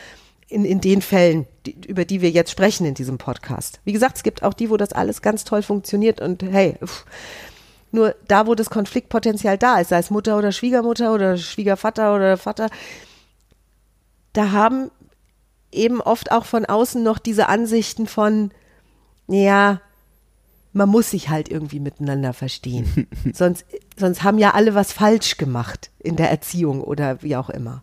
In, 0.49 0.65
in 0.65 0.81
den 0.81 1.03
Fällen, 1.03 1.47
die, 1.67 1.77
über 1.87 2.05
die 2.05 2.21
wir 2.21 2.31
jetzt 2.31 2.51
sprechen 2.51 2.87
in 2.87 2.95
diesem 2.95 3.19
Podcast. 3.19 3.81
Wie 3.85 3.93
gesagt, 3.93 4.17
es 4.17 4.23
gibt 4.23 4.43
auch 4.43 4.55
die, 4.55 4.71
wo 4.71 4.77
das 4.77 4.93
alles 4.93 5.23
ganz 5.23 5.45
toll 5.45 5.63
funktioniert 5.63 6.21
und 6.21 6.43
hey, 6.43 6.77
pff, 6.85 7.05
nur 7.95 8.17
da, 8.27 8.47
wo 8.47 8.55
das 8.55 8.71
Konfliktpotenzial 8.71 9.57
da 9.57 9.79
ist, 9.79 9.89
sei 9.89 9.99
es 9.99 10.11
Mutter 10.11 10.37
oder 10.37 10.51
Schwiegermutter 10.51 11.15
oder 11.15 11.37
Schwiegervater 11.37 12.15
oder 12.15 12.37
Vater, 12.37 12.69
da 14.33 14.51
haben 14.51 14.91
eben 15.71 16.01
oft 16.01 16.33
auch 16.33 16.45
von 16.45 16.65
außen 16.65 17.03
noch 17.03 17.19
diese 17.19 17.49
Ansichten 17.49 18.07
von, 18.07 18.51
ja, 19.29 19.81
man 20.73 20.89
muss 20.89 21.13
sich 21.13 21.29
halt 21.29 21.49
irgendwie 21.49 21.79
miteinander 21.79 22.33
verstehen. 22.33 23.07
sonst, 23.33 23.65
sonst 23.97 24.25
haben 24.25 24.39
ja 24.39 24.55
alle 24.55 24.75
was 24.75 24.93
falsch 24.93 25.37
gemacht 25.37 25.91
in 26.01 26.17
der 26.17 26.31
Erziehung 26.31 26.83
oder 26.83 27.23
wie 27.23 27.37
auch 27.37 27.49
immer, 27.49 27.83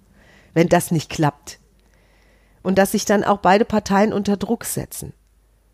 wenn 0.54 0.68
das 0.68 0.92
nicht 0.92 1.10
klappt. 1.10 1.61
Und 2.64 2.78
dass 2.78 2.92
sich 2.92 3.06
dann 3.06 3.24
auch 3.24 3.40
beide 3.40 3.66
Parteien 3.66 4.14
unter 4.14 4.38
Druck 4.38 4.66
setzen. 4.66 5.14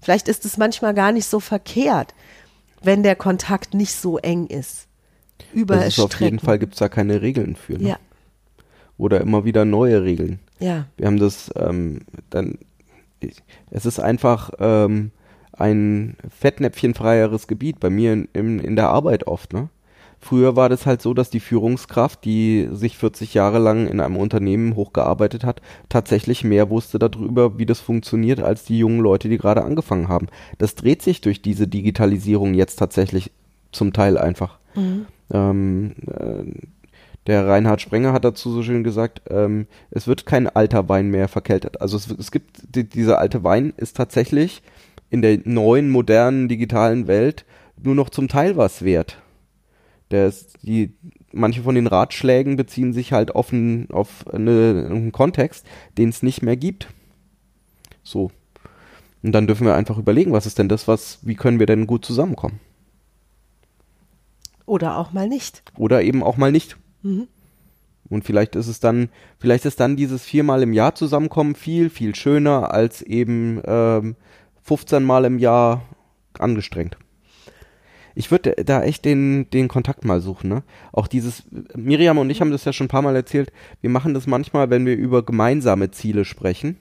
Vielleicht 0.01 0.27
ist 0.27 0.45
es 0.45 0.57
manchmal 0.57 0.93
gar 0.93 1.11
nicht 1.11 1.25
so 1.25 1.39
verkehrt, 1.39 2.13
wenn 2.81 3.03
der 3.03 3.15
Kontakt 3.15 3.73
nicht 3.73 3.93
so 3.93 4.17
eng 4.17 4.47
ist. 4.47 4.87
Über 5.53 5.75
Das 5.75 5.87
ist 5.87 5.99
auf 5.99 6.19
jeden 6.19 6.39
Fall 6.39 6.59
gibt 6.59 6.73
es 6.73 6.79
da 6.79 6.89
keine 6.89 7.21
Regeln 7.21 7.55
für. 7.55 7.73
Ne? 7.73 7.89
Ja, 7.89 7.99
Oder 8.97 9.21
immer 9.21 9.45
wieder 9.45 9.65
neue 9.65 10.03
Regeln. 10.03 10.39
ja, 10.59 10.85
Wir 10.97 11.07
haben 11.07 11.19
das 11.19 11.51
ähm, 11.55 12.01
dann. 12.29 12.57
Es 13.71 13.85
ist 13.85 13.99
einfach 13.99 14.51
ähm, 14.59 15.11
ein 15.53 16.15
fettnäpfchenfreieres 16.39 17.47
Gebiet 17.47 17.79
bei 17.79 17.89
mir 17.89 18.13
in, 18.13 18.29
in, 18.33 18.59
in 18.59 18.75
der 18.75 18.89
Arbeit 18.89 19.25
oft. 19.25 19.53
Ne? 19.53 19.69
Früher 20.27 20.57
war 20.57 20.67
das 20.67 20.85
halt 20.85 21.01
so, 21.01 21.13
dass 21.13 21.29
die 21.29 21.39
Führungskraft, 21.39 22.25
die 22.25 22.67
sich 22.73 22.97
40 22.97 23.33
Jahre 23.33 23.59
lang 23.59 23.87
in 23.87 24.01
einem 24.01 24.17
Unternehmen 24.17 24.75
hochgearbeitet 24.75 25.45
hat, 25.45 25.61
tatsächlich 25.87 26.43
mehr 26.43 26.69
wusste 26.69 26.99
darüber, 26.99 27.57
wie 27.57 27.65
das 27.65 27.79
funktioniert, 27.79 28.41
als 28.41 28.65
die 28.65 28.77
jungen 28.77 28.99
Leute, 28.99 29.29
die 29.29 29.37
gerade 29.37 29.63
angefangen 29.63 30.09
haben. 30.09 30.27
Das 30.57 30.75
dreht 30.75 31.01
sich 31.01 31.21
durch 31.21 31.41
diese 31.41 31.69
Digitalisierung 31.69 32.55
jetzt 32.55 32.75
tatsächlich 32.75 33.31
zum 33.71 33.93
Teil 33.93 34.17
einfach. 34.17 34.59
Ähm, 35.31 35.95
äh, 36.07 36.43
der 37.27 37.47
Reinhard 37.47 37.79
Sprenger 37.79 38.11
hat 38.11 38.25
dazu 38.25 38.51
so 38.51 38.63
schön 38.63 38.83
gesagt, 38.83 39.21
ähm, 39.29 39.65
es 39.91 40.07
wird 40.07 40.25
kein 40.25 40.49
alter 40.49 40.89
Wein 40.89 41.07
mehr 41.09 41.29
verkeltet. 41.29 41.79
Also 41.79 41.95
es, 41.95 42.11
es 42.11 42.31
gibt, 42.31 42.75
die, 42.75 42.83
dieser 42.83 43.19
alte 43.19 43.45
Wein 43.45 43.71
ist 43.77 43.95
tatsächlich 43.95 44.61
in 45.09 45.21
der 45.21 45.39
neuen, 45.45 45.89
modernen, 45.89 46.49
digitalen 46.49 47.07
Welt 47.07 47.45
nur 47.81 47.95
noch 47.95 48.09
zum 48.09 48.27
Teil 48.27 48.57
was 48.57 48.83
wert. 48.83 49.21
Der 50.11 50.27
ist, 50.27 50.57
die, 50.61 50.93
manche 51.33 51.61
von 51.61 51.75
den 51.75 51.87
Ratschlägen 51.87 52.55
beziehen 52.55 52.93
sich 52.93 53.11
halt 53.11 53.35
auf, 53.35 53.51
ein, 53.51 53.89
auf 53.91 54.25
eine, 54.27 54.87
einen 54.89 55.11
Kontext, 55.11 55.65
den 55.97 56.09
es 56.09 56.23
nicht 56.23 56.41
mehr 56.41 56.55
gibt. 56.55 56.87
So. 58.03 58.31
Und 59.21 59.31
dann 59.33 59.47
dürfen 59.47 59.67
wir 59.67 59.75
einfach 59.75 59.97
überlegen, 59.97 60.31
was 60.31 60.45
ist 60.45 60.59
denn 60.59 60.69
das, 60.69 60.87
was, 60.87 61.19
wie 61.23 61.35
können 61.35 61.59
wir 61.59 61.65
denn 61.65 61.87
gut 61.87 62.05
zusammenkommen? 62.05 62.59
oder 64.67 64.97
auch 64.97 65.13
mal 65.13 65.27
nicht. 65.27 65.63
Oder 65.77 66.03
eben 66.03 66.21
auch 66.21 66.37
mal 66.37 66.51
nicht. 66.51 66.77
Und 68.09 68.23
vielleicht 68.23 68.55
ist 68.55 68.67
es 68.67 68.79
dann, 68.79 69.09
vielleicht 69.39 69.65
ist 69.65 69.79
dann 69.79 69.95
dieses 69.95 70.23
viermal 70.23 70.61
im 70.61 70.73
Jahr 70.73 70.93
zusammenkommen 70.93 71.55
viel, 71.55 71.89
viel 71.89 72.13
schöner 72.13 72.71
als 72.71 73.01
eben 73.01 73.61
ähm, 73.65 74.15
15 74.61 75.03
Mal 75.03 75.25
im 75.25 75.39
Jahr 75.39 75.83
angestrengt. 76.37 76.97
Ich 78.17 78.31
würde 78.31 78.55
da 78.65 78.81
echt 78.81 79.05
den, 79.05 79.47
den 79.51 79.67
Kontakt 79.67 80.03
mal 80.03 80.21
suchen, 80.21 80.49
ne? 80.49 80.63
Auch 80.91 81.07
dieses, 81.07 81.43
Miriam 81.75 82.17
und 82.17 82.31
ich 82.31 82.41
haben 82.41 82.49
das 82.49 82.65
ja 82.65 82.73
schon 82.73 82.85
ein 82.85 82.89
paar 82.89 83.03
Mal 83.03 83.15
erzählt, 83.15 83.51
wir 83.81 83.91
machen 83.91 84.15
das 84.15 84.25
manchmal, 84.25 84.71
wenn 84.71 84.87
wir 84.87 84.95
über 84.95 85.23
gemeinsame 85.23 85.91
Ziele 85.91 86.25
sprechen. 86.25 86.77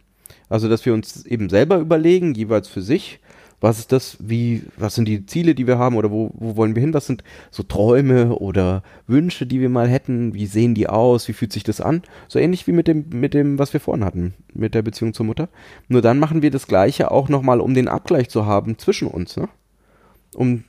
Also, 0.49 0.67
dass 0.69 0.87
wir 0.87 0.95
uns 0.95 1.27
eben 1.27 1.51
selber 1.51 1.77
überlegen, 1.77 2.33
jeweils 2.35 2.69
für 2.69 2.81
sich, 2.81 3.21
was 3.61 3.79
ist 3.79 3.93
das, 3.93 4.17
wie, 4.19 4.63
was 4.79 4.95
sind 4.95 5.09
die 5.09 5.27
Ziele, 5.27 5.55
die 5.55 5.67
wir 5.67 5.77
haben 5.77 5.97
oder 5.97 6.11
wo, 6.11 6.31
wo 6.35 6.57
wollen 6.57 6.75
wir 6.75 6.81
hin? 6.81 6.95
Was 6.95 7.07
sind 7.07 7.23
so 7.51 7.63
Träume 7.63 8.35
oder 8.37 8.83
Wünsche, 9.07 9.47
die 9.47 9.61
wir 9.61 9.69
mal 9.69 9.89
hätten? 9.89 10.33
Wie 10.33 10.47
sehen 10.47 10.75
die 10.75 10.89
aus? 10.89 11.29
Wie 11.29 11.35
fühlt 11.35 11.53
sich 11.53 11.65
das 11.65 11.83
an? 11.83 12.03
So 12.29 12.39
ähnlich 12.39 12.67
wie 12.67 12.73
mit 12.73 12.89
dem, 12.89 13.07
mit 13.11 13.35
dem, 13.35 13.59
was 13.59 13.75
wir 13.75 13.81
vorhin 13.81 14.05
hatten, 14.05 14.33
mit 14.55 14.75
der 14.75 14.83
Beziehung 14.83 15.13
zur 15.13 15.27
Mutter. 15.27 15.49
Nur 15.89 16.01
dann 16.01 16.19
machen 16.19 16.41
wir 16.41 16.51
das 16.51 16.67
Gleiche 16.67 17.11
auch 17.11 17.29
nochmal, 17.29 17.61
um 17.61 17.75
den 17.75 17.89
Abgleich 17.89 18.31
zu 18.31 18.47
haben 18.47 18.79
zwischen 18.79 19.09
uns, 19.09 19.37
ne? 19.37 19.51
Um, 20.35 20.65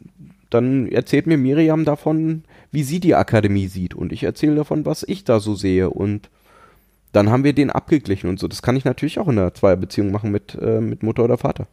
dann 0.50 0.88
erzählt 0.88 1.28
mir 1.28 1.38
Miriam 1.38 1.86
davon, 1.86 2.44
wie 2.72 2.84
sie 2.84 3.00
die 3.00 3.16
Akademie 3.16 3.68
sieht 3.68 3.94
und 3.94 4.12
ich 4.12 4.24
erzähle 4.24 4.56
davon, 4.56 4.86
was 4.86 5.04
ich 5.04 5.24
da 5.24 5.40
so 5.40 5.56
sehe 5.56 5.90
und 5.90 6.30
dann 7.12 7.30
haben 7.30 7.44
wir 7.44 7.54
den 7.54 7.72
abgeglichen 7.72 8.30
und 8.30 8.40
so. 8.40 8.48
Das 8.48 8.62
kann 8.62 8.76
ich 8.76 8.86
natürlich 8.86 9.20
auch 9.20 9.28
in 9.28 9.40
einer 9.40 9.54
Zweierbeziehung 9.54 10.12
machen 10.12 10.32
mit, 10.32 10.56
äh, 10.62 10.82
mit 10.82 11.04
Mutter 11.04 11.24
oder 11.24 11.38
Vater. 11.38 11.68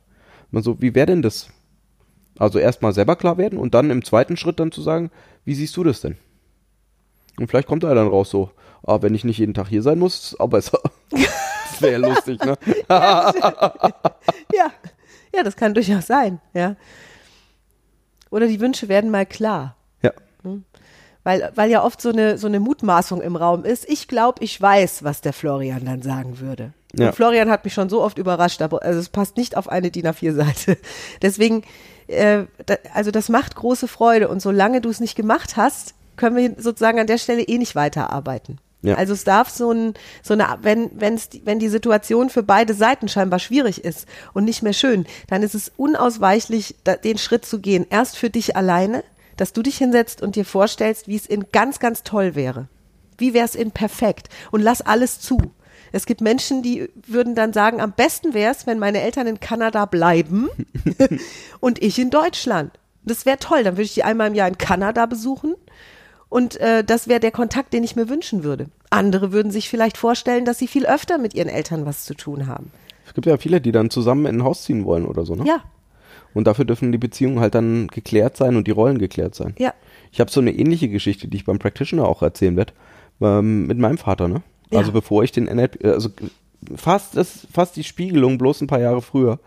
Mal 0.50 0.62
so, 0.62 0.80
wie 0.80 0.94
wäre 0.94 1.06
denn 1.06 1.22
das? 1.22 1.48
Also 2.38 2.58
erstmal 2.58 2.92
selber 2.92 3.16
klar 3.16 3.38
werden 3.38 3.58
und 3.58 3.74
dann 3.74 3.90
im 3.90 4.04
zweiten 4.04 4.36
Schritt 4.36 4.58
dann 4.58 4.72
zu 4.72 4.82
sagen, 4.82 5.10
wie 5.44 5.54
siehst 5.54 5.76
du 5.76 5.84
das 5.84 6.00
denn? 6.00 6.16
Und 7.38 7.48
vielleicht 7.48 7.68
kommt 7.68 7.82
da 7.82 7.94
dann 7.94 8.08
raus 8.08 8.30
so, 8.30 8.50
ah, 8.84 9.02
wenn 9.02 9.14
ich 9.14 9.24
nicht 9.24 9.38
jeden 9.38 9.54
Tag 9.54 9.68
hier 9.68 9.82
sein 9.82 9.98
muss, 9.98 10.36
besser. 10.48 10.80
das 11.10 11.82
wäre 11.82 12.00
ja 12.00 12.08
lustig, 12.08 12.44
ne? 12.44 12.56
Ja, 12.88 14.72
ja, 15.34 15.42
das 15.42 15.56
kann 15.56 15.74
durchaus 15.74 16.06
sein, 16.06 16.40
ja. 16.54 16.76
Oder 18.34 18.48
die 18.48 18.58
Wünsche 18.58 18.88
werden 18.88 19.12
mal 19.12 19.26
klar. 19.26 19.76
Ja. 20.02 20.10
Weil, 21.22 21.52
weil 21.54 21.70
ja 21.70 21.84
oft 21.84 22.02
so 22.02 22.08
eine, 22.08 22.36
so 22.36 22.48
eine 22.48 22.58
Mutmaßung 22.58 23.22
im 23.22 23.36
Raum 23.36 23.64
ist. 23.64 23.88
Ich 23.88 24.08
glaube, 24.08 24.42
ich 24.42 24.60
weiß, 24.60 25.04
was 25.04 25.20
der 25.20 25.32
Florian 25.32 25.84
dann 25.84 26.02
sagen 26.02 26.40
würde. 26.40 26.72
Ja. 26.98 27.12
Florian 27.12 27.48
hat 27.48 27.64
mich 27.64 27.74
schon 27.74 27.88
so 27.88 28.02
oft 28.02 28.18
überrascht, 28.18 28.60
aber 28.60 28.82
also 28.82 28.98
es 28.98 29.08
passt 29.08 29.36
nicht 29.36 29.56
auf 29.56 29.68
eine 29.68 29.92
DIN 29.92 30.08
A4-Seite. 30.08 30.78
Deswegen, 31.22 31.62
äh, 32.08 32.46
da, 32.66 32.74
also 32.92 33.12
das 33.12 33.28
macht 33.28 33.54
große 33.54 33.86
Freude. 33.86 34.26
Und 34.26 34.42
solange 34.42 34.80
du 34.80 34.88
es 34.88 34.98
nicht 34.98 35.14
gemacht 35.14 35.56
hast, 35.56 35.94
können 36.16 36.34
wir 36.34 36.56
sozusagen 36.58 36.98
an 36.98 37.06
der 37.06 37.18
Stelle 37.18 37.42
eh 37.42 37.56
nicht 37.56 37.76
weiterarbeiten. 37.76 38.58
Ja. 38.84 38.96
Also 38.96 39.14
es 39.14 39.24
darf 39.24 39.48
so 39.48 39.70
ein, 39.72 39.94
so 40.22 40.34
eine, 40.34 40.58
wenn, 40.62 40.90
wenn's, 40.94 41.30
die- 41.30 41.42
wenn 41.46 41.58
die 41.58 41.68
Situation 41.68 42.28
für 42.28 42.42
beide 42.42 42.74
Seiten 42.74 43.08
scheinbar 43.08 43.38
schwierig 43.38 43.82
ist 43.82 44.06
und 44.34 44.44
nicht 44.44 44.62
mehr 44.62 44.74
schön, 44.74 45.06
dann 45.28 45.42
ist 45.42 45.54
es 45.54 45.72
unausweichlich, 45.76 46.76
da, 46.84 46.94
den 46.96 47.16
Schritt 47.18 47.46
zu 47.46 47.60
gehen. 47.60 47.86
Erst 47.88 48.16
für 48.18 48.28
dich 48.30 48.56
alleine, 48.56 49.02
dass 49.36 49.52
du 49.54 49.62
dich 49.62 49.78
hinsetzt 49.78 50.22
und 50.22 50.36
dir 50.36 50.44
vorstellst, 50.44 51.08
wie 51.08 51.16
es 51.16 51.26
in 51.26 51.46
ganz, 51.50 51.78
ganz 51.78 52.02
toll 52.02 52.34
wäre. 52.34 52.68
Wie 53.16 53.32
wäre 53.32 53.46
es 53.46 53.54
in 53.54 53.70
perfekt? 53.70 54.28
Und 54.50 54.60
lass 54.60 54.82
alles 54.82 55.18
zu. 55.20 55.38
Es 55.92 56.04
gibt 56.06 56.20
Menschen, 56.20 56.62
die 56.62 56.88
würden 57.06 57.34
dann 57.34 57.52
sagen, 57.52 57.80
am 57.80 57.92
besten 57.92 58.34
wäre 58.34 58.52
es, 58.52 58.66
wenn 58.66 58.78
meine 58.78 59.00
Eltern 59.00 59.26
in 59.28 59.40
Kanada 59.40 59.86
bleiben 59.86 60.48
und 61.60 61.82
ich 61.82 61.98
in 61.98 62.10
Deutschland. 62.10 62.72
Das 63.04 63.26
wäre 63.26 63.38
toll. 63.38 63.62
Dann 63.64 63.74
würde 63.74 63.82
ich 63.84 63.94
die 63.94 64.02
einmal 64.04 64.28
im 64.28 64.34
Jahr 64.34 64.48
in 64.48 64.58
Kanada 64.58 65.06
besuchen. 65.06 65.54
Und 66.34 66.56
äh, 66.56 66.82
das 66.82 67.06
wäre 67.06 67.20
der 67.20 67.30
Kontakt, 67.30 67.72
den 67.72 67.84
ich 67.84 67.94
mir 67.94 68.08
wünschen 68.08 68.42
würde. 68.42 68.66
Andere 68.90 69.30
würden 69.30 69.52
sich 69.52 69.68
vielleicht 69.68 69.96
vorstellen, 69.96 70.44
dass 70.44 70.58
sie 70.58 70.66
viel 70.66 70.84
öfter 70.84 71.16
mit 71.16 71.32
ihren 71.32 71.48
Eltern 71.48 71.86
was 71.86 72.04
zu 72.04 72.14
tun 72.14 72.48
haben. 72.48 72.72
Es 73.06 73.14
gibt 73.14 73.28
ja 73.28 73.36
viele, 73.36 73.60
die 73.60 73.70
dann 73.70 73.88
zusammen 73.88 74.26
in 74.26 74.38
ein 74.38 74.42
Haus 74.42 74.64
ziehen 74.64 74.84
wollen 74.84 75.06
oder 75.06 75.24
so, 75.24 75.36
ne? 75.36 75.44
Ja, 75.46 75.62
Und 76.34 76.48
dafür 76.48 76.64
dürfen 76.64 76.90
die 76.90 76.98
Beziehungen 76.98 77.38
halt 77.38 77.54
dann 77.54 77.86
geklärt 77.86 78.36
sein 78.36 78.56
und 78.56 78.66
die 78.66 78.72
Rollen 78.72 78.98
geklärt 78.98 79.36
sein. 79.36 79.54
ja, 79.58 79.72
Ich 80.10 80.18
habe 80.18 80.28
so 80.28 80.40
eine 80.40 80.50
ähnliche 80.50 80.88
Geschichte, 80.88 81.28
die 81.28 81.36
ich 81.36 81.44
beim 81.44 81.60
Practitioner 81.60 82.08
auch 82.08 82.20
erzählen 82.20 82.56
werde, 82.56 82.72
ähm, 83.20 83.68
mit 83.68 83.78
meinem 83.78 83.98
Vater, 83.98 84.26
ne? 84.26 84.42
Ja. 84.72 84.80
Also 84.80 84.90
bevor 84.90 85.22
ich 85.22 85.30
den 85.30 85.44
NLP, 85.44 85.84
also 85.84 86.08
fast 86.74 87.16
das, 87.16 87.46
fast 87.52 87.76
die 87.76 87.84
Spiegelung, 87.84 88.38
bloß 88.38 88.60
ein 88.60 88.66
paar 88.66 88.80
Jahre 88.80 89.02
früher, 89.02 89.38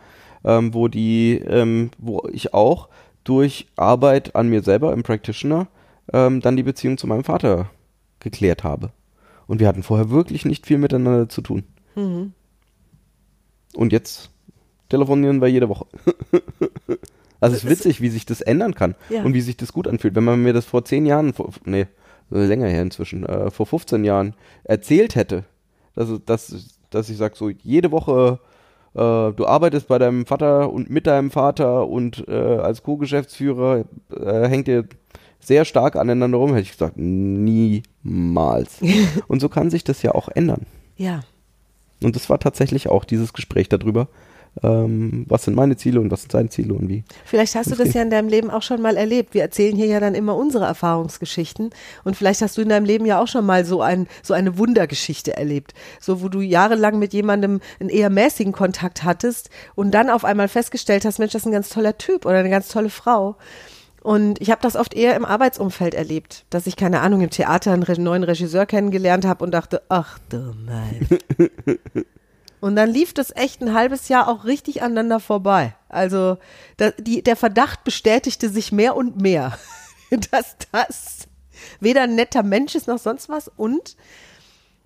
ähm, 0.46 0.74
wo 0.74 0.88
die, 0.88 1.34
ähm, 1.50 1.90
wo 1.98 2.26
ich 2.32 2.54
auch 2.54 2.88
durch 3.26 3.68
Arbeit 3.76 4.38
an 4.38 4.48
mir 4.48 4.62
selber 4.64 4.94
im 4.94 5.04
Practitioner 5.04 5.68
ähm, 6.14 6.42
dann 6.42 6.58
die 6.58 6.64
Beziehung 6.64 6.98
zu 6.98 7.08
meinem 7.08 7.24
Vater 7.24 7.70
geklärt 8.20 8.64
habe. 8.64 8.92
Und 9.48 9.60
wir 9.60 9.68
hatten 9.68 9.84
vorher 9.84 10.10
wirklich 10.10 10.46
nicht 10.46 10.66
viel 10.66 10.78
miteinander 10.78 11.30
zu 11.30 11.42
tun. 11.42 11.64
Mhm. 11.96 12.34
Und 13.76 13.92
jetzt 13.94 14.30
telefonieren 14.90 15.42
wir 15.42 15.48
jede 15.48 15.70
Woche. 15.70 15.86
also 17.40 17.56
es 17.56 17.64
ist 17.64 17.70
witzig, 17.70 18.02
wie 18.02 18.10
sich 18.10 18.26
das 18.26 18.42
ändern 18.42 18.76
kann 18.76 18.96
Ja. 19.10 19.24
und 19.24 19.34
wie 19.34 19.42
sich 19.42 19.58
das 19.58 19.74
gut 19.74 19.88
anfühlt. 19.88 20.16
Wenn 20.16 20.24
man 20.24 20.42
mir 20.42 20.54
das 20.54 20.66
vor 20.66 20.84
zehn 20.86 21.06
Jahren, 21.06 21.34
vor, 21.34 21.52
nee, 21.66 21.88
länger 22.30 22.68
her 22.68 22.82
inzwischen, 22.82 23.26
äh, 23.26 23.52
vor 23.52 23.66
15 23.66 24.04
Jahren 24.04 24.34
erzählt 24.64 25.16
hätte, 25.16 25.44
dass, 25.96 26.10
dass, 26.26 26.80
dass 26.90 27.10
ich 27.10 27.18
sage, 27.18 27.36
so 27.38 27.50
jede 27.50 27.92
Woche, 27.92 28.40
äh, 28.94 29.00
du 29.00 29.46
arbeitest 29.46 29.88
bei 29.88 29.98
deinem 29.98 30.26
Vater 30.26 30.72
und 30.72 30.90
mit 30.90 31.08
deinem 31.08 31.32
Vater 31.32 31.88
und 31.88 32.28
äh, 32.28 32.34
als 32.34 32.84
Co-Geschäftsführer 32.84 33.86
äh, 34.12 34.48
hängt 34.48 34.68
ihr 34.68 34.86
sehr 35.48 35.64
stark 35.64 35.96
aneinander 35.96 36.38
rum, 36.38 36.50
hätte 36.50 36.64
ich 36.64 36.72
gesagt, 36.72 36.98
niemals. 36.98 38.80
und 39.28 39.40
so 39.40 39.48
kann 39.48 39.70
sich 39.70 39.84
das 39.84 40.02
ja 40.02 40.14
auch 40.14 40.30
ändern. 40.30 40.66
ja. 40.98 41.22
Und 42.04 42.16
das 42.16 42.30
war 42.30 42.40
tatsächlich 42.40 42.90
auch 42.90 43.06
dieses 43.06 43.34
Gespräch 43.34 43.70
darüber, 43.70 44.08
ähm, 44.62 45.26
was 45.28 45.46
sind 45.46 45.56
meine 45.56 45.78
Ziele 45.78 46.00
und 46.00 46.12
was 46.12 46.22
sind 46.22 46.32
seine 46.32 46.50
Ziele 46.50 46.76
und 46.76 46.90
wie. 46.90 47.04
Vielleicht 47.26 47.56
hast 47.56 47.72
du 47.72 47.76
das 47.76 47.92
ja 47.96 48.04
in 48.04 48.12
deinem 48.12 48.30
Leben 48.30 48.52
auch 48.52 48.62
schon 48.62 48.84
mal 48.84 48.98
erlebt. 48.98 49.34
Wir 49.34 49.42
erzählen 49.42 49.76
hier 49.76 49.88
ja 49.88 50.00
dann 50.00 50.14
immer 50.14 50.36
unsere 50.36 50.66
Erfahrungsgeschichten 50.66 51.72
und 52.04 52.16
vielleicht 52.16 52.44
hast 52.44 52.56
du 52.56 52.62
in 52.62 52.70
deinem 52.70 52.86
Leben 52.86 53.08
ja 53.08 53.20
auch 53.20 53.28
schon 53.28 53.48
mal 53.48 53.66
so 53.66 53.82
ein 53.82 54.08
so 54.22 54.36
eine 54.36 54.60
Wundergeschichte 54.60 55.36
erlebt, 55.36 55.74
so 56.00 56.22
wo 56.22 56.30
du 56.30 56.42
jahrelang 56.42 57.00
mit 57.00 57.14
jemandem 57.14 57.62
einen 57.80 57.90
eher 57.90 58.12
mäßigen 58.12 58.54
Kontakt 58.54 59.04
hattest 59.04 59.50
und 59.74 59.90
dann 59.92 60.12
auf 60.12 60.24
einmal 60.24 60.50
festgestellt 60.50 61.04
hast, 61.04 61.18
Mensch, 61.18 61.34
das 61.34 61.42
ist 61.42 61.48
ein 61.48 61.52
ganz 61.52 61.70
toller 61.70 61.98
Typ 61.98 62.28
oder 62.28 62.38
eine 62.38 62.52
ganz 62.52 62.68
tolle 62.68 62.92
Frau. 62.92 63.38
Und 64.08 64.40
ich 64.40 64.52
habe 64.52 64.62
das 64.62 64.78
oft 64.78 64.94
eher 64.94 65.18
im 65.18 65.26
Arbeitsumfeld 65.26 65.94
erlebt, 65.94 66.46
dass 66.50 66.66
ich 66.66 66.78
keine 66.78 67.02
Ahnung 67.02 67.20
im 67.20 67.30
Theater 67.30 67.74
einen 67.74 67.84
neuen 68.02 68.24
Regisseur 68.24 68.66
kennengelernt 68.66 69.26
habe 69.26 69.44
und 69.44 69.52
dachte, 69.52 69.82
ach 69.90 70.18
du 70.30 70.54
mein. 70.66 71.06
Und 72.62 72.78
dann 72.78 72.90
lief 72.90 73.14
das 73.14 73.36
echt 73.36 73.62
ein 73.62 73.74
halbes 73.74 74.08
Jahr 74.08 74.30
auch 74.30 74.46
richtig 74.46 74.82
aneinander 74.82 75.20
vorbei. 75.20 75.76
Also 75.90 76.38
da, 76.78 76.92
die, 76.92 77.22
der 77.22 77.36
Verdacht 77.36 77.84
bestätigte 77.84 78.48
sich 78.48 78.72
mehr 78.72 78.96
und 78.96 79.22
mehr, 79.22 79.60
dass 80.32 80.56
das 80.72 81.28
weder 81.82 82.04
ein 82.04 82.16
netter 82.16 82.44
Mensch 82.44 82.76
ist 82.76 82.88
noch 82.88 83.00
sonst 83.00 83.28
was. 83.28 83.52
Und 83.58 83.98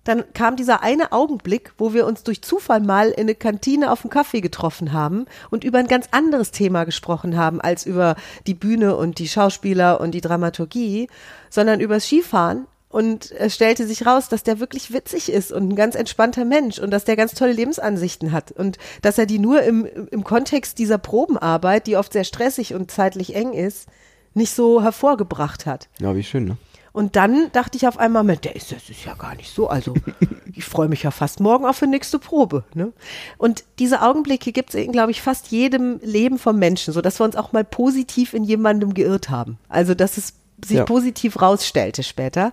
dann 0.04 0.24
kam 0.34 0.56
dieser 0.56 0.82
eine 0.82 1.12
Augenblick, 1.12 1.72
wo 1.78 1.94
wir 1.94 2.06
uns 2.06 2.22
durch 2.22 2.42
Zufall 2.42 2.80
mal 2.80 3.10
in 3.10 3.22
eine 3.22 3.34
Kantine 3.34 3.92
auf 3.92 4.02
dem 4.02 4.10
Kaffee 4.10 4.40
getroffen 4.40 4.92
haben 4.92 5.26
und 5.50 5.64
über 5.64 5.78
ein 5.78 5.86
ganz 5.86 6.08
anderes 6.10 6.50
Thema 6.50 6.84
gesprochen 6.84 7.36
haben 7.36 7.60
als 7.60 7.86
über 7.86 8.16
die 8.46 8.54
Bühne 8.54 8.96
und 8.96 9.18
die 9.18 9.28
Schauspieler 9.28 10.00
und 10.00 10.12
die 10.12 10.20
Dramaturgie, 10.20 11.08
sondern 11.50 11.80
übers 11.80 12.06
Skifahren. 12.06 12.66
Und 12.88 13.32
es 13.32 13.54
stellte 13.54 13.86
sich 13.86 14.04
raus, 14.04 14.28
dass 14.28 14.42
der 14.42 14.60
wirklich 14.60 14.92
witzig 14.92 15.32
ist 15.32 15.50
und 15.50 15.70
ein 15.70 15.76
ganz 15.76 15.94
entspannter 15.94 16.44
Mensch 16.44 16.78
und 16.78 16.90
dass 16.90 17.04
der 17.04 17.16
ganz 17.16 17.32
tolle 17.32 17.52
Lebensansichten 17.52 18.32
hat 18.32 18.52
und 18.52 18.76
dass 19.00 19.16
er 19.16 19.24
die 19.24 19.38
nur 19.38 19.62
im, 19.62 19.86
im 20.10 20.24
Kontext 20.24 20.78
dieser 20.78 20.98
Probenarbeit, 20.98 21.86
die 21.86 21.96
oft 21.96 22.12
sehr 22.12 22.24
stressig 22.24 22.74
und 22.74 22.90
zeitlich 22.90 23.34
eng 23.34 23.54
ist, 23.54 23.88
nicht 24.34 24.54
so 24.54 24.82
hervorgebracht 24.82 25.64
hat. 25.64 25.88
Ja, 26.00 26.14
wie 26.14 26.22
schön, 26.22 26.44
ne? 26.44 26.58
Und 26.92 27.16
dann 27.16 27.50
dachte 27.52 27.78
ich 27.78 27.86
auf 27.88 27.98
einmal, 27.98 28.22
Mensch, 28.22 28.42
der 28.42 28.54
ist, 28.54 28.70
das 28.70 28.90
ist 28.90 29.04
ja 29.06 29.14
gar 29.14 29.34
nicht 29.34 29.54
so. 29.54 29.68
Also 29.68 29.94
ich 30.54 30.64
freue 30.64 30.88
mich 30.88 31.02
ja 31.04 31.10
fast 31.10 31.40
morgen 31.40 31.64
auf 31.64 31.78
die 31.78 31.86
nächste 31.86 32.18
Probe. 32.18 32.64
Ne? 32.74 32.92
Und 33.38 33.64
diese 33.78 34.02
Augenblicke 34.02 34.52
gibt 34.52 34.70
es 34.70 34.74
in, 34.74 34.92
glaube 34.92 35.10
ich, 35.10 35.22
fast 35.22 35.48
jedem 35.48 36.00
Leben 36.02 36.38
vom 36.38 36.58
Menschen, 36.58 36.92
so 36.92 37.00
dass 37.00 37.18
wir 37.18 37.24
uns 37.24 37.36
auch 37.36 37.52
mal 37.52 37.64
positiv 37.64 38.34
in 38.34 38.44
jemandem 38.44 38.92
geirrt 38.92 39.30
haben. 39.30 39.58
Also 39.68 39.94
dass 39.94 40.18
es 40.18 40.34
sich 40.64 40.78
Ja. 40.78 40.84
positiv 40.84 41.40
rausstellte 41.40 42.02
später. 42.02 42.52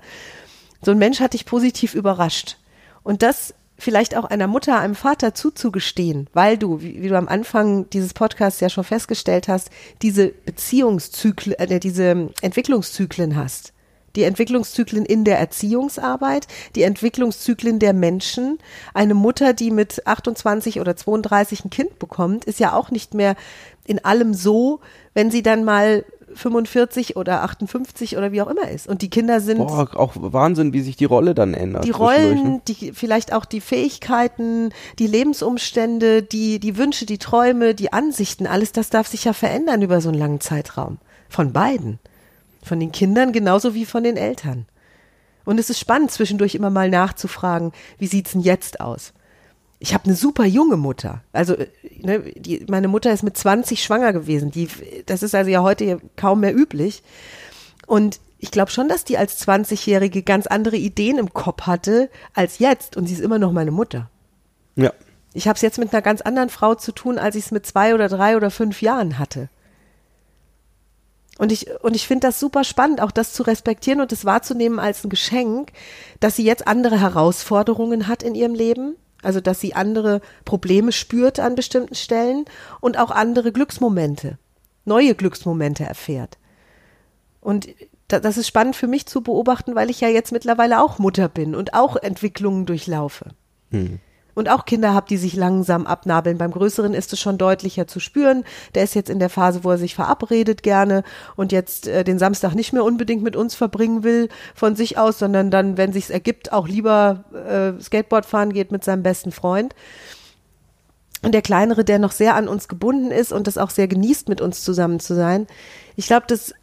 So 0.82 0.92
ein 0.92 0.98
Mensch 0.98 1.20
hat 1.20 1.34
dich 1.34 1.46
positiv 1.46 1.94
überrascht. 1.94 2.58
Und 3.04 3.22
das 3.22 3.54
vielleicht 3.78 4.16
auch 4.16 4.26
einer 4.26 4.48
Mutter, 4.48 4.80
einem 4.80 4.96
Vater 4.96 5.34
zuzugestehen, 5.34 6.28
weil 6.34 6.58
du, 6.58 6.82
wie, 6.82 7.02
wie 7.02 7.08
du 7.08 7.18
am 7.18 7.28
Anfang 7.28 7.90
dieses 7.90 8.14
Podcasts 8.14 8.60
ja 8.60 8.70
schon 8.70 8.84
festgestellt 8.84 9.48
hast, 9.48 9.70
diese 10.02 10.30
Beziehungszyklen, 10.30 11.58
äh, 11.60 11.80
diese 11.80 12.30
Entwicklungszyklen 12.42 13.36
hast. 13.36 13.74
Die 14.16 14.24
Entwicklungszyklen 14.24 15.06
in 15.06 15.24
der 15.24 15.40
Erziehungsarbeit, 15.40 16.48
die 16.76 16.84
Entwicklungszyklen 16.84 17.80
der 17.80 17.94
Menschen. 17.94 18.58
Eine 18.94 19.14
Mutter, 19.14 19.54
die 19.54 19.72
mit 19.72 20.06
28 20.08 20.80
oder 20.80 20.96
32 20.96 21.66
ein 21.66 21.70
Kind 21.70 22.00
bekommt, 22.00 22.46
ist 22.46 22.60
ja 22.60 22.74
auch 22.74 22.92
nicht 22.92 23.14
mehr 23.14 23.36
in 23.86 24.04
allem 24.06 24.34
so, 24.34 24.82
wenn 25.14 25.32
sie 25.32 25.42
dann 25.42 25.64
mal 25.64 26.06
45 26.36 27.16
oder 27.16 27.44
58 27.44 28.18
oder 28.18 28.32
wie 28.32 28.42
auch 28.42 28.48
immer 28.48 28.70
ist. 28.70 28.88
Und 28.88 29.02
die 29.02 29.10
Kinder 29.10 29.42
sind 29.42 29.58
Boah, 29.58 29.90
auch 29.96 30.14
Wahnsinn, 30.16 30.74
wie 30.74 30.82
sich 30.82 30.96
die 30.96 31.06
Rolle 31.06 31.34
dann 31.34 31.54
ändert. 31.54 31.86
die 31.86 31.92
zwischendurch, 31.92 32.36
ne? 32.36 32.42
Rollen, 32.42 32.62
die, 32.68 32.92
vielleicht 32.94 33.34
auch 33.34 33.46
die 33.46 33.62
Fähigkeiten, 33.62 34.72
die 35.00 35.08
Lebensumstände, 35.08 36.24
die, 36.24 36.60
die 36.60 36.78
Wünsche, 36.78 37.06
die 37.06 37.18
Träume, 37.18 37.76
die 37.76 37.94
Ansichten, 37.94 38.48
alles 38.48 38.72
das 38.72 38.90
darf 38.90 39.08
sich 39.08 39.26
ja 39.26 39.34
verändern 39.34 39.82
über 39.82 40.02
so 40.02 40.10
einen 40.10 40.20
langen 40.20 40.40
Zeitraum. 40.40 40.98
Von 41.30 41.54
beiden. 41.54 42.00
Von 42.64 42.80
den 42.80 42.92
Kindern 42.92 43.32
genauso 43.32 43.74
wie 43.74 43.86
von 43.86 44.04
den 44.04 44.18
Eltern. 44.18 44.66
Und 45.46 45.60
es 45.60 45.70
ist 45.70 45.80
spannend, 45.80 46.12
zwischendurch 46.12 46.56
immer 46.56 46.70
mal 46.70 46.90
nachzufragen, 46.90 47.72
wie 47.98 48.08
sieht's 48.08 48.34
denn 48.34 48.42
jetzt 48.42 48.82
aus? 48.82 49.14
Ich 49.80 49.94
habe 49.94 50.06
eine 50.06 50.14
super 50.14 50.46
junge 50.46 50.78
Mutter. 50.78 51.24
Also 51.32 51.56
äh, 51.56 51.68
ne, 52.02 52.20
die, 52.36 52.66
meine 52.70 52.88
Mutter 52.88 53.12
ist 53.12 53.24
mit 53.24 53.38
20 53.38 53.82
schwanger 53.82 54.14
gewesen. 54.14 54.52
Die, 54.52 54.68
das 55.06 55.24
ist 55.24 55.34
also 55.34 55.50
ja 55.50 55.64
heute 55.64 56.00
kaum 56.18 56.42
mehr 56.42 56.56
üblich. 56.56 57.02
Und 57.88 58.20
ich 58.38 58.52
glaube 58.52 58.72
schon, 58.72 58.90
dass 58.90 59.06
die 59.06 59.18
als 59.18 59.46
20-Jährige 59.48 60.22
ganz 60.22 60.48
andere 60.48 60.76
Ideen 60.76 61.18
im 61.18 61.34
Kopf 61.34 61.64
hatte 61.64 62.10
als 62.34 62.60
jetzt. 62.60 62.98
Und 62.98 63.08
sie 63.08 63.14
ist 63.14 63.22
immer 63.22 63.40
noch 63.40 63.52
meine 63.52 63.72
Mutter. 63.72 64.10
Ja. 64.76 64.94
Ich 65.34 65.48
habe 65.48 65.56
es 65.56 65.62
jetzt 65.62 65.78
mit 65.78 65.94
einer 65.94 66.02
ganz 66.02 66.22
anderen 66.22 66.50
Frau 66.50 66.76
zu 66.76 66.92
tun, 66.92 67.18
als 67.18 67.36
ich 67.36 67.46
es 67.46 67.52
mit 67.52 67.66
zwei 67.66 67.94
oder 67.94 68.08
drei 68.08 68.36
oder 68.36 68.52
fünf 68.52 68.82
Jahren 68.82 69.18
hatte. 69.20 69.50
Und 71.40 71.54
ich, 71.54 71.68
und 71.82 71.96
ich 71.96 72.06
finde 72.06 72.28
das 72.28 72.38
super 72.38 72.66
spannend, 72.66 73.00
auch 73.00 73.12
das 73.12 73.32
zu 73.32 73.44
respektieren 73.44 74.02
und 74.02 74.12
das 74.12 74.26
wahrzunehmen 74.26 74.78
als 74.78 75.06
ein 75.06 75.10
Geschenk, 75.10 75.72
dass 76.20 76.36
sie 76.36 76.44
jetzt 76.44 76.68
andere 76.68 77.00
Herausforderungen 77.00 78.10
hat 78.10 78.24
in 78.24 78.36
ihrem 78.36 78.54
Leben. 78.54 78.98
Also, 79.24 79.40
dass 79.40 79.62
sie 79.62 79.74
andere 79.74 80.20
Probleme 80.44 80.92
spürt 80.92 81.40
an 81.40 81.56
bestimmten 81.56 81.96
Stellen 81.96 82.44
und 82.82 83.00
auch 83.00 83.10
andere 83.10 83.54
Glücksmomente, 83.54 84.38
neue 84.84 85.16
Glücksmomente 85.16 85.86
erfährt. 85.86 86.38
Und 87.40 87.70
da, 88.10 88.20
das 88.20 88.38
ist 88.38 88.48
spannend 88.48 88.76
für 88.76 88.88
mich 88.88 89.06
zu 89.06 89.22
beobachten, 89.22 89.76
weil 89.76 89.90
ich 89.90 90.02
ja 90.02 90.10
jetzt 90.10 90.34
mittlerweile 90.34 90.82
auch 90.82 91.00
Mutter 91.00 91.30
bin 91.30 91.56
und 91.56 91.74
auch 91.74 91.96
Entwicklungen 91.96 92.66
durchlaufe. 92.66 93.32
Und 94.40 94.48
auch 94.48 94.64
Kinder 94.64 94.94
habe, 94.94 95.06
die 95.10 95.18
sich 95.18 95.36
langsam 95.36 95.86
abnabeln. 95.86 96.38
Beim 96.38 96.52
Größeren 96.52 96.94
ist 96.94 97.12
es 97.12 97.20
schon 97.20 97.38
deutlicher 97.38 97.88
zu 97.88 98.00
spüren. 98.00 98.46
Der 98.74 98.86
ist 98.86 98.96
jetzt 98.96 99.10
in 99.10 99.20
der 99.20 99.30
Phase, 99.30 99.66
wo 99.66 99.72
er 99.72 99.78
sich 99.78 99.96
verabredet 99.96 100.64
gerne 100.64 101.04
und 101.36 101.52
jetzt 101.52 101.90
äh, 101.90 102.06
den 102.06 102.20
Samstag 102.20 102.56
nicht 102.56 102.72
mehr 102.72 102.86
unbedingt 102.86 103.22
mit 103.22 103.36
uns 103.36 103.54
verbringen 103.54 104.06
will 104.06 104.30
von 104.56 104.78
sich 104.78 104.98
aus, 104.98 105.20
sondern 105.20 105.52
dann, 105.52 105.76
wenn 105.76 105.92
sich's 105.92 106.10
ergibt, 106.10 106.54
auch 106.54 106.70
lieber 106.70 107.26
äh, 107.34 107.82
Skateboard 107.82 108.26
fahren 108.26 108.54
geht 108.54 108.72
mit 108.72 108.82
seinem 108.82 109.04
besten 109.04 109.34
Freund. 109.34 109.76
Und 111.22 111.34
der 111.34 111.42
Kleinere, 111.42 111.84
der 111.84 112.00
noch 112.00 112.14
sehr 112.14 112.36
an 112.36 112.48
uns 112.48 112.70
gebunden 112.70 113.12
ist 113.12 113.34
und 113.34 113.46
das 113.46 113.58
auch 113.58 113.72
sehr 113.72 113.90
genießt, 113.90 114.30
mit 114.30 114.40
uns 114.40 114.64
zusammen 114.64 115.02
zu 115.02 115.16
sein. 115.16 115.48
Ich 115.98 116.08
glaube, 116.08 116.28
das, 116.30 116.54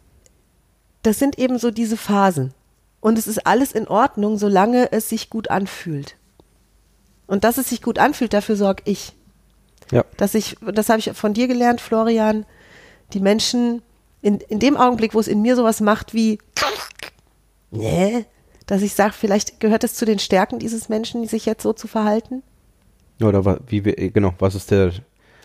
das 1.03 1.19
sind 1.19 1.37
eben 1.37 1.59
so 1.59 1.69
diese 1.69 1.95
Phasen. 1.95 2.55
Und 3.01 3.19
es 3.19 3.27
ist 3.27 3.45
alles 3.45 3.71
in 3.71 3.87
Ordnung, 3.87 4.39
solange 4.39 4.91
es 4.91 5.09
sich 5.09 5.29
gut 5.29 5.51
anfühlt. 5.51 6.15
Und 7.27 7.43
dass 7.43 7.57
es 7.57 7.69
sich 7.69 7.81
gut 7.81 7.99
anfühlt, 7.99 8.33
dafür 8.33 8.55
sorge 8.55 8.83
ich. 8.85 9.13
Ja. 9.91 10.03
Dass 10.17 10.33
ich, 10.33 10.57
das 10.61 10.89
habe 10.89 10.99
ich 10.99 11.11
von 11.13 11.33
dir 11.33 11.47
gelernt, 11.47 11.81
Florian, 11.81 12.45
die 13.13 13.19
Menschen 13.19 13.81
in, 14.21 14.39
in 14.39 14.59
dem 14.59 14.75
Augenblick, 14.77 15.13
wo 15.13 15.19
es 15.19 15.27
in 15.27 15.41
mir 15.41 15.55
sowas 15.55 15.79
macht 15.81 16.13
wie, 16.13 16.39
nee, 17.71 18.25
dass 18.65 18.81
ich 18.81 18.93
sage, 18.93 19.13
vielleicht 19.13 19.59
gehört 19.59 19.83
es 19.83 19.93
zu 19.95 20.05
den 20.05 20.19
Stärken 20.19 20.59
dieses 20.59 20.89
Menschen, 20.89 21.25
sich 21.27 21.45
jetzt 21.45 21.63
so 21.63 21.73
zu 21.73 21.87
verhalten. 21.87 22.43
Oder 23.21 23.45
wa- 23.45 23.59
wie 23.67 23.85
wir, 23.85 23.93
genau, 24.11 24.33
was 24.39 24.55
ist 24.55 24.71
der, 24.71 24.91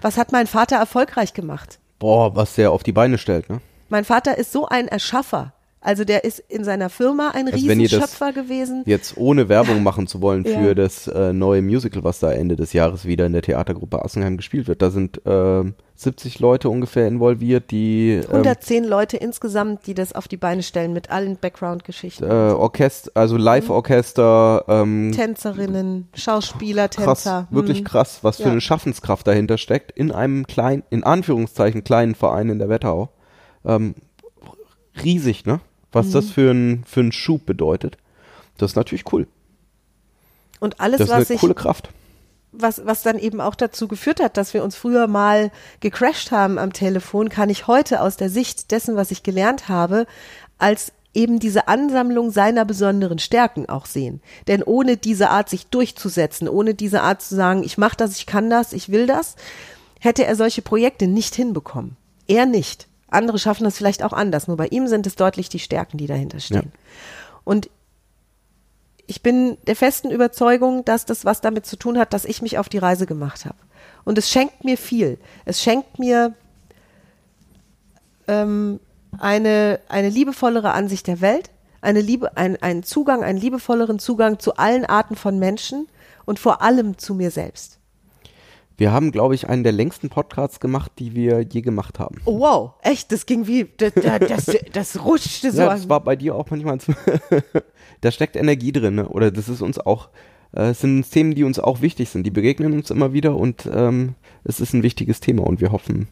Was 0.00 0.16
hat 0.16 0.32
mein 0.32 0.46
Vater 0.46 0.76
erfolgreich 0.76 1.34
gemacht? 1.34 1.78
boah, 1.98 2.34
was 2.34 2.56
der 2.56 2.72
auf 2.72 2.82
die 2.82 2.90
Beine 2.92 3.16
stellt, 3.16 3.48
ne? 3.48 3.60
Mein 3.88 4.04
Vater 4.04 4.36
ist 4.36 4.50
so 4.50 4.66
ein 4.66 4.88
Erschaffer. 4.88 5.52
Also 5.84 6.04
der 6.04 6.22
ist 6.22 6.38
in 6.48 6.62
seiner 6.62 6.88
Firma 6.90 7.32
ein 7.34 7.46
Also 7.48 7.58
Riesenschöpfer 7.58 8.32
gewesen. 8.32 8.84
Jetzt 8.86 9.16
ohne 9.16 9.48
Werbung 9.48 9.82
machen 9.88 10.06
zu 10.06 10.20
wollen 10.22 10.44
Ja. 10.44 10.58
für 10.60 10.74
das 10.76 11.08
äh, 11.08 11.32
neue 11.32 11.60
Musical, 11.60 12.04
was 12.04 12.20
da 12.20 12.30
Ende 12.30 12.54
des 12.54 12.72
Jahres 12.72 13.04
wieder 13.04 13.26
in 13.26 13.32
der 13.32 13.42
Theatergruppe 13.42 14.04
Assenheim 14.04 14.36
gespielt 14.36 14.68
wird. 14.68 14.80
Da 14.80 14.90
sind 14.90 15.20
ähm, 15.26 15.74
70 15.96 16.38
Leute 16.38 16.68
ungefähr 16.68 17.06
involviert, 17.08 17.70
die 17.72 18.10
ähm, 18.12 18.30
110 18.30 18.84
Leute 18.84 19.16
insgesamt, 19.16 19.86
die 19.86 19.94
das 19.94 20.12
auf 20.14 20.28
die 20.28 20.36
Beine 20.36 20.62
stellen 20.62 20.92
mit 20.92 21.10
allen 21.10 21.36
Background-Geschichten. 21.36 22.24
äh, 22.24 22.28
Orchester, 22.52 23.10
also 23.14 23.36
Live-Orchester, 23.36 24.64
ähm, 24.68 25.12
Tänzerinnen, 25.14 26.08
Schauspieler, 26.14 26.88
krass, 26.88 27.24
Tänzer. 27.24 27.48
wirklich 27.50 27.78
hm. 27.78 27.84
krass, 27.84 28.20
was 28.22 28.36
für 28.36 28.44
Ja. 28.44 28.50
eine 28.52 28.60
Schaffenskraft 28.60 29.26
dahinter 29.26 29.58
steckt 29.58 29.90
in 29.92 30.12
einem 30.12 30.46
kleinen, 30.46 30.82
in 30.90 31.02
Anführungszeichen 31.04 31.82
kleinen 31.84 32.14
Verein 32.14 32.48
in 32.50 32.58
der 32.60 32.68
Wetterau. 32.68 33.10
Ähm, 33.64 33.94
riesig, 35.02 35.44
ne? 35.46 35.60
Was 35.92 36.06
Mhm. 36.08 36.12
das 36.12 36.30
für 36.30 36.50
ein 36.50 36.84
für 36.86 37.00
einen 37.00 37.12
Schub 37.12 37.46
bedeutet. 37.46 37.96
Das 38.58 38.72
ist 38.72 38.76
natürlich 38.76 39.12
cool. 39.12 39.26
Und 40.60 40.80
alles, 40.80 40.98
Das 40.98 41.08
ist 41.08 41.12
eine 41.12 41.20
was 41.22 41.28
sich 41.28 41.40
coole 41.40 41.54
Kraft. 41.54 41.90
was, 42.52 42.84
was 42.84 43.02
dann 43.02 43.18
eben 43.18 43.40
auch 43.40 43.54
dazu 43.54 43.88
geführt 43.88 44.20
hat, 44.22 44.36
dass 44.36 44.54
wir 44.54 44.62
uns 44.62 44.76
früher 44.76 45.06
mal 45.06 45.50
gecrashed 45.80 46.30
haben 46.30 46.58
am 46.58 46.72
Telefon, 46.72 47.28
kann 47.28 47.50
ich 47.50 47.66
heute 47.66 48.00
aus 48.00 48.16
der 48.16 48.28
Sicht 48.30 48.70
dessen, 48.70 48.94
was 48.94 49.10
ich 49.10 49.22
gelernt 49.22 49.68
habe, 49.68 50.06
als 50.58 50.92
eben 51.14 51.40
diese 51.40 51.68
Ansammlung 51.68 52.30
seiner 52.30 52.64
besonderen 52.64 53.18
Stärken 53.18 53.68
auch 53.68 53.86
sehen. 53.86 54.22
Denn 54.48 54.62
ohne 54.62 54.96
diese 54.96 55.28
Art, 55.30 55.48
sich 55.50 55.66
durchzusetzen, 55.66 56.48
ohne 56.48 56.74
diese 56.74 57.02
Art 57.02 57.20
zu 57.22 57.34
sagen, 57.34 57.62
ich 57.64 57.76
mache 57.76 57.96
das, 57.96 58.16
ich 58.16 58.26
kann 58.26 58.48
das, 58.48 58.72
ich 58.72 58.90
will 58.90 59.06
das, 59.06 59.36
hätte 60.00 60.24
er 60.24 60.36
solche 60.36 60.62
Projekte 60.62 61.06
nicht 61.06 61.34
hinbekommen. 61.34 61.96
Er 62.28 62.46
nicht. 62.46 62.86
Andere 63.12 63.38
schaffen 63.38 63.64
das 63.64 63.76
vielleicht 63.76 64.02
auch 64.02 64.12
anders, 64.12 64.48
nur 64.48 64.56
bei 64.56 64.68
ihm 64.68 64.86
sind 64.88 65.06
es 65.06 65.16
deutlich 65.16 65.48
die 65.48 65.58
Stärken, 65.58 65.98
die 65.98 66.06
dahinter 66.06 66.40
stehen. 66.40 66.72
Und 67.44 67.70
ich 69.06 69.22
bin 69.22 69.58
der 69.66 69.76
festen 69.76 70.10
Überzeugung, 70.10 70.84
dass 70.84 71.04
das 71.04 71.24
was 71.24 71.40
damit 71.40 71.66
zu 71.66 71.76
tun 71.76 71.98
hat, 71.98 72.12
dass 72.12 72.24
ich 72.24 72.40
mich 72.40 72.58
auf 72.58 72.68
die 72.68 72.78
Reise 72.78 73.06
gemacht 73.06 73.44
habe. 73.44 73.58
Und 74.04 74.18
es 74.18 74.30
schenkt 74.30 74.64
mir 74.64 74.78
viel. 74.78 75.18
Es 75.44 75.62
schenkt 75.62 75.98
mir 75.98 76.34
ähm, 78.28 78.80
eine, 79.18 79.80
eine 79.88 80.08
liebevollere 80.08 80.72
Ansicht 80.72 81.06
der 81.06 81.20
Welt, 81.20 81.50
eine 81.80 82.00
Liebe, 82.00 82.36
ein, 82.36 82.60
einen 82.62 82.82
Zugang, 82.84 83.22
einen 83.22 83.38
liebevolleren 83.38 83.98
Zugang 83.98 84.38
zu 84.38 84.56
allen 84.56 84.84
Arten 84.84 85.16
von 85.16 85.38
Menschen 85.38 85.88
und 86.24 86.38
vor 86.38 86.62
allem 86.62 86.98
zu 86.98 87.14
mir 87.14 87.30
selbst. 87.30 87.78
Wir 88.76 88.92
haben, 88.92 89.12
glaube 89.12 89.34
ich, 89.34 89.48
einen 89.48 89.62
der 89.62 89.72
längsten 89.72 90.08
Podcasts 90.08 90.60
gemacht, 90.60 90.92
die 90.98 91.14
wir 91.14 91.42
je 91.42 91.60
gemacht 91.60 91.98
haben. 91.98 92.16
Oh, 92.24 92.40
wow, 92.40 92.72
echt, 92.82 93.12
das 93.12 93.26
ging 93.26 93.46
wie, 93.46 93.68
das, 93.76 93.92
das, 93.94 94.56
das 94.72 95.04
rutschte 95.04 95.52
so. 95.52 95.62
Ja, 95.62 95.68
das 95.68 95.88
war 95.88 96.00
bei 96.00 96.16
dir 96.16 96.34
auch 96.34 96.50
manchmal. 96.50 96.78
da 98.00 98.10
steckt 98.10 98.36
Energie 98.36 98.72
drin, 98.72 98.96
ne? 98.96 99.08
oder 99.08 99.30
das 99.30 99.48
ist 99.48 99.62
uns 99.62 99.78
auch, 99.78 100.08
äh, 100.52 100.70
es 100.70 100.80
sind 100.80 101.10
Themen, 101.10 101.34
die 101.34 101.44
uns 101.44 101.58
auch 101.58 101.80
wichtig 101.80 102.08
sind. 102.10 102.24
Die 102.24 102.30
begegnen 102.30 102.72
uns 102.72 102.90
immer 102.90 103.12
wieder 103.12 103.36
und 103.36 103.68
ähm, 103.72 104.14
es 104.44 104.60
ist 104.60 104.72
ein 104.72 104.82
wichtiges 104.82 105.20
Thema 105.20 105.44
und 105.44 105.60
wir 105.60 105.72
hoffen, 105.72 106.08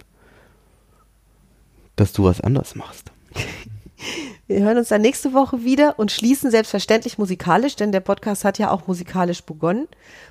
dass 1.97 2.13
du 2.13 2.25
was 2.25 2.41
anders 2.41 2.75
machst. 2.75 3.13
Wir 4.51 4.65
hören 4.65 4.79
uns 4.79 4.89
dann 4.89 5.01
nächste 5.01 5.33
Woche 5.33 5.63
wieder 5.63 5.97
und 5.97 6.11
schließen 6.11 6.51
selbstverständlich 6.51 7.19
musikalisch, 7.19 7.77
denn 7.77 7.93
der 7.93 8.01
Podcast 8.01 8.45
hat 8.45 8.59
ja 8.59 8.73
auch 8.73 8.89
musikalisch 8.89 9.45
begonnen. 9.45 9.87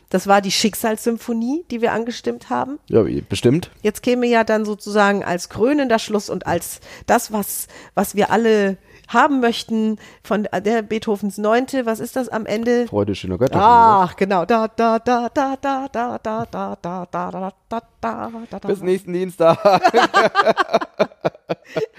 Das 0.10 0.28
war 0.28 0.42
die 0.42 0.52
Schicksalssymphonie, 0.52 1.64
die 1.72 1.80
wir 1.80 1.94
angestimmt 1.94 2.50
haben. 2.50 2.80
Ja, 2.90 3.06
bestimmt. 3.30 3.72
Jetzt 3.82 4.04
käme 4.04 4.28
ja 4.28 4.44
dann 4.44 4.66
sozusagen 4.66 5.24
als 5.24 5.48
krönender 5.48 6.00
Schluss 6.00 6.30
und 6.30 6.48
als 6.48 6.82
das, 7.06 7.32
was, 7.32 7.70
was 7.94 8.14
wir 8.14 8.30
alle 8.30 8.76
haben 9.08 9.40
möchten 9.40 9.98
von 10.22 10.50
der 10.52 10.82
Beethovens 10.82 11.38
Neunte, 11.38 11.86
was 11.86 12.02
ist 12.02 12.18
das 12.18 12.28
am 12.28 12.46
Ende? 12.46 12.88
Freude 12.88 13.16
schöner 13.16 13.38
Götter. 13.38 13.58
Ach, 13.58 14.18
genau. 14.18 14.44
Da, 14.44 14.68
da, 14.68 15.00
da, 15.00 15.30
da, 15.30 15.56
da, 15.56 15.88
da, 15.88 16.18
da, 16.18 16.18
da, 16.52 16.76
da, 16.76 16.76
da, 16.76 17.06
da, 17.22 17.82
da, 18.02 18.32
da, 18.50 18.60
da. 18.60 18.68
Bis 18.68 18.82
nächsten 18.82 19.14
Dienstag. 19.14 19.82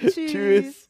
Tschüss. 0.06 0.89